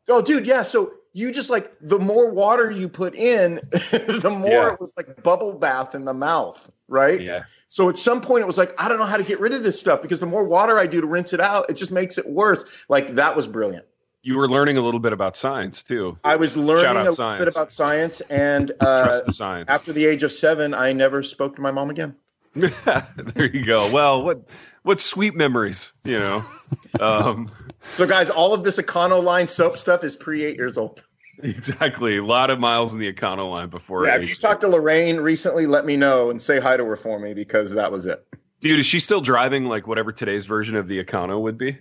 Oh, 0.08 0.22
dude, 0.22 0.46
yeah. 0.46 0.62
So 0.62 0.92
you 1.16 1.32
just 1.32 1.48
like 1.50 1.72
the 1.80 1.98
more 1.98 2.30
water 2.30 2.70
you 2.70 2.88
put 2.88 3.14
in, 3.14 3.56
the 3.70 4.34
more 4.38 4.50
Yeah. 4.50 4.72
it 4.74 4.80
was 4.80 4.92
like 4.96 5.22
bubble 5.22 5.54
bath 5.54 5.94
in 5.94 6.04
the 6.04 6.12
mouth, 6.14 6.70
right? 6.88 7.20
yeah 7.20 7.44
So 7.68 7.88
at 7.88 7.96
some 7.98 8.20
point 8.20 8.42
it 8.42 8.46
was 8.46 8.58
like, 8.58 8.74
I 8.78 8.88
don't 8.88 8.98
know 8.98 9.04
how 9.06 9.16
to 9.16 9.22
get 9.24 9.40
rid 9.40 9.52
of 9.54 9.62
this 9.62 9.80
stuff 9.80 10.02
because 10.02 10.20
the 10.20 10.26
more 10.26 10.44
water 10.44 10.78
I 10.78 10.86
do 10.86 11.00
to 11.00 11.06
rinse 11.06 11.32
it 11.32 11.40
out, 11.40 11.70
it 11.70 11.74
just 11.74 11.90
makes 11.90 12.18
it 12.18 12.28
worse. 12.28 12.64
Like 12.88 13.14
that 13.16 13.34
was 13.34 13.48
brilliant. 13.48 13.86
you 14.22 14.36
were 14.36 14.48
learning 14.48 14.76
a 14.76 14.82
little 14.82 15.00
bit 15.00 15.12
about 15.12 15.36
science 15.36 15.82
too 15.82 16.18
I 16.22 16.36
was 16.36 16.56
learning 16.56 17.06
a 17.06 17.12
science. 17.12 17.38
bit 17.44 17.48
about 17.48 17.72
science, 17.72 18.20
and 18.28 18.70
uh, 18.80 19.04
trust 19.04 19.26
the 19.26 19.32
science 19.32 19.70
after 19.70 19.92
the 19.94 20.04
age 20.04 20.22
of 20.22 20.32
seven, 20.32 20.74
I 20.74 20.92
never 20.92 21.22
spoke 21.22 21.56
to 21.56 21.62
my 21.62 21.70
mom 21.70 21.90
again. 21.90 22.14
there 22.54 23.44
you 23.52 23.64
go 23.64 23.90
well 23.90 24.24
what 24.24 24.40
what 24.86 25.00
sweet 25.00 25.34
memories 25.34 25.92
you 26.04 26.18
know 26.18 26.44
um 27.00 27.50
So, 27.94 28.06
guys, 28.06 28.30
all 28.30 28.52
of 28.52 28.64
this 28.64 28.78
Econoline 28.78 29.48
soap 29.48 29.78
stuff 29.78 30.04
is 30.04 30.16
pre 30.16 30.44
eight 30.44 30.56
years 30.56 30.76
old. 30.76 31.04
Exactly. 31.42 32.16
A 32.16 32.24
lot 32.24 32.50
of 32.50 32.58
miles 32.58 32.92
in 32.92 32.98
the 32.98 33.12
Econoline 33.12 33.70
before. 33.70 34.06
Yeah, 34.06 34.16
if 34.16 34.28
you 34.28 34.34
talked 34.34 34.62
to 34.62 34.68
Lorraine 34.68 35.18
recently, 35.18 35.66
let 35.66 35.84
me 35.84 35.96
know 35.96 36.30
and 36.30 36.40
say 36.40 36.58
hi 36.60 36.76
to 36.76 36.84
her 36.84 36.96
for 36.96 37.18
me 37.18 37.34
because 37.34 37.72
that 37.72 37.92
was 37.92 38.06
it. 38.06 38.26
Dude, 38.60 38.78
is 38.78 38.86
she 38.86 39.00
still 39.00 39.20
driving 39.20 39.66
like 39.66 39.86
whatever 39.86 40.12
today's 40.12 40.46
version 40.46 40.76
of 40.76 40.88
the 40.88 41.02
Econo 41.02 41.40
would 41.40 41.58
be? 41.58 41.78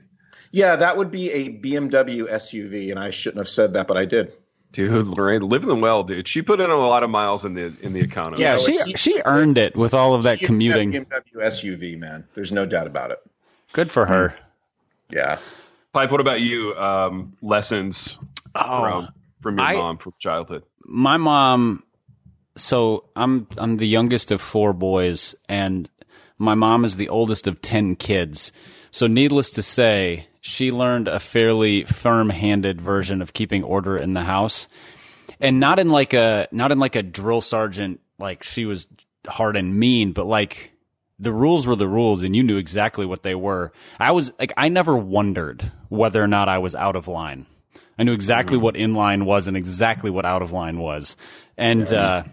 Yeah, 0.51 0.75
that 0.75 0.97
would 0.97 1.09
be 1.09 1.31
a 1.31 1.49
BMW 1.49 2.29
SUV, 2.29 2.91
and 2.91 2.99
I 2.99 3.09
shouldn't 3.11 3.39
have 3.39 3.47
said 3.47 3.73
that, 3.73 3.87
but 3.87 3.97
I 3.97 4.05
did. 4.05 4.33
Dude, 4.75 5.07
Lorraine, 5.07 5.41
living 5.41 5.69
the 5.69 5.75
well, 5.75 6.03
dude. 6.03 6.27
She 6.27 6.41
put 6.41 6.59
in 6.59 6.69
a 6.69 6.75
lot 6.75 7.03
of 7.03 7.09
miles 7.09 7.45
in 7.45 7.53
the 7.53 7.73
in 7.81 7.93
the 7.93 8.01
Econo. 8.01 8.37
Yeah, 8.37 8.55
know, 8.55 8.61
she 8.61 8.93
she 8.95 9.21
earned 9.25 9.57
it 9.57 9.75
with 9.75 9.93
all 9.93 10.13
of 10.13 10.23
that 10.23 10.39
She 10.39 10.43
is 10.43 10.47
commuting. 10.47 10.91
BMW 10.91 11.21
SUV, 11.37 11.97
man. 11.97 12.25
There's 12.33 12.51
no 12.51 12.65
doubt 12.65 12.87
about 12.87 13.11
it. 13.11 13.19
Good 13.73 13.89
for 13.89 14.05
her. 14.05 14.35
Yeah. 15.09 15.39
Pipe, 15.93 16.11
what 16.11 16.19
about 16.19 16.41
you? 16.41 16.75
Um, 16.75 17.37
lessons 17.41 18.17
Oh, 18.53 18.81
from 18.81 19.09
from 19.41 19.57
your 19.59 19.67
I- 19.67 19.73
mom 19.75 19.97
from 19.97 20.13
childhood. 20.19 20.63
my 20.83 21.17
mom 21.17 21.83
so 22.57 23.03
i'm 23.17 23.47
i'm 23.57 23.77
the 23.77 23.87
youngest 23.87 24.31
of 24.31 24.39
four 24.41 24.71
boys 24.71 25.35
and 25.49 25.89
my 26.37 26.53
mom 26.55 26.85
is 26.85 26.95
the 26.95 27.09
oldest 27.09 27.47
of 27.47 27.61
10 27.61 27.95
kids 27.97 28.51
so 28.91 29.07
needless 29.07 29.49
to 29.51 29.61
say 29.61 30.27
she 30.47 30.71
learned 30.71 31.07
a 31.07 31.19
fairly 31.19 31.85
firm-handed 31.85 32.79
version 32.79 33.23
of 33.23 33.33
keeping 33.33 33.63
order 33.63 33.97
in 33.97 34.13
the 34.13 34.21
house. 34.21 34.67
And 35.39 35.59
not 35.59 35.79
in 35.79 35.89
like 35.89 36.13
a 36.13 36.47
not 36.51 36.71
in 36.71 36.77
like 36.77 36.95
a 36.95 37.01
drill 37.01 37.41
sergeant 37.41 37.99
like 38.19 38.43
she 38.43 38.65
was 38.65 38.87
hard 39.27 39.57
and 39.57 39.75
mean 39.75 40.11
but 40.11 40.27
like 40.27 40.71
the 41.17 41.33
rules 41.33 41.65
were 41.65 41.75
the 41.75 41.87
rules 41.87 42.21
and 42.21 42.35
you 42.35 42.43
knew 42.43 42.57
exactly 42.57 43.07
what 43.07 43.23
they 43.23 43.33
were. 43.33 43.73
I 43.99 44.11
was 44.11 44.31
like 44.37 44.53
i 44.55 44.69
never 44.69 44.95
wondered 44.95 45.71
whether 45.89 46.23
or 46.23 46.27
not 46.27 46.47
i 46.47 46.59
was 46.59 46.75
out 46.75 46.95
of 46.95 47.07
line. 47.07 47.47
I 47.97 48.03
knew 48.03 48.13
exactly 48.13 48.57
what 48.57 48.75
in 48.75 48.93
line 48.93 49.25
was 49.25 49.47
and 49.47 49.57
exactly 49.57 50.11
what 50.11 50.25
out 50.25 50.43
of 50.43 50.51
line 50.51 50.77
was. 50.77 51.17
And 51.57 51.91
uh 51.91 52.23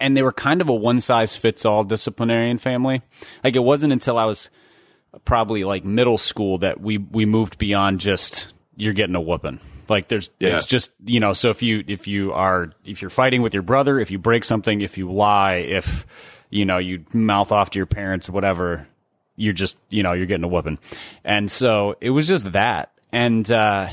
and 0.00 0.16
they 0.16 0.24
were 0.24 0.32
kind 0.32 0.60
of 0.60 0.68
a 0.68 0.74
one 0.74 1.00
size 1.00 1.36
fits 1.36 1.64
all 1.64 1.84
disciplinarian 1.84 2.58
family. 2.58 3.02
Like 3.44 3.54
it 3.54 3.62
wasn't 3.62 3.92
until 3.92 4.18
I 4.18 4.24
was 4.24 4.50
probably 5.24 5.64
like 5.64 5.84
middle 5.84 6.18
school 6.18 6.58
that 6.58 6.80
we 6.80 6.98
we 6.98 7.24
moved 7.24 7.58
beyond 7.58 8.00
just 8.00 8.52
you're 8.76 8.92
getting 8.92 9.14
a 9.14 9.20
whooping. 9.20 9.60
Like 9.88 10.08
there's 10.08 10.30
Yeah. 10.38 10.54
it's 10.54 10.66
just 10.66 10.92
you 11.04 11.18
know, 11.20 11.32
so 11.32 11.50
if 11.50 11.62
you 11.62 11.82
if 11.86 12.06
you 12.06 12.32
are 12.32 12.72
if 12.84 13.00
you're 13.00 13.10
fighting 13.10 13.42
with 13.42 13.54
your 13.54 13.62
brother, 13.62 13.98
if 13.98 14.10
you 14.10 14.18
break 14.18 14.44
something, 14.44 14.80
if 14.82 14.98
you 14.98 15.10
lie, 15.10 15.56
if 15.56 16.06
you 16.50 16.64
know, 16.64 16.78
you 16.78 17.04
mouth 17.12 17.52
off 17.52 17.70
to 17.70 17.78
your 17.78 17.86
parents, 17.86 18.28
whatever, 18.28 18.86
you're 19.36 19.54
just 19.54 19.78
you 19.88 20.02
know, 20.02 20.12
you're 20.12 20.26
getting 20.26 20.44
a 20.44 20.48
whooping. 20.48 20.78
And 21.24 21.50
so 21.50 21.96
it 22.00 22.10
was 22.10 22.28
just 22.28 22.52
that. 22.52 22.92
And 23.12 23.50
uh 23.50 23.88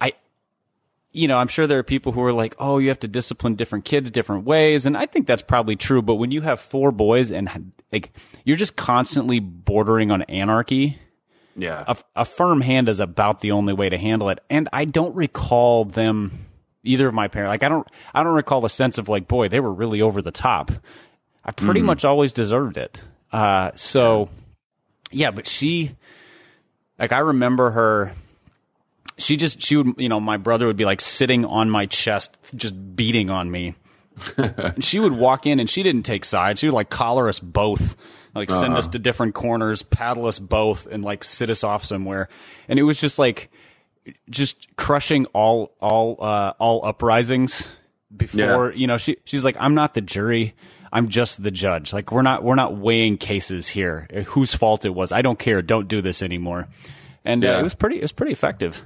I 0.00 0.12
you 1.12 1.26
know, 1.28 1.38
I'm 1.38 1.48
sure 1.48 1.66
there 1.66 1.78
are 1.80 1.82
people 1.84 2.12
who 2.12 2.22
are 2.22 2.32
like, 2.32 2.54
oh, 2.58 2.78
you 2.78 2.88
have 2.88 3.00
to 3.00 3.08
discipline 3.08 3.56
different 3.56 3.84
kids 3.84 4.10
different 4.10 4.44
ways. 4.44 4.86
And 4.86 4.96
I 4.96 5.06
think 5.06 5.26
that's 5.26 5.42
probably 5.42 5.74
true. 5.74 6.02
But 6.02 6.14
when 6.16 6.30
you 6.30 6.42
have 6.42 6.60
four 6.60 6.92
boys 6.92 7.32
and 7.32 7.72
like, 7.92 8.12
you're 8.44 8.56
just 8.56 8.76
constantly 8.76 9.38
bordering 9.38 10.10
on 10.10 10.22
anarchy. 10.22 10.98
Yeah. 11.56 11.84
A, 11.86 11.96
a 12.16 12.24
firm 12.24 12.60
hand 12.60 12.88
is 12.88 13.00
about 13.00 13.40
the 13.40 13.52
only 13.52 13.72
way 13.72 13.88
to 13.88 13.96
handle 13.96 14.28
it. 14.28 14.40
And 14.50 14.68
I 14.72 14.84
don't 14.84 15.14
recall 15.14 15.84
them, 15.84 16.46
either 16.84 17.08
of 17.08 17.14
my 17.14 17.28
parents, 17.28 17.50
like, 17.50 17.64
I 17.64 17.68
don't, 17.68 17.88
I 18.14 18.22
don't 18.22 18.34
recall 18.34 18.64
a 18.64 18.70
sense 18.70 18.98
of 18.98 19.08
like, 19.08 19.28
boy, 19.28 19.48
they 19.48 19.60
were 19.60 19.72
really 19.72 20.02
over 20.02 20.20
the 20.20 20.30
top. 20.30 20.70
I 21.44 21.52
pretty 21.52 21.80
much 21.82 22.04
always 22.04 22.32
deserved 22.32 22.76
it. 22.76 23.00
Uh, 23.32 23.70
so 23.76 24.28
yeah, 25.10 25.30
but 25.30 25.46
she, 25.46 25.96
like, 26.98 27.12
I 27.12 27.18
remember 27.18 27.70
her, 27.70 28.14
she 29.18 29.36
just 29.36 29.62
she 29.62 29.76
would 29.76 29.94
you 29.96 30.08
know 30.08 30.20
my 30.20 30.36
brother 30.36 30.66
would 30.66 30.76
be 30.76 30.84
like 30.84 31.00
sitting 31.00 31.44
on 31.44 31.70
my 31.70 31.86
chest 31.86 32.36
just 32.54 32.96
beating 32.96 33.30
on 33.30 33.50
me 33.50 33.74
and 34.36 34.82
she 34.84 34.98
would 34.98 35.12
walk 35.12 35.46
in 35.46 35.60
and 35.60 35.68
she 35.68 35.82
didn't 35.82 36.02
take 36.04 36.24
sides. 36.24 36.60
She 36.60 36.66
would 36.66 36.74
like 36.74 36.90
collar 36.90 37.28
us 37.28 37.40
both 37.40 37.96
like 38.34 38.50
send 38.50 38.66
Uh-huh. 38.66 38.78
us 38.78 38.88
to 38.88 38.98
different 38.98 39.34
corners 39.34 39.82
paddle 39.82 40.26
us 40.26 40.38
both 40.38 40.86
and 40.86 41.04
like 41.04 41.24
sit 41.24 41.48
us 41.50 41.64
off 41.64 41.84
somewhere. 41.84 42.28
And 42.68 42.78
it 42.78 42.82
was 42.82 43.00
just 43.00 43.18
like 43.18 43.50
just 44.30 44.74
crushing 44.76 45.26
all 45.26 45.74
all 45.80 46.16
uh 46.22 46.52
all 46.58 46.84
uprisings 46.84 47.66
before 48.16 48.72
you 48.72 48.86
know 48.86 48.96
she 48.98 49.16
she's 49.24 49.44
like 49.44 49.56
i'm 49.58 49.74
not 49.74 49.94
the 49.94 50.00
jury. 50.00 50.54
I'm 50.92 51.08
just 51.08 51.42
the 51.42 51.50
judge. 51.50 51.92
Like 51.92 52.12
we're 52.12 52.22
not 52.22 52.44
we're 52.44 52.54
not 52.54 52.76
weighing 52.76 53.18
cases 53.18 53.66
here. 53.68 54.06
Whose 54.28 54.54
fault 54.54 54.84
it 54.84 54.94
was. 54.94 55.10
I 55.12 55.20
don't 55.20 55.38
care. 55.38 55.60
Don't 55.60 55.88
do 55.88 56.00
this 56.00 56.22
anymore. 56.22 56.68
And 57.24 57.44
uh, 57.44 57.48
Yeah. 57.48 57.58
it 57.58 57.62
was 57.64 57.74
pretty 57.74 57.96
it 57.96 58.02
was 58.02 58.12
pretty 58.12 58.32
effective. 58.32 58.82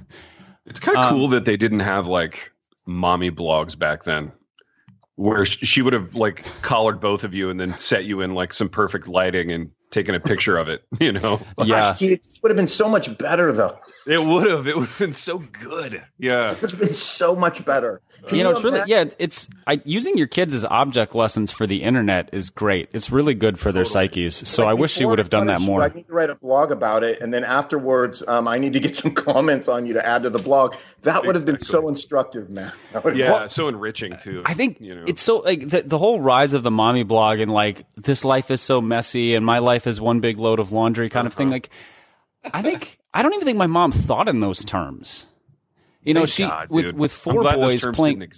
It's 0.65 0.79
kind 0.79 0.97
Um, 0.97 1.03
of 1.05 1.09
cool 1.11 1.27
that 1.29 1.45
they 1.45 1.55
didn't 1.57 1.81
have 1.81 2.07
like 2.07 2.51
mommy 2.87 3.29
blogs 3.31 3.77
back 3.77 4.03
then, 4.03 4.31
where 5.21 5.45
she 5.45 5.83
would 5.83 5.93
have 5.93 6.15
like 6.15 6.43
collared 6.63 6.99
both 6.99 7.23
of 7.23 7.35
you 7.35 7.51
and 7.51 7.59
then 7.59 7.77
set 7.77 8.05
you 8.05 8.21
in 8.21 8.33
like 8.33 8.53
some 8.53 8.69
perfect 8.69 9.07
lighting 9.07 9.51
and 9.51 9.69
taken 9.91 10.15
a 10.15 10.19
picture 10.19 10.57
of 10.57 10.67
it. 10.69 10.83
You 10.99 11.11
know, 11.13 11.41
Yeah. 11.57 11.79
Gosh, 11.79 11.99
dude, 11.99 12.11
it 12.13 12.39
would 12.43 12.49
have 12.51 12.57
been 12.57 12.67
so 12.67 12.87
much 12.89 13.17
better 13.17 13.51
though. 13.51 13.77
it 14.07 14.23
would 14.23 14.49
have. 14.49 14.67
It 14.67 14.77
would 14.77 14.87
have 14.87 14.99
been 14.99 15.13
so 15.13 15.39
good. 15.39 16.01
Yeah, 16.17 16.51
It 16.51 16.61
would 16.61 16.71
have 16.71 16.79
been 16.79 16.93
so 16.93 17.35
much 17.35 17.65
better. 17.65 18.01
Can 18.27 18.37
you 18.37 18.43
know, 18.43 18.51
it's 18.51 18.63
really 18.63 18.77
imagine- 18.81 19.07
yeah. 19.09 19.13
It's 19.17 19.47
I, 19.65 19.81
using 19.83 20.15
your 20.17 20.27
kids 20.27 20.53
as 20.53 20.63
object 20.63 21.15
lessons 21.15 21.51
for 21.51 21.65
the 21.65 21.81
internet 21.81 22.29
is 22.33 22.51
great. 22.51 22.89
It's 22.93 23.11
really 23.11 23.33
good 23.33 23.57
for 23.59 23.71
their 23.71 23.83
psyches. 23.85 24.35
So 24.35 24.63
Like, 24.63 24.71
I 24.71 24.73
wish 24.75 24.99
you 24.99 25.07
would 25.09 25.17
have 25.19 25.31
done 25.31 25.47
that 25.47 25.59
more. 25.61 25.81
I 25.81 25.87
need 25.87 26.05
to 26.07 26.13
write 26.13 26.29
a 26.29 26.35
blog 26.35 26.71
about 26.71 27.03
it, 27.03 27.19
and 27.21 27.33
then 27.33 27.43
afterwards, 27.43 28.21
um, 28.27 28.47
I 28.47 28.59
need 28.59 28.73
to 28.73 28.79
get 28.79 28.95
some 28.95 29.11
comments 29.27 29.67
on 29.67 29.87
you 29.87 29.93
to 29.93 30.05
add 30.05 30.21
to 30.23 30.29
the 30.29 30.37
blog. 30.39 30.75
That 31.01 31.25
would 31.25 31.33
have 31.35 31.45
been 31.47 31.57
so 31.59 31.87
instructive, 31.89 32.49
man. 32.49 32.71
That 32.93 33.03
would 33.03 33.13
have 33.17 33.19
yeah, 33.19 33.31
Well, 33.31 33.49
so 33.49 33.67
enriching 33.69 34.17
too. 34.17 34.43
I 34.45 34.53
think 34.53 34.79
you 34.81 34.93
know. 34.93 35.03
it's 35.07 35.21
so 35.21 35.37
like 35.39 35.67
the, 35.67 35.81
the 35.81 35.97
whole 35.97 36.19
rise 36.21 36.53
of 36.53 36.61
the 36.61 36.71
mommy 36.71 37.03
blog 37.03 37.39
and 37.39 37.51
like 37.51 37.85
this 37.95 38.23
life 38.25 38.51
is 38.51 38.61
so 38.61 38.81
messy 38.81 39.33
and 39.33 39.45
my 39.45 39.59
life 39.59 39.80
is 39.87 40.01
one 40.01 40.19
big 40.19 40.37
load 40.37 40.59
of 40.59 40.71
laundry 40.71 41.09
kind 41.09 41.27
of 41.27 41.33
thing. 41.33 41.47
Uh-huh. 41.47 41.55
Like, 41.55 41.69
I 42.53 42.61
think 42.61 42.99
I 43.13 43.21
don't 43.21 43.33
even 43.33 43.45
think 43.45 43.57
my 43.57 43.67
mom 43.67 43.91
thought 43.91 44.27
in 44.27 44.39
those 44.39 44.63
terms. 44.65 45.25
You 46.03 46.15
know, 46.15 46.21
Thank 46.21 46.29
she 46.29 46.43
God, 46.43 46.69
with 46.69 46.95
with 46.95 47.11
I'm 47.11 47.33
four 47.33 47.41
glad 47.43 47.55
boys 47.57 47.81
terms 47.81 47.95
playing 47.95 48.31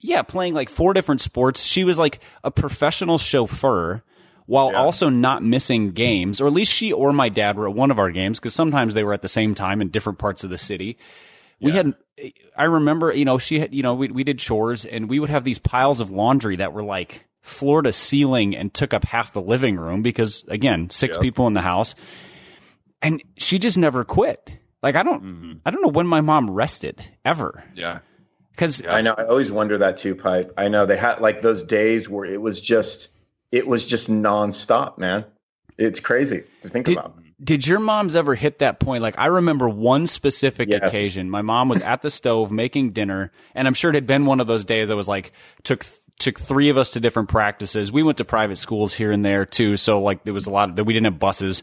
yeah, 0.00 0.22
playing 0.22 0.52
like 0.54 0.68
four 0.68 0.92
different 0.92 1.22
sports. 1.22 1.62
She 1.62 1.84
was 1.84 1.98
like 1.98 2.20
a 2.44 2.50
professional 2.50 3.16
chauffeur 3.16 4.02
while 4.44 4.72
Yeah. 4.72 4.78
also 4.82 5.08
not 5.08 5.42
missing 5.42 5.92
games, 5.92 6.40
or 6.40 6.46
at 6.46 6.52
least 6.52 6.72
she 6.72 6.92
or 6.92 7.12
my 7.14 7.30
dad 7.30 7.56
were 7.56 7.68
at 7.68 7.74
one 7.74 7.90
of 7.90 7.98
our 7.98 8.10
games 8.10 8.38
because 8.38 8.54
sometimes 8.54 8.92
they 8.92 9.02
were 9.02 9.14
at 9.14 9.22
the 9.22 9.28
same 9.28 9.54
time 9.54 9.80
in 9.80 9.88
different 9.88 10.18
parts 10.18 10.44
of 10.44 10.50
the 10.50 10.58
city. 10.58 10.98
We 11.58 11.72
had, 11.72 11.94
I 12.54 12.64
remember, 12.64 13.14
you 13.14 13.24
know, 13.24 13.38
she 13.38 13.60
had, 13.60 13.74
you 13.74 13.82
know, 13.82 13.94
we, 13.94 14.08
we 14.08 14.24
did 14.24 14.38
chores 14.38 14.84
and 14.84 15.08
we 15.08 15.18
would 15.18 15.30
have 15.30 15.42
these 15.42 15.58
piles 15.58 16.00
of 16.02 16.10
laundry 16.10 16.56
that 16.56 16.74
were 16.74 16.82
like 16.82 17.24
floor 17.46 17.82
to 17.82 17.92
ceiling 17.92 18.56
and 18.56 18.72
took 18.74 18.92
up 18.92 19.04
half 19.04 19.32
the 19.32 19.40
living 19.40 19.76
room 19.76 20.02
because 20.02 20.44
again, 20.48 20.90
six 20.90 21.16
Yep. 21.16 21.22
people 21.22 21.46
in 21.46 21.52
the 21.54 21.62
house. 21.62 21.94
And 23.02 23.22
she 23.36 23.58
just 23.58 23.78
never 23.78 24.04
quit. 24.04 24.50
Like, 24.82 24.96
I 24.96 25.02
don't, 25.02 25.22
Mm-hmm. 25.22 25.52
I 25.64 25.70
don't 25.70 25.82
know 25.82 25.88
when 25.88 26.06
my 26.06 26.20
mom 26.20 26.50
rested 26.50 27.04
ever. 27.24 27.62
Yeah, 27.74 27.98
Cause 28.56 28.82
I 28.86 29.02
know. 29.02 29.14
I 29.16 29.24
always 29.26 29.50
wonder 29.52 29.78
that 29.78 29.98
too, 29.98 30.14
Pipe. 30.14 30.52
I 30.56 30.68
know 30.68 30.86
they 30.86 30.96
had 30.96 31.20
like 31.20 31.42
those 31.42 31.62
days 31.64 32.08
where 32.08 32.24
it 32.24 32.40
was 32.40 32.60
just, 32.60 33.08
it 33.52 33.66
was 33.66 33.84
just 33.84 34.10
nonstop, 34.10 34.98
man. 34.98 35.24
It's 35.78 36.00
crazy 36.00 36.44
to 36.62 36.68
think 36.70 36.86
Did, 36.86 36.96
about. 36.96 37.18
did 37.42 37.66
your 37.66 37.80
mom's 37.80 38.16
ever 38.16 38.34
hit 38.34 38.60
that 38.60 38.80
point? 38.80 39.02
Like, 39.02 39.18
I 39.18 39.26
remember 39.26 39.68
one 39.68 40.06
specific 40.06 40.70
Yes. 40.70 40.80
occasion. 40.82 41.28
My 41.28 41.42
mom 41.42 41.68
was 41.68 41.82
at 41.82 42.00
the 42.00 42.10
stove 42.10 42.50
making 42.50 42.92
dinner, 42.92 43.30
and 43.54 43.68
I'm 43.68 43.74
sure 43.74 43.90
it 43.90 43.94
had 43.94 44.06
been 44.06 44.24
one 44.24 44.40
of 44.40 44.46
those 44.46 44.64
days 44.64 44.88
that 44.88 44.96
was 44.96 45.06
like 45.08 45.32
took 45.62 45.84
took 46.18 46.38
three 46.40 46.68
of 46.68 46.78
us 46.78 46.92
to 46.92 47.00
different 47.00 47.28
practices. 47.28 47.92
We 47.92 48.02
went 48.02 48.18
to 48.18 48.24
private 48.24 48.56
schools 48.56 48.94
here 48.94 49.12
and 49.12 49.24
there 49.24 49.44
too, 49.44 49.76
so 49.76 50.00
like 50.00 50.24
there 50.24 50.34
was 50.34 50.46
a 50.46 50.50
lot 50.50 50.76
that 50.76 50.84
we 50.84 50.92
didn't 50.92 51.06
have 51.06 51.18
buses. 51.18 51.62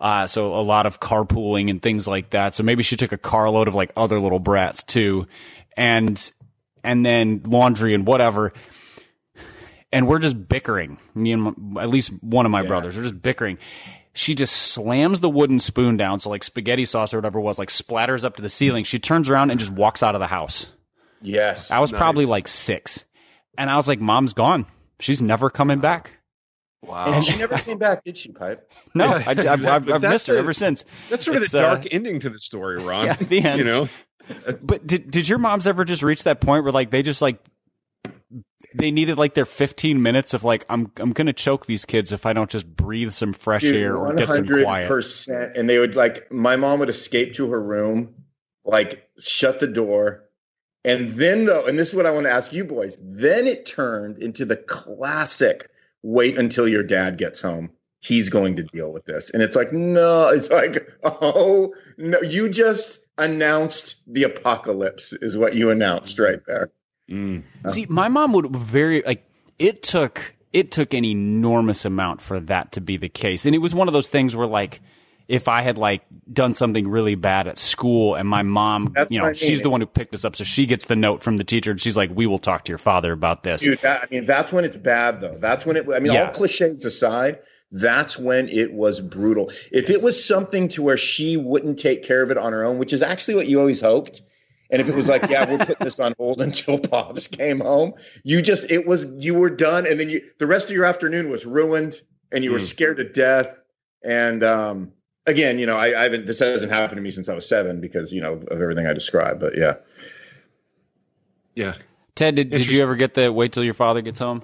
Uh, 0.00 0.26
so 0.26 0.54
a 0.58 0.60
lot 0.60 0.86
of 0.86 1.00
carpooling 1.00 1.70
and 1.70 1.80
things 1.80 2.06
like 2.06 2.30
that. 2.30 2.54
So 2.54 2.62
maybe 2.62 2.82
she 2.82 2.96
took 2.96 3.12
a 3.12 3.18
carload 3.18 3.68
of 3.68 3.74
like 3.74 3.92
other 3.96 4.20
little 4.20 4.40
brats 4.40 4.82
too, 4.82 5.26
and 5.76 6.30
and 6.82 7.04
then 7.06 7.42
laundry 7.44 7.94
and 7.94 8.06
whatever 8.06 8.52
and 9.94 10.08
we're 10.08 10.18
just 10.18 10.48
bickering. 10.48 10.98
Me 11.14 11.32
and 11.32 11.56
my, 11.56 11.82
at 11.82 11.88
least 11.88 12.12
one 12.20 12.44
of 12.44 12.52
my 12.52 12.66
brothers 12.66 12.98
are 12.98 13.02
just 13.02 13.22
bickering. 13.22 13.58
She 14.12 14.34
just 14.34 14.54
slams 14.54 15.20
the 15.20 15.30
wooden 15.30 15.60
spoon 15.60 15.96
down, 15.96 16.18
so 16.20 16.30
like 16.30 16.42
spaghetti 16.42 16.84
sauce 16.84 17.14
or 17.14 17.18
whatever 17.18 17.38
it 17.38 17.42
was, 17.42 17.58
like 17.58 17.68
splatters 17.68 18.24
up 18.24 18.36
to 18.36 18.42
the 18.42 18.48
ceiling. 18.48 18.84
She 18.84 18.98
turns 18.98 19.30
around 19.30 19.50
and 19.50 19.60
just 19.60 19.72
walks 19.72 20.02
out 20.02 20.16
of 20.16 20.20
the 20.20 20.26
house. 20.26 20.66
Yes. 21.22 21.70
I 21.70 21.78
was 21.78 21.92
probably 21.92 22.26
like 22.26 22.48
six, 22.48 23.04
and 23.58 23.70
I 23.70 23.76
was 23.76 23.88
like, 23.88 24.00
"Mom's 24.00 24.32
gone. 24.32 24.66
She's 25.00 25.20
never 25.22 25.50
coming 25.50 25.80
back." 25.80 26.12
wow. 26.82 27.12
and 27.14 27.24
she 27.24 27.36
never 27.38 27.56
came 27.56 27.78
back, 27.78 28.04
did 28.04 28.16
she, 28.16 28.30
Pipe? 28.32 28.70
No, 28.94 29.06
Yeah, 29.06 29.14
I, 29.14 29.18
have 29.20 29.38
exactly. 29.38 29.66
I've, 29.68 29.88
I've 29.90 30.00
That's 30.02 30.12
missed 30.12 30.26
her 30.28 30.34
the- 30.34 30.38
ever 30.40 30.52
since. 30.52 30.84
That's 31.08 31.24
sort 31.24 31.36
of 31.38 31.42
It's, 31.44 31.52
the 31.52 31.58
uh, 31.60 31.74
dark 31.74 31.86
ending 31.90 32.20
to 32.20 32.28
the 32.30 32.38
story, 32.38 32.76
Ron. 32.82 33.06
Yeah, 33.06 33.14
the 33.14 33.40
end. 33.42 33.58
You 33.58 33.64
know, 33.64 33.88
But 34.62 34.86
did 34.86 35.10
did 35.10 35.28
your 35.28 35.38
moms 35.38 35.66
ever 35.66 35.84
just 35.84 36.02
reach 36.02 36.24
that 36.24 36.40
point 36.40 36.62
where 36.64 36.72
like 36.72 36.90
they 36.90 37.02
just 37.02 37.20
like 37.22 37.38
they 38.74 38.90
needed 38.90 39.16
like 39.18 39.34
their 39.34 39.44
15 39.46 40.02
minutes 40.02 40.34
of 40.34 40.44
like 40.44 40.64
I'm 40.68 40.90
I'm 40.98 41.12
gonna 41.12 41.32
choke 41.32 41.66
these 41.66 41.84
kids 41.84 42.12
if 42.12 42.26
I 42.26 42.32
don't 42.32 42.50
just 42.50 42.66
breathe 42.66 43.12
some 43.12 43.32
fresh 43.32 43.64
air 43.64 43.96
or 43.96 44.12
get 44.14 44.28
some 44.28 44.46
quiet. 44.46 44.88
percent. 44.88 45.56
And 45.56 45.68
they 45.68 45.78
would 45.78 45.96
like 45.96 46.30
my 46.32 46.56
mom 46.56 46.80
would 46.80 46.88
escape 46.90 47.34
to 47.34 47.50
her 47.50 47.62
room, 47.62 48.14
like 48.64 49.08
shut 49.18 49.60
the 49.60 49.66
door, 49.68 50.23
and 50.84 51.08
then 51.10 51.46
though, 51.46 51.66
and 51.66 51.78
this 51.78 51.88
is 51.88 51.94
what 51.94 52.06
I 52.06 52.10
want 52.10 52.26
to 52.26 52.32
ask 52.32 52.52
you 52.52 52.64
boys. 52.64 52.98
Then 53.00 53.46
it 53.46 53.66
turned 53.66 54.18
into 54.18 54.44
the 54.44 54.56
classic: 54.56 55.70
wait 56.02 56.38
until 56.38 56.68
your 56.68 56.82
dad 56.82 57.18
gets 57.18 57.40
home. 57.40 57.70
He's 58.00 58.28
going 58.28 58.56
to 58.56 58.62
deal 58.62 58.92
with 58.92 59.04
this, 59.06 59.30
and 59.30 59.42
it's 59.42 59.56
like 59.56 59.72
no, 59.72 60.28
it's 60.28 60.50
like 60.50 60.90
oh 61.02 61.74
no, 61.96 62.20
you 62.20 62.48
just 62.48 63.00
announced 63.16 63.96
the 64.06 64.24
apocalypse 64.24 65.12
is 65.12 65.38
what 65.38 65.54
you 65.54 65.70
announced 65.70 66.18
right 66.18 66.40
there. 66.46 66.70
Mm. 67.10 67.44
See, 67.68 67.86
my 67.88 68.08
mom 68.08 68.32
would 68.32 68.54
very 68.54 69.02
like 69.02 69.28
it 69.58 69.82
took 69.82 70.34
it 70.52 70.70
took 70.70 70.94
an 70.94 71.04
enormous 71.04 71.84
amount 71.84 72.20
for 72.20 72.40
that 72.40 72.72
to 72.72 72.80
be 72.80 72.96
the 72.96 73.08
case. 73.08 73.44
And 73.44 73.54
it 73.54 73.58
was 73.58 73.74
one 73.74 73.88
of 73.88 73.94
those 73.94 74.08
things 74.08 74.36
where 74.36 74.46
like 74.46 74.80
if 75.26 75.48
I 75.48 75.62
had 75.62 75.78
like 75.78 76.02
done 76.32 76.52
something 76.54 76.86
really 76.88 77.14
bad 77.14 77.46
at 77.48 77.56
school 77.58 78.14
and 78.14 78.28
my 78.28 78.42
mom, 78.42 78.92
That's 78.94 79.10
you 79.10 79.20
know, 79.20 79.32
she's 79.32 79.62
the 79.62 79.70
one 79.70 79.80
who 79.80 79.86
picked 79.86 80.14
us 80.14 80.24
up, 80.24 80.36
so 80.36 80.44
she 80.44 80.66
gets 80.66 80.84
the 80.84 80.96
note 80.96 81.22
from 81.22 81.36
the 81.38 81.44
teacher 81.44 81.70
and 81.70 81.80
she's 81.80 81.96
like, 81.96 82.10
"We 82.14 82.26
will 82.26 82.38
talk 82.38 82.64
to 82.66 82.70
your 82.70 82.78
father 82.78 83.12
about 83.12 83.42
this." 83.42 83.62
Dude, 83.62 83.78
that, 83.80 84.02
I 84.02 84.06
mean, 84.14 84.26
that's 84.26 84.52
when 84.52 84.64
it's 84.64 84.76
bad, 84.76 85.20
though. 85.20 85.38
That's 85.38 85.64
when 85.64 85.76
it. 85.76 85.86
I 85.94 85.98
mean, 85.98 86.12
Yeah. 86.12 86.26
all 86.26 86.32
cliches 86.32 86.84
aside, 86.84 87.38
that's 87.72 88.18
when 88.18 88.48
it 88.48 88.72
was 88.72 89.00
brutal. 89.00 89.50
If 89.72 89.88
it 89.90 90.02
was 90.02 90.22
something 90.22 90.68
to 90.68 90.82
where 90.82 90.96
she 90.98 91.36
wouldn't 91.36 91.78
take 91.78 92.02
care 92.04 92.22
of 92.22 92.30
it 92.30 92.36
on 92.38 92.52
her 92.52 92.62
own, 92.64 92.78
which 92.78 92.92
is 92.92 93.02
actually 93.02 93.36
what 93.36 93.46
you 93.48 93.60
always 93.60 93.80
hoped, 93.80 94.20
and 94.70 94.80
if 94.80 94.88
it 94.88 94.94
was 94.94 95.08
like, 95.08 95.28
yeah, 95.30 95.48
we're 95.50 95.58
putting 95.58 95.84
this 95.84 95.98
on 96.00 96.14
hold 96.18 96.40
until 96.42 96.78
pops 96.90 97.28
came 97.28 97.60
home, 97.60 97.94
you 98.24 98.42
just 98.42 98.70
it 98.70 98.86
was 98.86 99.06
you 99.18 99.34
were 99.34 99.50
done, 99.50 99.86
and 99.86 99.98
then 99.98 100.10
you 100.10 100.20
the 100.38 100.46
rest 100.46 100.68
of 100.68 100.76
your 100.76 100.84
afternoon 100.84 101.30
was 101.30 101.46
ruined, 101.46 101.94
and 102.30 102.44
you 102.44 102.50
were 102.52 102.58
Mm. 102.58 102.62
scared 102.68 102.96
to 102.98 103.04
death. 103.04 103.56
And 104.06 104.44
um, 104.44 104.92
again, 105.26 105.58
you 105.58 105.66
know, 105.66 105.76
I, 105.76 105.98
I 105.98 106.02
haven't. 106.04 106.26
This 106.26 106.38
hasn't 106.38 106.72
happened 106.72 106.98
to 106.98 107.02
me 107.02 107.10
since 107.10 107.28
I 107.28 107.34
was 107.34 107.48
seven 107.48 107.80
because 107.80 108.12
you 108.12 108.20
know 108.20 108.34
of 108.34 108.60
everything 108.60 108.86
I 108.86 108.92
described. 108.92 109.40
But 109.40 109.56
yeah. 109.56 109.74
Yeah. 111.54 111.74
Ted, 112.14 112.36
did, 112.36 112.50
did 112.50 112.68
you 112.68 112.82
ever 112.82 112.94
get 112.96 113.14
the 113.14 113.32
wait 113.32 113.52
till 113.52 113.64
your 113.64 113.74
father 113.74 114.00
gets 114.00 114.18
home? 114.18 114.42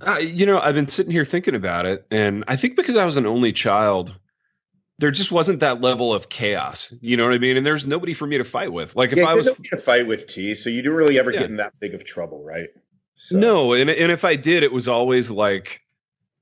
Uh, 0.00 0.18
you 0.18 0.46
know, 0.46 0.58
I've 0.60 0.74
been 0.74 0.88
sitting 0.88 1.12
here 1.12 1.24
thinking 1.24 1.54
about 1.54 1.86
it, 1.86 2.06
and 2.10 2.44
I 2.48 2.56
think 2.56 2.76
because 2.76 2.96
I 2.96 3.04
was 3.04 3.16
an 3.16 3.26
only 3.26 3.52
child, 3.52 4.14
there 4.98 5.12
just 5.12 5.30
wasn't 5.30 5.60
that 5.60 5.80
level 5.80 6.12
of 6.12 6.28
chaos. 6.28 6.92
You 7.00 7.16
know 7.16 7.24
what 7.24 7.32
I 7.32 7.38
mean? 7.38 7.56
And 7.56 7.64
there's 7.64 7.86
nobody 7.86 8.14
for 8.14 8.26
me 8.26 8.38
to 8.38 8.44
fight 8.44 8.72
with. 8.72 8.96
Like 8.96 9.12
if 9.12 9.18
yeah, 9.18 9.26
I 9.26 9.34
was 9.34 9.48
to 9.70 9.76
fight 9.76 10.06
with 10.08 10.26
T, 10.26 10.56
so 10.56 10.70
you 10.70 10.82
don't 10.82 10.94
really 10.94 11.18
ever 11.18 11.30
Yeah. 11.30 11.40
get 11.40 11.50
in 11.50 11.56
that 11.56 11.78
big 11.80 11.94
of 11.94 12.04
trouble, 12.04 12.42
right? 12.44 12.68
So- 13.14 13.38
no, 13.38 13.72
and 13.74 13.88
and 13.88 14.10
if 14.10 14.24
I 14.24 14.34
did, 14.34 14.64
it 14.64 14.72
was 14.72 14.88
always 14.88 15.30
like 15.30 15.80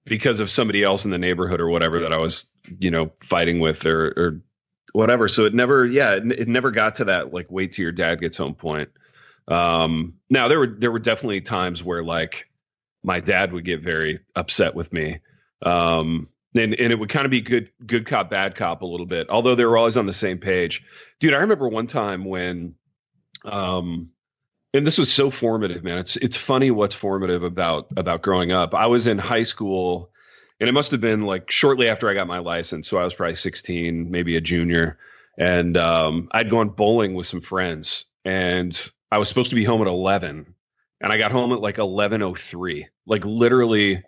because 0.05 0.41
of 0.41 0.51
somebody 0.51 0.83
else 0.83 1.05
in 1.05 1.11
the 1.11 1.19
neighborhood 1.19 1.61
or 1.61 1.69
whatever 1.69 2.01
that 2.01 2.13
I 2.13 2.19
was, 2.19 2.47
you 2.79 2.91
know, 2.91 3.13
fighting 3.21 3.61
with 3.61 3.87
or 3.87 4.09
or 4.17 4.41
whatever. 4.93 5.29
So 5.29 5.45
it 5.45 5.55
never, 5.55 5.87
yeah, 5.87 6.15
it, 6.15 6.31
it 6.33 6.49
never 6.49 6.71
got 6.71 6.97
to 6.97 7.05
that 7.07 7.33
like 7.33 7.47
wait 7.51 7.73
till 7.73 7.85
your 7.85 7.93
dad 7.93 8.21
gets 8.21 8.37
home 8.37 8.55
point. 8.55 8.91
Um, 9.49 10.15
now 10.31 10.49
there 10.49 10.59
were 10.59 10.67
there 10.67 10.93
were 10.93 10.99
definitely 10.99 11.41
times 11.41 11.83
where 11.83 12.03
like 12.03 12.49
my 13.03 13.21
dad 13.21 13.53
would 13.53 13.65
get 13.65 13.83
very 13.83 14.21
upset 14.35 14.75
with 14.75 14.93
me. 14.93 15.21
Um, 15.65 16.29
and, 16.55 16.75
and 16.75 16.93
it 16.93 16.99
would 16.99 17.09
kind 17.09 17.25
of 17.25 17.31
be 17.31 17.41
good 17.41 17.71
good 17.87 18.07
cop 18.07 18.31
bad 18.31 18.55
cop 18.55 18.83
a 18.83 18.87
little 18.87 19.07
bit 19.07 19.29
although 19.31 19.55
they 19.55 19.65
were 19.65 19.77
always 19.77 19.97
on 19.97 20.07
the 20.07 20.13
same 20.13 20.39
page 20.39 20.85
dude 21.19 21.33
i 21.33 21.39
remember 21.39 21.69
one 21.69 21.87
time 21.87 22.25
when 22.25 22.75
um 23.45 24.11
and 24.75 24.87
this 24.87 24.99
was 24.99 25.12
so 25.12 25.31
formative 25.31 25.85
man 25.85 25.99
it's 25.99 26.16
it's 26.16 26.37
funny 26.37 26.70
what's 26.70 26.95
formative 26.95 27.43
about 27.43 27.89
about 27.97 28.23
growing 28.23 28.53
up 28.53 28.75
i 28.75 28.87
was 28.87 29.07
in 29.07 29.18
high 29.18 29.43
school 29.43 30.11
and 30.61 30.68
it 30.68 30.73
must 30.73 30.93
have 30.93 31.01
been 31.01 31.20
like 31.20 31.51
shortly 31.51 31.89
after 31.89 32.09
i 32.09 32.14
got 32.14 32.27
my 32.27 32.39
license 32.39 32.89
so 32.89 32.99
i 32.99 33.05
was 33.05 33.14
probably 33.14 33.35
16 33.35 34.11
maybe 34.11 34.37
a 34.37 34.41
junior 34.41 34.99
and 35.39 35.77
um 35.77 36.29
i'd 36.33 36.51
gone 36.51 36.68
bowling 36.70 37.14
with 37.14 37.27
some 37.27 37.41
friends 37.41 38.07
and 38.25 38.91
i 39.11 39.18
was 39.18 39.29
supposed 39.29 39.51
to 39.51 39.57
be 39.57 39.64
home 39.64 39.81
at 39.81 39.89
11 39.89 40.55
and 41.01 41.12
i 41.12 41.18
got 41.18 41.33
home 41.33 41.53
at 41.53 41.61
like 41.61 41.79
1103 41.79 42.89
like 43.07 43.25
literally 43.25 44.03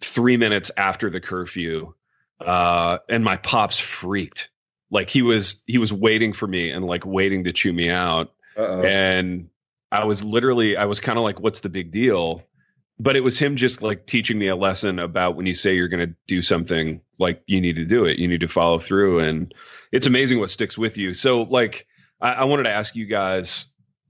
three 0.00 0.36
minutes 0.36 0.70
after 0.76 1.10
the 1.10 1.20
curfew, 1.20 1.94
uh, 2.40 2.98
and 3.08 3.24
my 3.24 3.36
pops 3.36 3.78
freaked. 3.78 4.50
Like 4.90 5.10
he 5.10 5.22
was 5.22 5.62
he 5.66 5.78
was 5.78 5.92
waiting 5.92 6.32
for 6.32 6.46
me 6.46 6.70
and 6.70 6.84
like 6.84 7.04
waiting 7.04 7.44
to 7.44 7.52
chew 7.52 7.72
me 7.72 7.90
out. 7.90 8.32
Uh-oh. 8.56 8.82
And 8.82 9.48
I 9.90 10.04
was 10.04 10.24
literally 10.24 10.76
I 10.76 10.86
was 10.86 11.00
kind 11.00 11.18
of 11.18 11.24
like, 11.24 11.40
what's 11.40 11.60
the 11.60 11.68
big 11.68 11.90
deal? 11.90 12.42
But 12.98 13.16
it 13.16 13.20
was 13.20 13.38
him 13.38 13.56
just 13.56 13.82
like 13.82 14.06
teaching 14.06 14.38
me 14.38 14.46
a 14.46 14.56
lesson 14.56 14.98
about 14.98 15.36
when 15.36 15.46
you 15.46 15.54
say 15.54 15.74
you're 15.74 15.88
going 15.88 16.08
to 16.08 16.14
do 16.28 16.42
something, 16.42 17.00
like 17.18 17.42
you 17.46 17.60
need 17.60 17.76
to 17.76 17.84
do 17.84 18.04
it, 18.04 18.18
you 18.18 18.28
need 18.28 18.40
to 18.40 18.48
follow 18.48 18.78
through, 18.78 19.18
and 19.18 19.52
it's 19.90 20.06
amazing 20.06 20.38
what 20.38 20.50
sticks 20.50 20.78
with 20.78 20.96
you. 20.96 21.12
So 21.12 21.42
like 21.42 21.86
I, 22.20 22.32
I 22.32 22.44
wanted 22.44 22.64
to 22.64 22.70
ask 22.70 22.94
you 22.94 23.06
guys. 23.06 23.66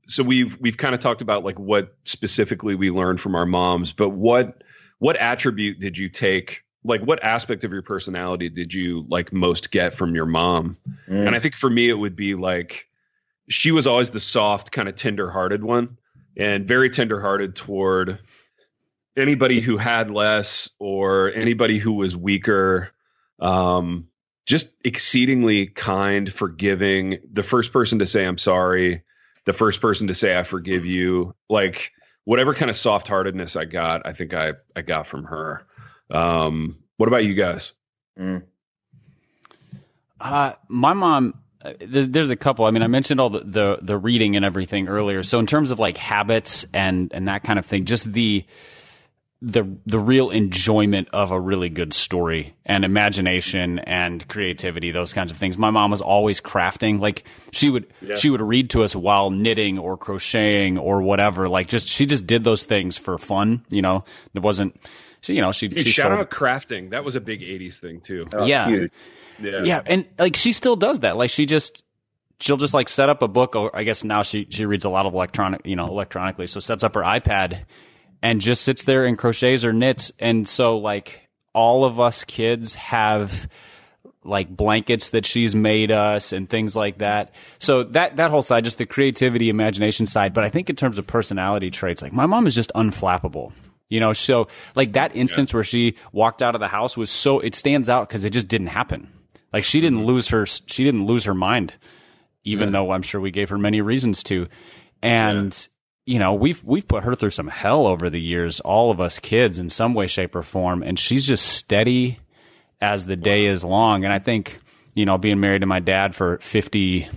So 0.07 0.23
we've 0.23 0.59
we've 0.61 0.77
kind 0.77 0.95
of 0.95 1.01
talked 1.01 1.23
about 1.23 1.45
like 1.45 1.59
what 1.59 1.97
specifically 2.05 2.75
we 2.75 2.91
learned 2.91 3.21
from 3.21 3.35
our 3.35 3.47
moms, 3.47 3.93
but 3.93 4.11
what 4.11 4.63
what 4.99 5.17
attribute 5.17 5.81
did 5.81 5.97
you 5.97 6.09
take 6.09 6.65
like 6.85 7.01
what 7.01 7.23
aspect 7.25 7.65
of 7.65 7.73
your 7.73 7.83
personality 7.83 8.49
did 8.49 8.73
you 8.73 9.07
like 9.09 9.33
most 9.33 9.71
get 9.71 9.95
from 9.95 10.15
your 10.15 10.27
mom 10.27 10.77
mm. 11.09 11.27
and 11.27 11.35
i 11.35 11.41
think 11.41 11.55
for 11.55 11.69
me 11.69 11.89
it 11.89 11.95
would 11.95 12.15
be 12.15 12.35
like 12.35 12.87
she 13.49 13.73
was 13.73 13.87
always 13.87 14.11
the 14.11 14.21
soft 14.21 14.73
kind 14.73 14.89
of 14.89 14.97
tender-hearted 14.97 15.63
one 15.63 15.99
and 16.37 16.67
very 16.67 16.91
tender-hearted 16.91 17.55
toward 17.55 18.19
anybody 19.17 19.61
who 19.61 19.77
had 19.77 20.11
less 20.11 20.71
or 20.79 21.33
anybody 21.33 21.79
who 21.79 21.93
was 21.93 22.17
weaker 22.17 22.91
um, 23.41 24.09
just 24.47 24.71
exceedingly 24.85 25.67
kind 25.67 26.33
forgiving 26.33 27.19
the 27.33 27.43
first 27.43 27.73
person 27.73 27.99
to 27.99 28.07
say 28.07 28.25
i'm 28.25 28.39
sorry 28.39 29.03
the 29.45 29.53
first 29.53 29.81
person 29.81 30.09
to 30.09 30.15
say 30.15 30.37
i 30.37 30.43
forgive 30.43 30.85
you 30.85 31.35
like 31.49 31.93
whatever 32.25 32.55
kind 32.55 32.71
of 32.71 32.77
soft 32.77 33.09
heartedness 33.09 33.57
I 33.57 33.65
got, 33.65 34.07
I 34.07 34.13
think 34.13 34.35
I 34.35 34.55
I 34.75 34.83
got 34.83 35.07
from 35.07 35.25
her. 35.25 35.63
Um, 36.11 36.79
what 36.97 37.07
about 37.07 37.25
you 37.25 37.35
guys? 37.35 37.73
Mm. 38.19 38.43
Uh, 40.21 40.53
my 40.69 40.93
mom. 40.93 41.35
Uh, 41.65 41.73
there's 41.81 42.31
a 42.31 42.37
couple. 42.37 42.65
I 42.67 42.71
mean, 42.71 42.83
I 42.83 42.89
mentioned 42.89 43.21
all 43.21 43.31
the, 43.31 43.41
the 43.41 43.79
the 43.81 43.97
reading 43.97 44.37
and 44.37 44.45
everything 44.45 44.89
earlier. 44.89 45.23
So 45.23 45.39
in 45.39 45.47
terms 45.47 45.71
of 45.71 45.79
like 45.79 45.97
habits 45.97 46.65
and 46.75 47.13
and 47.13 47.29
that 47.29 47.43
kind 47.43 47.59
of 47.59 47.67
thing, 47.67 47.85
just 47.85 48.13
the 48.13 48.45
the 49.45 49.69
the 49.85 49.99
real 49.99 50.31
enjoyment 50.31 51.09
of 51.13 51.31
a 51.31 51.39
really 51.39 51.69
good 51.69 51.93
story 51.93 52.55
and 52.65 52.83
imagination 52.83 53.79
and 53.81 54.27
creativity 54.27 54.91
those 54.91 55.13
kinds 55.13 55.31
of 55.31 55.37
things. 55.37 55.59
My 55.59 55.69
mom 55.69 55.91
was 55.91 56.01
always 56.01 56.41
crafting. 56.41 56.99
Like 56.99 57.25
she 57.53 57.69
would 57.69 57.87
yeah. 58.01 58.15
she 58.15 58.31
would 58.31 58.41
read 58.41 58.71
to 58.71 58.83
us 58.83 58.97
while 58.97 59.31
knitting 59.31 59.79
or 59.79 59.99
crocheting 59.99 60.79
or 60.79 61.03
whatever. 61.03 61.49
Like 61.49 61.69
just 61.69 61.89
she 61.89 62.07
just 62.07 62.27
did 62.27 62.43
those 62.43 62.65
things 62.65 62.97
for 62.97 63.19
fun 63.19 63.65
you 63.69 63.83
know? 63.83 64.05
It 64.33 64.41
wasn't 64.41 64.81
she 65.21 65.35
you 65.35 65.43
know 65.43 65.53
she, 65.53 65.69
Dude, 65.69 65.81
she 65.81 65.91
shout 65.93 66.07
sold, 66.07 66.21
out 66.21 66.31
crafting. 66.31 66.91
That 66.91 67.05
was 67.05 67.15
a 67.15 67.21
big 67.21 67.41
80s 67.41 67.75
thing 67.75 68.01
too. 68.01 68.27
Oh, 68.33 68.47
yeah 68.47 68.87
yeah 69.41 69.63
yeah 69.65 69.83
and 69.87 70.07
like 70.19 70.37
she 70.37 70.53
still 70.53 70.77
does 70.77 71.01
that 71.01 71.17
like 71.17 71.31
she 71.31 71.47
just 71.47 71.85
she'll 72.41 72.57
just 72.57 72.75
like 72.75 72.89
set 72.89 73.09
up 73.09 73.23
a 73.23 73.29
book 73.29 73.57
or 73.57 73.75
I 73.75 73.85
guess 73.85 74.05
now 74.05 74.23
she 74.23 74.47
she 74.51 74.67
reads 74.67 74.85
a 74.85 74.91
lot 74.91 75.07
of 75.07 75.15
electronic 75.15 75.67
you 75.67 75.77
know 75.77 75.87
electronically 75.87 76.47
so 76.47 76.61
sets 76.61 76.85
up 76.85 76.95
her 76.95 77.03
iPad 77.03 77.65
and 78.25 78.41
just 78.41 78.63
sits 78.63 78.85
there 78.85 79.05
and 79.05 79.19
crochets 79.19 79.65
or 79.65 79.73
knits. 79.75 80.11
And 80.19 80.49
so 80.49 80.79
like 80.79 81.29
all 81.53 81.85
of 81.85 82.01
us 82.01 82.25
kids 82.25 82.75
have 82.75 83.49
like 84.25 84.49
blankets 84.49 85.11
that 85.11 85.27
she's 85.27 85.55
made 85.55 85.93
us 85.93 86.33
and 86.33 86.49
things 86.49 86.75
like 86.75 86.99
that. 86.99 87.35
So 87.59 87.83
that 87.83 88.17
that 88.17 88.31
whole 88.31 88.43
side, 88.43 88.65
just 88.65 88.79
the 88.79 88.87
creativity, 88.87 89.51
imagination 89.51 90.07
side. 90.07 90.33
But 90.33 90.43
I 90.43 90.49
think 90.49 90.71
in 90.71 90.77
terms 90.77 90.97
of 90.97 91.07
personality 91.07 91.71
traits, 91.71 92.01
like 92.01 92.15
my 92.15 92.25
mom 92.25 92.47
is 92.47 92.55
just 92.55 92.73
unflappable. 92.75 93.53
You 93.91 94.01
know, 94.01 94.15
so 94.15 94.49
like 94.75 94.95
that 94.95 95.15
instance 95.15 95.53
yeah. 95.53 95.59
where 95.59 95.65
she 95.65 95.97
walked 96.11 96.41
out 96.41 96.55
of 96.55 96.63
the 96.63 96.69
house 96.69 96.97
was 96.97 97.11
so 97.11 97.41
it 97.41 97.55
stands 97.55 97.91
out 97.91 98.09
because 98.09 98.25
it 98.25 98.31
just 98.31 98.49
didn't 98.49 98.69
happen. 98.69 99.13
Like 99.55 99.63
she 99.63 99.81
didn't 99.81 100.01
mm-hmm. 100.01 100.09
lose 100.09 100.29
her 100.31 100.47
she 100.47 100.83
didn't 100.83 101.07
lose 101.07 101.25
her 101.25 101.33
mind, 101.33 101.77
even 102.43 102.69
yeah. 102.69 102.73
though 102.73 102.91
I'm 102.91 103.03
sure 103.03 103.21
we 103.21 103.31
gave 103.31 103.51
her 103.51 103.59
many 103.59 103.81
reasons 103.81 104.25
to. 104.25 104.49
And 105.01 105.69
you 106.07 106.19
know, 106.19 106.35
we've 106.35 106.63
we've 106.65 106.87
put 106.87 107.05
her 107.05 107.15
through 107.15 107.31
some 107.31 107.47
hell 107.47 107.87
over 107.87 108.11
the 108.11 108.21
years, 108.21 108.59
all 108.59 108.91
of 108.91 109.01
us 109.01 109.21
kids 109.21 109.61
in 109.61 109.71
some 109.71 109.95
way, 109.95 110.09
shape, 110.09 110.35
or 110.35 110.43
form, 110.43 110.83
and 110.83 110.99
she's 110.99 111.25
just 111.25 111.47
steady 111.47 112.19
as 112.81 113.07
the 113.07 113.15
day 113.15 113.47
is 113.47 113.63
long. 113.63 114.03
And 114.03 114.13
I 114.13 114.19
think, 114.19 114.59
you 114.93 115.07
know, 115.07 115.19
being 115.19 115.39
married 115.39 115.61
to 115.61 115.67
my 115.67 115.79
dad 115.79 116.17
for 116.17 116.39
fifty, 116.39 117.09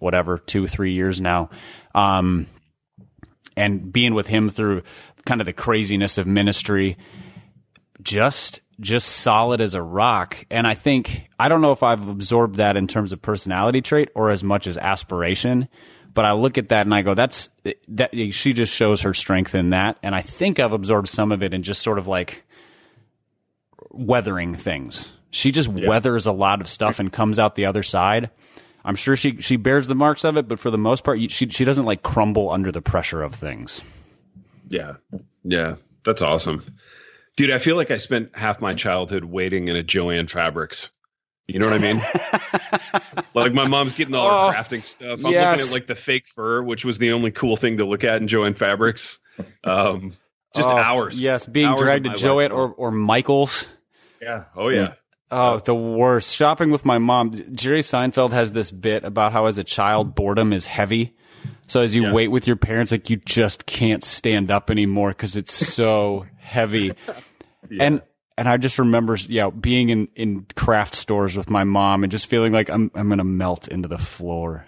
whatever, 0.00 0.38
two 0.38 0.66
three 0.66 0.94
years 0.94 1.20
now, 1.20 1.50
um, 1.94 2.48
and 3.56 3.92
being 3.92 4.14
with 4.14 4.26
him 4.26 4.50
through 4.50 4.82
kind 5.24 5.40
of 5.40 5.46
the 5.46 5.52
craziness 5.52 6.18
of 6.18 6.26
ministry, 6.26 6.96
just 8.02 8.62
just 8.80 9.08
solid 9.08 9.60
as 9.60 9.74
a 9.74 9.82
rock. 9.82 10.44
And 10.50 10.66
I 10.66 10.74
think 10.74 11.28
I 11.38 11.48
don't 11.48 11.60
know 11.60 11.72
if 11.72 11.82
I've 11.82 12.08
absorbed 12.08 12.56
that 12.56 12.76
in 12.76 12.86
terms 12.86 13.12
of 13.12 13.22
personality 13.22 13.80
trait 13.80 14.10
or 14.14 14.30
as 14.30 14.44
much 14.44 14.66
as 14.66 14.76
aspiration 14.76 15.68
but 16.16 16.24
I 16.24 16.32
look 16.32 16.56
at 16.56 16.70
that 16.70 16.86
and 16.86 16.94
I 16.94 17.02
go, 17.02 17.12
that's 17.12 17.50
that 17.88 18.12
she 18.32 18.54
just 18.54 18.72
shows 18.72 19.02
her 19.02 19.12
strength 19.12 19.54
in 19.54 19.70
that. 19.70 19.98
And 20.02 20.14
I 20.14 20.22
think 20.22 20.58
I've 20.58 20.72
absorbed 20.72 21.08
some 21.08 21.30
of 21.30 21.42
it 21.42 21.52
in 21.52 21.62
just 21.62 21.82
sort 21.82 21.98
of 21.98 22.08
like 22.08 22.42
weathering 23.90 24.54
things. 24.54 25.12
She 25.30 25.52
just 25.52 25.70
yeah. 25.70 25.86
weathers 25.86 26.26
a 26.26 26.32
lot 26.32 26.62
of 26.62 26.68
stuff 26.68 26.98
and 26.98 27.12
comes 27.12 27.38
out 27.38 27.54
the 27.54 27.66
other 27.66 27.82
side. 27.82 28.30
I'm 28.82 28.96
sure 28.96 29.14
she, 29.14 29.42
she 29.42 29.56
bears 29.56 29.88
the 29.88 29.94
marks 29.94 30.24
of 30.24 30.38
it, 30.38 30.48
but 30.48 30.58
for 30.58 30.70
the 30.70 30.78
most 30.78 31.04
part, 31.04 31.20
she, 31.30 31.50
she 31.50 31.64
doesn't 31.66 31.84
like 31.84 32.02
crumble 32.02 32.48
under 32.50 32.72
the 32.72 32.80
pressure 32.80 33.22
of 33.22 33.34
things. 33.34 33.82
Yeah. 34.70 34.94
Yeah. 35.44 35.76
That's 36.06 36.22
awesome. 36.22 36.64
Dude, 37.36 37.50
I 37.50 37.58
feel 37.58 37.76
like 37.76 37.90
I 37.90 37.98
spent 37.98 38.30
half 38.34 38.60
my 38.60 38.72
childhood 38.72 39.24
waiting 39.24 39.68
in 39.68 39.76
a 39.76 39.82
Jo-Ann 39.82 40.26
Fabrics 40.26 40.90
you 41.46 41.60
know 41.60 41.66
what 41.66 41.74
I 41.74 41.78
mean? 41.78 42.02
like 43.34 43.52
my 43.52 43.68
mom's 43.68 43.92
getting 43.92 44.14
all 44.14 44.26
oh, 44.26 44.50
her 44.50 44.56
crafting 44.56 44.84
stuff. 44.84 45.24
I'm 45.24 45.32
yes. 45.32 45.58
looking 45.58 45.70
at 45.70 45.72
like 45.72 45.86
the 45.86 45.94
fake 45.94 46.26
fur, 46.26 46.60
which 46.62 46.84
was 46.84 46.98
the 46.98 47.12
only 47.12 47.30
cool 47.30 47.56
thing 47.56 47.78
to 47.78 47.84
look 47.84 48.02
at 48.02 48.20
in 48.20 48.26
Jo-Ann 48.26 48.54
Fabrics. 48.54 49.20
Um, 49.62 50.14
just 50.54 50.68
oh, 50.68 50.76
hours. 50.76 51.22
Yes, 51.22 51.46
being 51.46 51.68
hours 51.68 51.80
dragged 51.80 52.04
to 52.04 52.14
Jo-Ann 52.14 52.50
or, 52.50 52.72
or 52.72 52.90
Michaels. 52.90 53.66
Yeah. 54.20 54.44
Oh 54.56 54.68
yeah. 54.68 54.94
Oh, 55.30 55.58
the 55.58 55.74
worst. 55.74 56.34
Shopping 56.34 56.70
with 56.70 56.84
my 56.84 56.98
mom. 56.98 57.32
Jerry 57.54 57.80
Seinfeld 57.80 58.30
has 58.30 58.52
this 58.52 58.70
bit 58.70 59.04
about 59.04 59.32
how 59.32 59.46
as 59.46 59.58
a 59.58 59.64
child 59.64 60.14
boredom 60.14 60.52
is 60.52 60.66
heavy. 60.66 61.16
So 61.68 61.80
as 61.82 61.94
you 61.94 62.04
yeah. 62.04 62.12
wait 62.12 62.28
with 62.28 62.46
your 62.46 62.56
parents, 62.56 62.92
like 62.92 63.10
you 63.10 63.16
just 63.18 63.66
can't 63.66 64.02
stand 64.02 64.50
up 64.50 64.70
anymore 64.70 65.10
because 65.10 65.36
it's 65.36 65.52
so 65.52 66.26
heavy. 66.38 66.92
Yeah. 67.70 67.84
And 67.84 68.02
and 68.38 68.48
I 68.48 68.56
just 68.58 68.78
remember, 68.78 69.16
yeah, 69.28 69.50
being 69.50 69.88
in, 69.88 70.08
in 70.14 70.46
craft 70.56 70.94
stores 70.94 71.36
with 71.36 71.48
my 71.48 71.64
mom 71.64 72.04
and 72.04 72.10
just 72.10 72.26
feeling 72.26 72.52
like 72.52 72.70
I'm 72.70 72.90
I'm 72.94 73.08
gonna 73.08 73.24
melt 73.24 73.68
into 73.68 73.88
the 73.88 73.98
floor. 73.98 74.66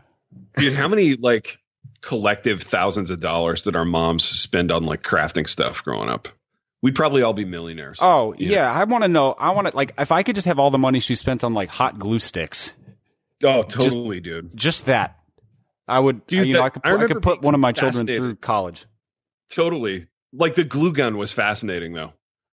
Dude, 0.57 0.75
how 0.75 0.89
many 0.89 1.15
like 1.17 1.59
collective 2.01 2.63
thousands 2.63 3.11
of 3.11 3.21
dollars 3.21 3.65
did 3.65 3.77
our 3.77 3.85
moms 3.85 4.25
spend 4.25 4.73
on 4.73 4.85
like 4.85 5.03
crafting 5.03 5.49
stuff 5.49 5.85
growing 5.85 6.09
up? 6.09 6.29
We'd 6.81 6.95
probably 6.95 7.23
all 7.23 7.33
be 7.33 7.45
millionaires. 7.45 7.99
Oh 8.01 8.35
yeah, 8.39 8.63
know? 8.63 8.69
I 8.69 8.85
want 8.85 9.05
to 9.05 9.09
know. 9.09 9.33
I 9.33 9.51
want 9.51 9.67
to 9.67 9.77
like 9.77 9.95
if 9.99 10.13
I 10.13 10.23
could 10.23 10.35
just 10.35 10.47
have 10.47 10.59
all 10.59 10.71
the 10.71 10.79
money 10.79 11.01
she 11.01 11.15
spent 11.15 11.45
on 11.45 11.53
like 11.55 11.69
hot 11.69 11.99
glue 11.99 12.21
sticks. 12.21 12.73
Oh, 13.43 13.63
totally, 13.63 14.21
just, 14.21 14.25
dude. 14.25 14.57
Just 14.57 14.87
that. 14.87 15.19
I 15.87 15.99
would. 15.99 16.27
Dude, 16.27 16.47
you 16.47 16.55
that, 16.55 16.59
know, 16.59 16.65
I 16.65 16.71
could. 16.71 16.83
I, 16.85 16.95
I 16.95 17.07
could 17.07 17.23
put 17.23 17.43
one 17.43 17.55
of 17.55 17.61
my 17.61 17.73
children 17.73 18.07
through 18.07 18.37
college. 18.37 18.87
Totally. 19.51 20.07
Like 20.33 20.55
the 20.55 20.65
glue 20.65 20.93
gun 20.93 21.17
was 21.17 21.33
fascinating, 21.33 21.95
though. 21.95 22.13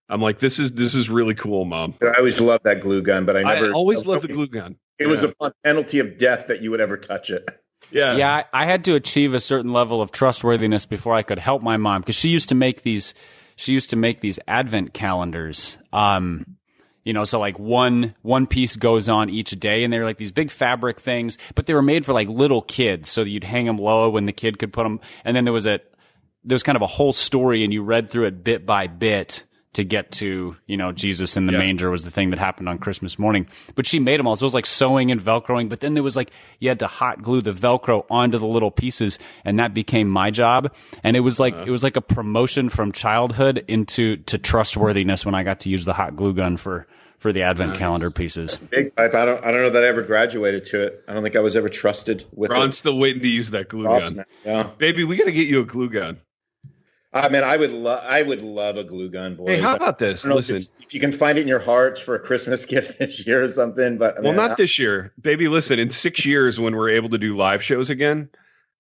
I'm 0.10 0.22
like, 0.22 0.40
this 0.40 0.60
is 0.60 0.74
this 0.74 0.94
is 0.94 1.10
really 1.10 1.34
cool, 1.34 1.66
mom. 1.66 1.96
I 2.02 2.18
always 2.18 2.40
loved 2.40 2.64
that 2.66 2.82
glue 2.82 3.02
gun, 3.02 3.26
but 3.26 3.36
I 3.36 3.42
never 3.42 3.68
I 3.68 3.72
always 3.72 4.06
loved 4.06 4.24
the 4.24 4.34
glue 4.34 4.48
gun. 4.48 4.78
It 5.00 5.06
yeah. 5.06 5.10
was 5.10 5.24
a 5.24 5.34
penalty 5.64 6.00
of 6.00 6.18
death 6.18 6.48
that 6.48 6.62
you 6.62 6.72
would 6.72 6.80
ever 6.80 6.98
touch 6.98 7.30
it. 7.30 7.48
Yeah, 7.92 8.16
yeah. 8.16 8.32
I, 8.32 8.46
I, 8.64 8.66
had 8.66 8.84
to 8.86 8.96
achieve 8.96 9.34
a 9.34 9.40
certain 9.40 9.72
level 9.72 10.02
of 10.02 10.12
trustworthiness 10.12 10.86
before 10.86 11.14
I 11.14 11.22
could 11.22 11.38
help 11.38 11.62
my 11.62 11.78
mom 11.78 12.02
because 12.02 12.16
she 12.16 12.30
used 12.30 12.50
to 12.50 12.56
make 12.56 12.84
these. 12.84 13.14
She 13.58 13.72
used 13.72 13.92
to 13.92 13.96
make 13.96 14.22
these 14.22 14.40
advent 14.48 14.94
calendars. 14.94 15.78
Um, 15.94 16.58
You 17.04 17.14
know, 17.14 17.24
so 17.24 17.40
like 17.40 17.60
one 17.60 18.16
one 18.24 18.48
piece 18.48 18.76
goes 18.76 19.10
on 19.10 19.30
each 19.30 19.52
day, 19.52 19.84
and 19.84 19.94
they're 19.94 20.04
like 20.04 20.18
these 20.18 20.32
big 20.32 20.50
fabric 20.50 21.00
things, 21.00 21.38
but 21.54 21.68
they 21.68 21.74
were 21.74 21.84
made 21.84 22.06
for 22.06 22.14
like 22.14 22.28
little 22.28 22.64
kids, 22.64 23.10
so 23.10 23.22
you'd 23.22 23.44
hang 23.44 23.66
them 23.66 23.78
low 23.78 24.10
when 24.10 24.26
the 24.26 24.34
kid 24.34 24.58
could 24.58 24.74
put 24.74 24.84
them. 24.84 25.00
And 25.24 25.36
then 25.36 25.44
there 25.46 25.54
was 25.54 25.68
a 25.68 25.80
there 26.44 26.56
was 26.56 26.64
kind 26.64 26.76
of 26.76 26.82
a 26.82 26.88
whole 26.88 27.14
story, 27.14 27.64
and 27.64 27.72
you 27.72 27.84
read 27.84 28.10
through 28.10 28.26
it 28.26 28.44
bit 28.44 28.66
by 28.66 28.88
bit 28.88 29.44
to 29.76 29.84
get 29.86 30.12
to, 30.12 30.56
you 30.66 30.76
know, 30.78 30.92
Jesus 30.92 31.38
in 31.38 31.46
the 31.46 31.54
Yeah. 31.54 31.60
manger 31.60 31.90
was 31.90 32.04
the 32.04 32.10
thing 32.12 32.32
that 32.32 32.40
happened 32.40 32.68
on 32.68 32.78
Christmas 32.80 33.18
morning. 33.20 33.48
But 33.76 33.86
she 33.86 34.00
made 34.00 34.20
them 34.20 34.28
all. 34.28 34.36
So 34.36 34.44
it 34.44 34.48
was 34.48 34.54
like 34.54 34.66
sewing 34.66 35.12
and 35.12 35.22
Velcroing. 35.22 35.70
But 35.70 35.80
then 35.80 35.94
there 35.94 36.04
was 36.04 36.16
like, 36.16 36.32
you 36.60 36.70
had 36.70 36.80
to 36.80 36.88
hot 36.88 37.22
glue 37.22 37.42
the 37.42 37.52
Velcro 37.54 38.06
onto 38.10 38.38
the 38.38 38.48
little 38.48 38.72
pieces. 38.72 39.20
And 39.44 39.60
that 39.60 39.74
became 39.74 40.10
my 40.10 40.32
job. 40.32 40.74
And 41.04 41.16
it 41.16 41.22
was 41.22 41.40
like, 41.40 41.54
uh-huh. 41.54 41.66
it 41.68 41.70
was 41.70 41.84
like 41.84 41.96
a 41.98 42.02
promotion 42.02 42.70
from 42.70 42.92
childhood 42.92 43.64
into, 43.68 44.18
to 44.18 44.38
trustworthiness 44.38 45.26
when 45.26 45.36
I 45.36 45.44
got 45.44 45.62
to 45.62 45.70
use 45.70 45.86
the 45.86 45.94
hot 45.94 46.16
glue 46.16 46.34
gun 46.34 46.58
for, 46.58 46.88
for 47.18 47.32
the 47.32 47.44
advent 47.44 47.72
Nice. 47.72 47.80
calendar 47.80 48.12
pieces. 48.12 48.56
Big 48.58 48.96
pipe. 48.96 49.14
I 49.14 49.26
don't. 49.26 49.44
I 49.44 49.52
don't 49.52 49.62
know 49.62 49.70
that 49.72 49.84
I 49.84 49.88
ever 49.88 50.04
graduated 50.04 50.66
to 50.66 50.84
it. 50.84 51.04
I 51.08 51.14
don't 51.14 51.24
think 51.24 51.36
I 51.36 51.40
was 51.40 51.56
ever 51.56 51.70
trusted 51.70 52.26
with 52.34 52.52
Ron's 52.52 52.76
it. 52.76 52.80
still 52.80 52.98
waiting 52.98 53.22
to 53.22 53.28
use 53.28 53.52
that 53.52 53.70
glue 53.70 53.84
Props, 53.86 54.10
gun. 54.10 54.16
man. 54.18 54.26
Yeah. 54.44 54.70
Baby, 54.78 55.04
we 55.06 55.16
got 55.16 55.26
to 55.26 55.32
get 55.32 55.48
you 55.48 55.62
a 55.62 55.66
glue 55.66 55.90
gun. 55.90 56.20
I 57.16 57.30
mean, 57.30 57.44
I 57.44 57.56
would 57.56 57.72
love. 57.72 58.04
I 58.04 58.22
would 58.22 58.42
love 58.42 58.76
a 58.76 58.84
glue 58.84 59.10
gun, 59.10 59.36
boy. 59.36 59.56
Hey, 59.56 59.62
how 59.62 59.72
I 59.72 59.76
about 59.78 59.98
this? 60.00 60.26
Listen, 60.26 60.58
if, 60.58 60.70
if 60.82 60.94
you 60.94 61.00
can 61.00 61.14
find 61.14 61.38
it 61.38 61.44
in 61.44 61.48
your 61.48 61.60
hearts 61.60 62.02
for 62.02 62.14
a 62.16 62.20
Christmas 62.20 62.66
gift 62.68 63.00
this 63.00 63.26
year 63.26 63.42
or 63.44 63.48
something. 63.48 63.98
But 63.98 64.18
I 64.18 64.22
well, 64.22 64.34
mean, 64.34 64.36
not 64.36 64.58
this 64.58 64.78
year, 64.78 65.14
baby. 65.20 65.48
Listen, 65.48 65.80
in 65.80 65.92
six 65.92 66.26
years 66.26 66.60
when 66.60 66.76
we're 66.76 66.90
able 66.92 67.10
to 67.12 67.18
do 67.18 67.38
live 67.38 67.64
shows 67.64 67.90
again, 67.90 68.30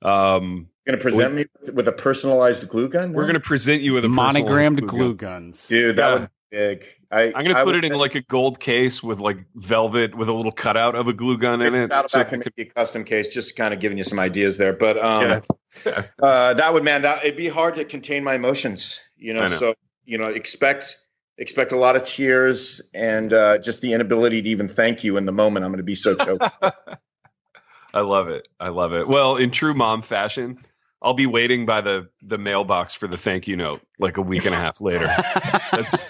um, 0.01 0.67
going 0.85 0.97
to 0.99 1.01
present 1.01 1.33
me 1.33 1.45
with 1.73 1.87
a 1.87 1.93
personalized 1.93 2.67
glue 2.67 2.89
gun. 2.89 3.13
we're 3.13 3.23
going 3.23 3.35
to 3.35 3.39
present 3.39 3.81
you 3.81 3.93
with 3.93 4.03
a 4.03 4.09
Monogrammed 4.09 4.79
personalized 4.79 4.87
glue 4.87 5.15
gun. 5.15 5.43
guns. 5.45 5.67
dude. 5.67 5.95
That 5.95 6.07
Yeah. 6.07 6.13
would 6.13 6.29
be 6.51 6.57
big. 6.57 6.85
I, 7.15 7.27
I'm 7.27 7.31
going 7.31 7.55
to 7.55 7.57
I 7.57 7.63
put 7.63 7.75
it 7.75 7.85
in 7.85 7.93
like 7.93 8.15
a 8.15 8.21
gold 8.21 8.59
case 8.59 9.01
with 9.01 9.19
like 9.19 9.45
velvet 9.55 10.15
with 10.15 10.27
a 10.27 10.33
little 10.33 10.51
cutout 10.51 10.95
of 10.95 11.07
a 11.07 11.13
glue 11.13 11.37
gun 11.37 11.61
in 11.61 11.73
it. 11.73 11.87
Saddleback 11.87 12.09
So 12.09 12.23
can 12.25 12.39
we 12.39 12.43
could- 12.43 12.53
make 12.57 12.71
a 12.71 12.73
custom 12.73 13.05
case, 13.05 13.29
just 13.33 13.55
kind 13.55 13.73
of 13.73 13.79
giving 13.79 13.97
you 13.97 14.03
some 14.03 14.19
ideas 14.19 14.57
there. 14.57 14.73
But 14.73 14.97
um, 15.01 15.41
Yeah. 15.85 16.03
uh, 16.21 16.53
that 16.55 16.73
would 16.73 16.83
man, 16.83 17.03
that 17.03 17.23
it'd 17.23 17.37
be 17.37 17.47
hard 17.47 17.75
to 17.75 17.85
contain 17.85 18.23
my 18.23 18.35
emotions, 18.35 18.99
you 19.17 19.33
know. 19.33 19.41
Know. 19.41 19.47
So 19.47 19.75
you 20.03 20.17
know, 20.17 20.27
expect 20.27 20.97
expect 21.37 21.71
a 21.71 21.77
lot 21.77 21.95
of 21.95 22.03
tears 22.03 22.81
and 22.93 23.31
uh, 23.33 23.57
just 23.59 23.81
the 23.81 23.93
inability 23.93 24.41
to 24.41 24.49
even 24.49 24.67
thank 24.67 25.03
you 25.03 25.17
in 25.17 25.25
the 25.25 25.31
moment. 25.31 25.65
I'm 25.65 25.71
going 25.71 25.77
to 25.77 25.83
be 25.83 25.95
so 25.95 26.15
choked. 26.15 26.43
I 27.93 28.01
love 28.01 28.27
it. 28.27 28.47
I 28.59 28.69
love 28.69 28.93
it. 28.93 29.07
Well, 29.07 29.37
in 29.37 29.51
true 29.51 29.73
mom 29.73 30.01
fashion, 30.01 30.65
I'll 31.01 31.13
be 31.13 31.27
waiting 31.27 31.65
by 31.65 31.81
the 31.81 32.09
the 32.21 32.37
mailbox 32.37 32.93
for 32.93 33.07
the 33.07 33.17
thank 33.17 33.47
you 33.47 33.55
note 33.55 33.81
like 33.99 34.17
a 34.17 34.21
week 34.21 34.45
and 34.45 34.53
a 34.53 34.57
half 34.57 34.81
later. 34.81 35.05
That's 35.71 36.05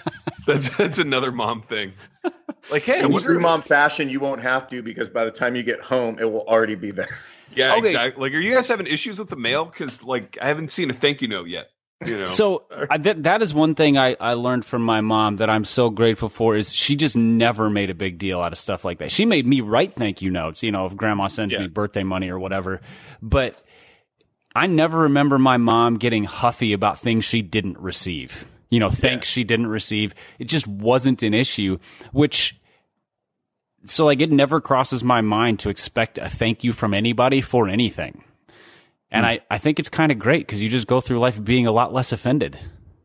that's 0.46 0.74
that's 0.76 0.98
another 0.98 1.32
mom 1.32 1.62
thing. 1.62 1.92
Like, 2.68 2.82
hey, 2.82 3.00
I 3.00 3.04
in 3.04 3.12
wonder 3.12 3.26
true 3.26 3.38
mom 3.38 3.62
fashion, 3.62 4.08
you 4.10 4.18
won't 4.18 4.40
have 4.42 4.66
to 4.70 4.82
because 4.82 5.08
by 5.08 5.24
the 5.24 5.30
time 5.30 5.54
you 5.54 5.62
get 5.62 5.80
home, 5.80 6.18
it 6.18 6.24
will 6.24 6.42
already 6.48 6.74
be 6.74 6.90
there. 6.90 7.16
yeah, 7.54 7.74
Okay. 7.74 7.90
exactly. 7.90 8.20
Like, 8.20 8.32
are 8.36 8.40
you 8.40 8.52
guys 8.54 8.66
having 8.66 8.88
issues 8.88 9.20
with 9.20 9.28
the 9.28 9.36
mail? 9.36 9.64
Because 9.66 10.02
like, 10.02 10.36
I 10.42 10.48
haven't 10.48 10.72
seen 10.72 10.90
a 10.90 10.92
thank 10.92 11.22
you 11.22 11.28
note 11.28 11.46
yet. 11.46 11.68
You 12.04 12.18
know, 12.18 12.24
So 12.24 12.64
I, 12.90 12.98
that 12.98 13.22
that 13.22 13.40
is 13.42 13.54
one 13.54 13.76
thing 13.76 13.96
I, 13.96 14.16
I 14.18 14.34
learned 14.34 14.64
from 14.64 14.82
my 14.82 15.00
mom 15.00 15.36
that 15.36 15.48
I'm 15.48 15.64
so 15.64 15.90
grateful 15.90 16.28
for 16.28 16.56
is 16.56 16.74
she 16.74 16.96
just 16.96 17.16
never 17.16 17.70
made 17.70 17.88
a 17.90 17.94
big 17.94 18.18
deal 18.18 18.40
out 18.40 18.50
of 18.50 18.58
stuff 18.58 18.84
like 18.84 18.98
that. 18.98 19.12
She 19.12 19.24
made 19.26 19.46
me 19.46 19.60
write 19.60 19.94
thank 19.94 20.20
you 20.20 20.32
notes, 20.32 20.62
you 20.64 20.72
know, 20.72 20.86
if 20.86 20.96
grandma 20.96 21.28
sends 21.28 21.54
Yeah. 21.54 21.60
me 21.60 21.68
birthday 21.68 22.02
money 22.02 22.30
or 22.30 22.38
whatever. 22.40 22.80
But 23.22 23.54
I 24.56 24.66
never 24.66 24.98
remember 25.02 25.38
my 25.38 25.56
mom 25.56 25.98
getting 25.98 26.24
huffy 26.24 26.72
about 26.72 26.98
things 26.98 27.24
she 27.24 27.42
didn't 27.42 27.78
receive. 27.78 28.46
You 28.70 28.80
know, 28.80 28.90
thanks 28.90 29.28
she 29.28 29.44
didn't 29.44 29.68
receive. 29.68 30.14
It 30.38 30.46
just 30.46 30.66
wasn't 30.66 31.22
an 31.22 31.34
issue, 31.34 31.78
which 32.12 32.58
so 33.86 34.04
like 34.06 34.20
it 34.20 34.32
never 34.32 34.60
crosses 34.60 35.04
my 35.04 35.20
mind 35.20 35.60
to 35.60 35.68
expect 35.68 36.18
a 36.18 36.28
thank 36.28 36.64
you 36.64 36.72
from 36.72 36.92
anybody 36.92 37.40
for 37.40 37.68
anything. 37.68 38.24
And 39.10 39.24
I, 39.24 39.40
I 39.50 39.58
think 39.58 39.78
it's 39.78 39.88
kind 39.88 40.10
of 40.10 40.18
great 40.18 40.46
because 40.46 40.60
you 40.60 40.68
just 40.68 40.88
go 40.88 41.00
through 41.00 41.20
life 41.20 41.42
being 41.42 41.66
a 41.66 41.72
lot 41.72 41.92
less 41.94 42.10
offended. 42.10 42.58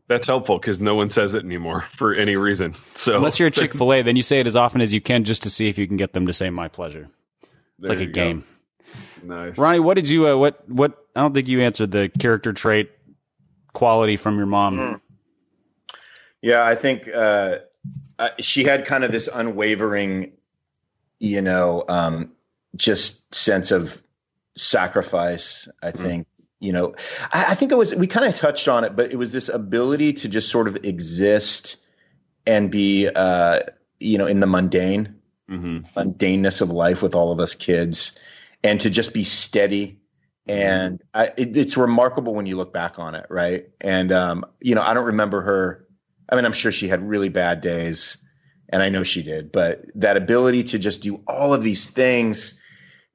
that's 0.08 0.26
helpful 0.26 0.58
because 0.58 0.80
no 0.80 0.96
one 0.96 1.08
says 1.10 1.32
it 1.32 1.44
anymore 1.44 1.84
for 1.92 2.12
any 2.12 2.34
reason. 2.36 2.74
So 2.94 3.14
Unless 3.16 3.38
you're 3.38 3.48
a 3.48 3.50
Chick 3.52 3.72
fil 3.72 3.92
A, 3.92 4.02
then 4.02 4.16
you 4.16 4.22
say 4.22 4.40
it 4.40 4.48
as 4.48 4.56
often 4.56 4.80
as 4.80 4.92
you 4.92 5.00
can 5.00 5.22
just 5.22 5.44
to 5.44 5.50
see 5.50 5.68
if 5.68 5.78
you 5.78 5.86
can 5.86 5.96
get 5.96 6.12
them 6.12 6.26
to 6.26 6.32
say 6.32 6.50
my 6.50 6.66
pleasure. 6.66 7.08
It's 7.42 7.50
There 7.88 7.94
like 7.96 8.02
a 8.02 8.06
go. 8.06 8.12
game. 8.12 8.44
Nice. 9.22 9.56
Ronnie, 9.56 9.78
what 9.78 9.94
did 9.94 10.08
you, 10.08 10.26
uh, 10.28 10.36
what, 10.36 10.68
what, 10.68 10.98
I 11.14 11.20
don't 11.20 11.32
think 11.32 11.46
you 11.46 11.60
answered 11.62 11.92
the 11.92 12.08
character 12.08 12.52
trait 12.52 12.90
quality 13.72 14.16
from 14.16 14.36
your 14.36 14.46
mom. 14.46 15.00
Yeah, 16.42 16.64
I 16.64 16.74
think 16.74 17.08
uh, 17.08 17.58
uh, 18.18 18.30
she 18.40 18.64
had 18.64 18.84
kind 18.84 19.04
of 19.04 19.12
this 19.12 19.28
unwavering, 19.32 20.32
you 21.20 21.40
know, 21.40 21.84
um, 21.88 22.32
just 22.74 23.32
sense 23.34 23.70
of 23.70 24.02
sacrifice. 24.56 25.68
I 25.82 25.92
think, 25.92 26.26
you 26.58 26.72
know, 26.72 26.94
I, 27.32 27.46
I 27.50 27.54
think 27.54 27.70
it 27.70 27.76
was, 27.76 27.94
we 27.94 28.08
kind 28.08 28.26
of 28.26 28.34
touched 28.34 28.68
on 28.68 28.82
it, 28.84 28.96
but 28.96 29.12
it 29.12 29.16
was 29.16 29.32
this 29.32 29.48
ability 29.48 30.14
to 30.14 30.28
just 30.28 30.50
sort 30.50 30.66
of 30.66 30.84
exist 30.84 31.76
and 32.46 32.70
be, 32.70 33.08
uh, 33.08 33.60
you 34.00 34.18
know, 34.18 34.26
in 34.26 34.40
the 34.40 34.46
mundane, 34.46 35.16
hmm 35.48 35.78
mundaneness 35.96 36.60
of 36.60 36.70
life 36.70 37.02
with 37.02 37.14
all 37.14 37.30
of 37.32 37.38
us 37.38 37.54
kids 37.54 38.18
and 38.64 38.80
to 38.80 38.90
just 38.90 39.12
be 39.12 39.24
steady. 39.24 39.98
And 40.48 41.02
I, 41.14 41.26
it, 41.36 41.56
it's 41.56 41.76
remarkable 41.76 42.34
when 42.34 42.46
you 42.46 42.56
look 42.56 42.72
back 42.72 42.98
on 42.98 43.14
it 43.14 43.26
right? 43.28 43.68
And 43.80 44.10
um, 44.10 44.44
you 44.60 44.74
know 44.74 44.82
i 44.82 44.94
don't 44.94 45.06
remember 45.06 45.42
her 45.42 45.81
i 46.32 46.34
mean 46.34 46.44
i'm 46.44 46.52
sure 46.52 46.72
she 46.72 46.88
had 46.88 47.06
really 47.08 47.28
bad 47.28 47.60
days 47.60 48.18
and 48.70 48.82
i 48.82 48.88
know 48.88 49.04
she 49.04 49.22
did 49.22 49.52
but 49.52 49.84
that 49.94 50.16
ability 50.16 50.64
to 50.64 50.78
just 50.78 51.02
do 51.02 51.22
all 51.28 51.54
of 51.54 51.62
these 51.62 51.90
things 51.90 52.60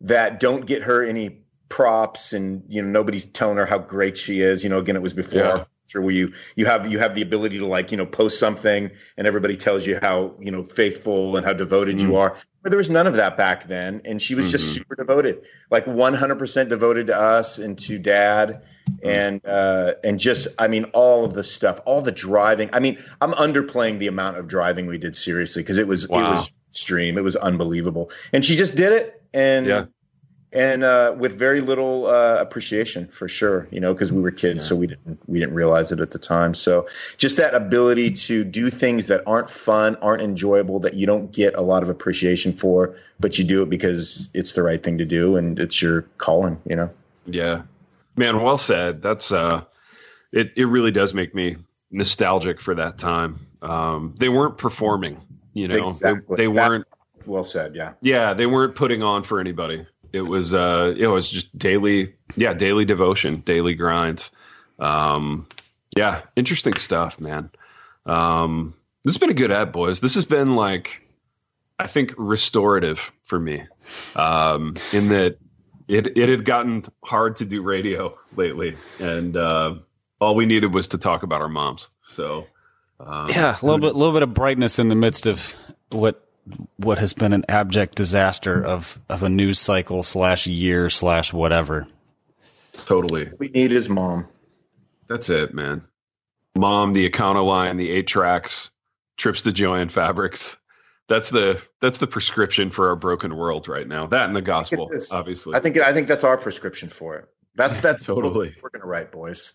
that 0.01 0.39
don't 0.39 0.65
get 0.65 0.83
her 0.83 1.03
any 1.03 1.41
props 1.69 2.33
and 2.33 2.63
you 2.69 2.81
know 2.81 2.87
nobody's 2.87 3.25
telling 3.25 3.57
her 3.57 3.65
how 3.65 3.77
great 3.77 4.17
she 4.17 4.39
is 4.39 4.63
you 4.63 4.69
know 4.69 4.77
again 4.77 4.95
it 4.95 5.01
was 5.01 5.13
before 5.13 5.41
Yeah. 5.41 5.51
culture 5.87 6.01
where 6.01 6.13
you 6.13 6.33
you 6.55 6.65
have 6.65 6.89
you 6.89 6.99
have 6.99 7.15
the 7.15 7.21
ability 7.21 7.59
to 7.59 7.65
like 7.65 7.91
you 7.91 7.97
know 7.97 8.05
post 8.05 8.39
something 8.39 8.91
and 9.17 9.27
everybody 9.27 9.57
tells 9.57 9.85
you 9.85 9.99
how 10.01 10.35
you 10.39 10.51
know 10.51 10.63
faithful 10.63 11.35
and 11.35 11.45
how 11.45 11.53
devoted 11.53 11.99
you 12.01 12.09
mm. 12.09 12.17
are 12.19 12.37
but 12.67 12.71
there 12.71 12.77
was 12.77 12.89
none 12.89 13.07
of 13.07 13.13
that 13.13 13.37
back 13.37 13.65
then 13.69 14.01
and 14.03 14.21
she 14.21 14.35
was 14.35 14.51
just 14.51 14.65
Mhm. 14.65 14.73
super 14.79 14.95
devoted 14.95 15.43
like 15.71 15.85
100% 15.87 16.67
devoted 16.67 17.07
to 17.07 17.17
us 17.17 17.59
and 17.59 17.79
to 17.79 17.97
dad 17.97 18.61
and 19.01 19.39
uh 19.45 19.93
and 20.03 20.19
just 20.19 20.49
i 20.59 20.67
mean 20.67 20.83
all 20.91 21.23
of 21.23 21.33
the 21.33 21.45
stuff 21.45 21.79
all 21.85 22.01
the 22.01 22.11
driving 22.11 22.69
i 22.73 22.81
mean 22.81 22.97
i'm 23.21 23.31
underplaying 23.31 23.99
the 23.99 24.07
amount 24.07 24.35
of 24.37 24.49
driving 24.49 24.85
we 24.85 24.97
did 24.97 25.15
seriously 25.15 25.61
because 25.63 25.77
it 25.77 25.87
was 25.87 26.03
it 26.03 26.09
was 26.09 26.51
extreme 26.69 27.17
it 27.17 27.23
was 27.23 27.37
unbelievable 27.37 28.11
and 28.33 28.43
she 28.43 28.57
just 28.57 28.75
did 28.75 28.91
it 28.91 29.21
and 29.33 29.65
Yeah. 29.65 29.85
And 30.53 30.83
uh, 30.83 31.13
with 31.17 31.33
very 31.37 31.59
little 31.59 32.05
uh, 32.05 32.37
appreciation 32.39 33.07
for 33.07 33.27
sure 33.27 33.67
you 33.71 33.79
know 33.79 33.93
because 33.93 34.11
we 34.11 34.21
were 34.21 34.31
kids 34.31 34.65
so 34.65 34.75
we 34.75 34.87
didn't 34.87 35.19
we 35.27 35.39
didn't 35.39 35.53
realize 35.53 35.91
it 35.91 35.99
at 35.99 36.11
the 36.11 36.19
time 36.19 36.53
so 36.53 36.87
just 37.17 37.37
that 37.37 37.53
ability 37.53 38.11
to 38.11 38.43
do 38.43 38.69
things 38.69 39.07
that 39.07 39.23
aren't 39.27 39.49
fun 39.49 39.95
aren't 39.97 40.21
enjoyable 40.21 40.79
that 40.79 40.93
you 40.93 41.05
don't 41.05 41.31
get 41.31 41.53
a 41.55 41.61
lot 41.61 41.83
of 41.83 41.89
appreciation 41.89 42.53
for 42.53 42.95
but 43.19 43.37
you 43.37 43.43
do 43.43 43.61
it 43.61 43.69
because 43.69 44.29
it's 44.33 44.53
the 44.53 44.63
right 44.63 44.83
thing 44.83 44.99
to 44.99 45.05
do 45.05 45.35
and 45.35 45.59
it's 45.59 45.81
your 45.81 46.03
calling 46.17 46.59
you 46.65 46.75
know 46.75 46.89
Yeah. 47.25 47.63
Man, 48.15 48.41
well 48.41 48.57
said. 48.57 49.01
That's 49.01 49.31
uh 49.31 49.63
it 50.31 50.53
it 50.55 50.65
really 50.65 50.91
does 50.91 51.13
make 51.13 51.35
me 51.35 51.57
nostalgic 51.91 52.61
for 52.61 52.75
that 52.75 52.97
time. 52.97 53.45
Um 53.61 54.15
they 54.17 54.29
weren't 54.29 54.57
performing, 54.57 55.19
you 55.53 55.67
know. 55.67 55.89
Exactly. 55.89 56.35
They, 56.35 56.43
they 56.43 56.47
weren't 56.47 56.85
well 57.25 57.43
said 57.43 57.75
yeah 57.75 57.93
yeah, 58.01 58.33
they 58.33 58.45
weren't 58.45 58.75
putting 58.75 59.03
on 59.03 59.23
for 59.23 59.39
anybody. 59.39 59.85
It 60.13 60.21
was 60.21 60.53
uh 60.53 60.93
it 60.97 61.07
was 61.07 61.29
just 61.29 61.57
daily 61.57 62.15
yeah, 62.35 62.53
daily 62.53 62.85
devotion, 62.85 63.41
daily 63.41 63.75
grinds. 63.75 64.31
Um 64.79 65.47
yeah, 65.95 66.21
interesting 66.35 66.75
stuff, 66.75 67.19
man. 67.19 67.49
Um 68.05 68.73
this 69.03 69.15
has 69.15 69.19
been 69.19 69.29
a 69.29 69.35
good 69.35 69.51
ad, 69.51 69.71
boys. 69.71 69.99
This 69.99 70.15
has 70.15 70.25
been 70.25 70.55
like 70.55 71.01
I 71.79 71.87
think 71.87 72.13
restorative 72.17 73.11
for 73.25 73.39
me. 73.39 73.63
Um 74.15 74.75
in 74.91 75.09
that 75.09 75.37
it 75.87 76.17
it 76.17 76.29
had 76.29 76.45
gotten 76.45 76.83
hard 77.03 77.37
to 77.37 77.45
do 77.45 77.61
radio 77.61 78.17
lately, 78.35 78.75
and 78.99 79.35
uh, 79.35 79.75
all 80.19 80.35
we 80.35 80.45
needed 80.45 80.73
was 80.73 80.89
to 80.89 80.97
talk 80.97 81.23
about 81.23 81.41
our 81.41 81.47
moms. 81.47 81.89
So 82.01 82.47
um, 82.99 83.29
Yeah, 83.29 83.57
a 83.61 83.65
little 83.65 83.79
bit, 83.79 83.95
a 83.95 83.97
little 83.97 84.13
bit 84.13 84.23
of 84.23 84.33
brightness 84.33 84.79
in 84.79 84.89
the 84.89 84.95
midst 84.95 85.25
of 85.25 85.55
what 85.89 86.26
what 86.77 86.97
has 86.97 87.13
been 87.13 87.33
an 87.33 87.45
abject 87.49 87.95
disaster 87.95 88.63
of 88.65 88.99
of 89.09 89.23
a 89.23 89.29
news 89.29 89.59
cycle 89.59 90.03
slash 90.03 90.47
year 90.47 90.89
slash 90.89 91.33
whatever. 91.33 91.87
totally. 92.73 93.29
we 93.39 93.47
need 93.49 93.71
his 93.71 93.89
mom 93.89 94.27
That's 95.07 95.29
it, 95.29 95.53
man. 95.53 95.83
Mom, 96.55 96.93
the 96.93 97.07
Econoline, 97.09 97.77
the 97.77 97.89
eight 97.91 98.07
tracks, 98.07 98.71
trips 99.15 99.43
to 99.43 99.51
Jo-Ann 99.51 99.89
Fabrics. 99.89 100.57
That's 101.07 101.29
the 101.29 101.61
that's 101.81 101.99
the 101.99 102.07
prescription 102.07 102.69
for 102.71 102.89
our 102.89 102.95
broken 102.95 103.35
world 103.35 103.67
right 103.67 103.87
now. 103.87 104.07
That 104.07 104.25
and 104.27 104.35
the 104.35 104.41
gospel, 104.41 104.89
is. 104.91 105.11
obviously. 105.11 105.55
i 105.55 105.59
think 105.59 105.77
i 105.79 105.93
think 105.93 106.07
that's 106.07 106.23
our 106.25 106.37
prescription 106.37 106.89
for 106.89 107.15
it 107.17 107.25
that's 107.55 107.79
that's 107.79 108.03
Totally. 108.05 108.49
what 108.49 108.63
we're 108.63 108.69
gonna 108.69 108.85
write 108.89 109.11
boys 109.11 109.53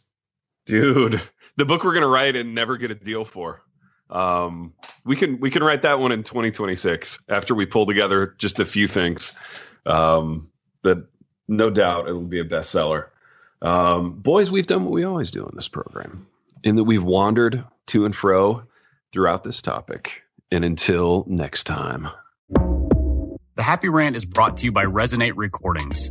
Dude, 0.67 1.21
the 1.57 1.65
book 1.65 1.83
we're 1.85 1.93
gonna 1.95 2.07
write 2.07 2.37
and 2.37 2.55
never 2.55 2.77
get 2.77 2.91
a 2.93 2.95
deal 2.95 3.25
for. 3.25 3.61
Um, 4.13 4.75
we 5.05 5.17
can 5.17 5.41
we 5.41 5.51
can 5.51 5.65
write 5.65 5.83
that 5.83 5.99
one 5.99 6.13
in 6.13 6.23
2026 6.23 7.19
after 7.29 7.55
we 7.55 7.67
pull 7.67 7.87
together 7.87 8.35
just 8.39 8.61
a 8.61 8.67
few 8.67 8.87
things. 8.87 9.35
Um, 9.87 10.51
that 10.83 11.07
no 11.49 11.71
doubt 11.71 12.09
it'll 12.09 12.21
be 12.21 12.41
a 12.41 12.45
bestseller. 12.45 13.07
Um, 13.63 14.15
boys, 14.15 14.51
we've 14.51 14.67
done 14.67 14.85
what 14.85 14.93
we 14.93 15.05
always 15.05 15.31
do 15.31 15.45
in 15.45 15.55
this 15.55 15.69
program, 15.69 16.27
in 16.63 16.77
that 16.77 16.85
we've 16.85 17.03
wandered 17.03 17.65
to 17.87 18.05
and 18.05 18.15
fro 18.15 18.65
throughout 19.13 19.45
this 19.45 19.63
topic. 19.63 20.23
And 20.51 20.65
until 20.65 21.25
next 21.27 21.65
time. 21.65 22.09
The 23.55 23.63
Happy 23.63 23.89
Rant 23.89 24.17
is 24.17 24.25
brought 24.25 24.59
to 24.59 24.65
you 24.65 24.73
by 24.73 24.85
Resonate 24.85 25.35
Recordings. 25.37 26.11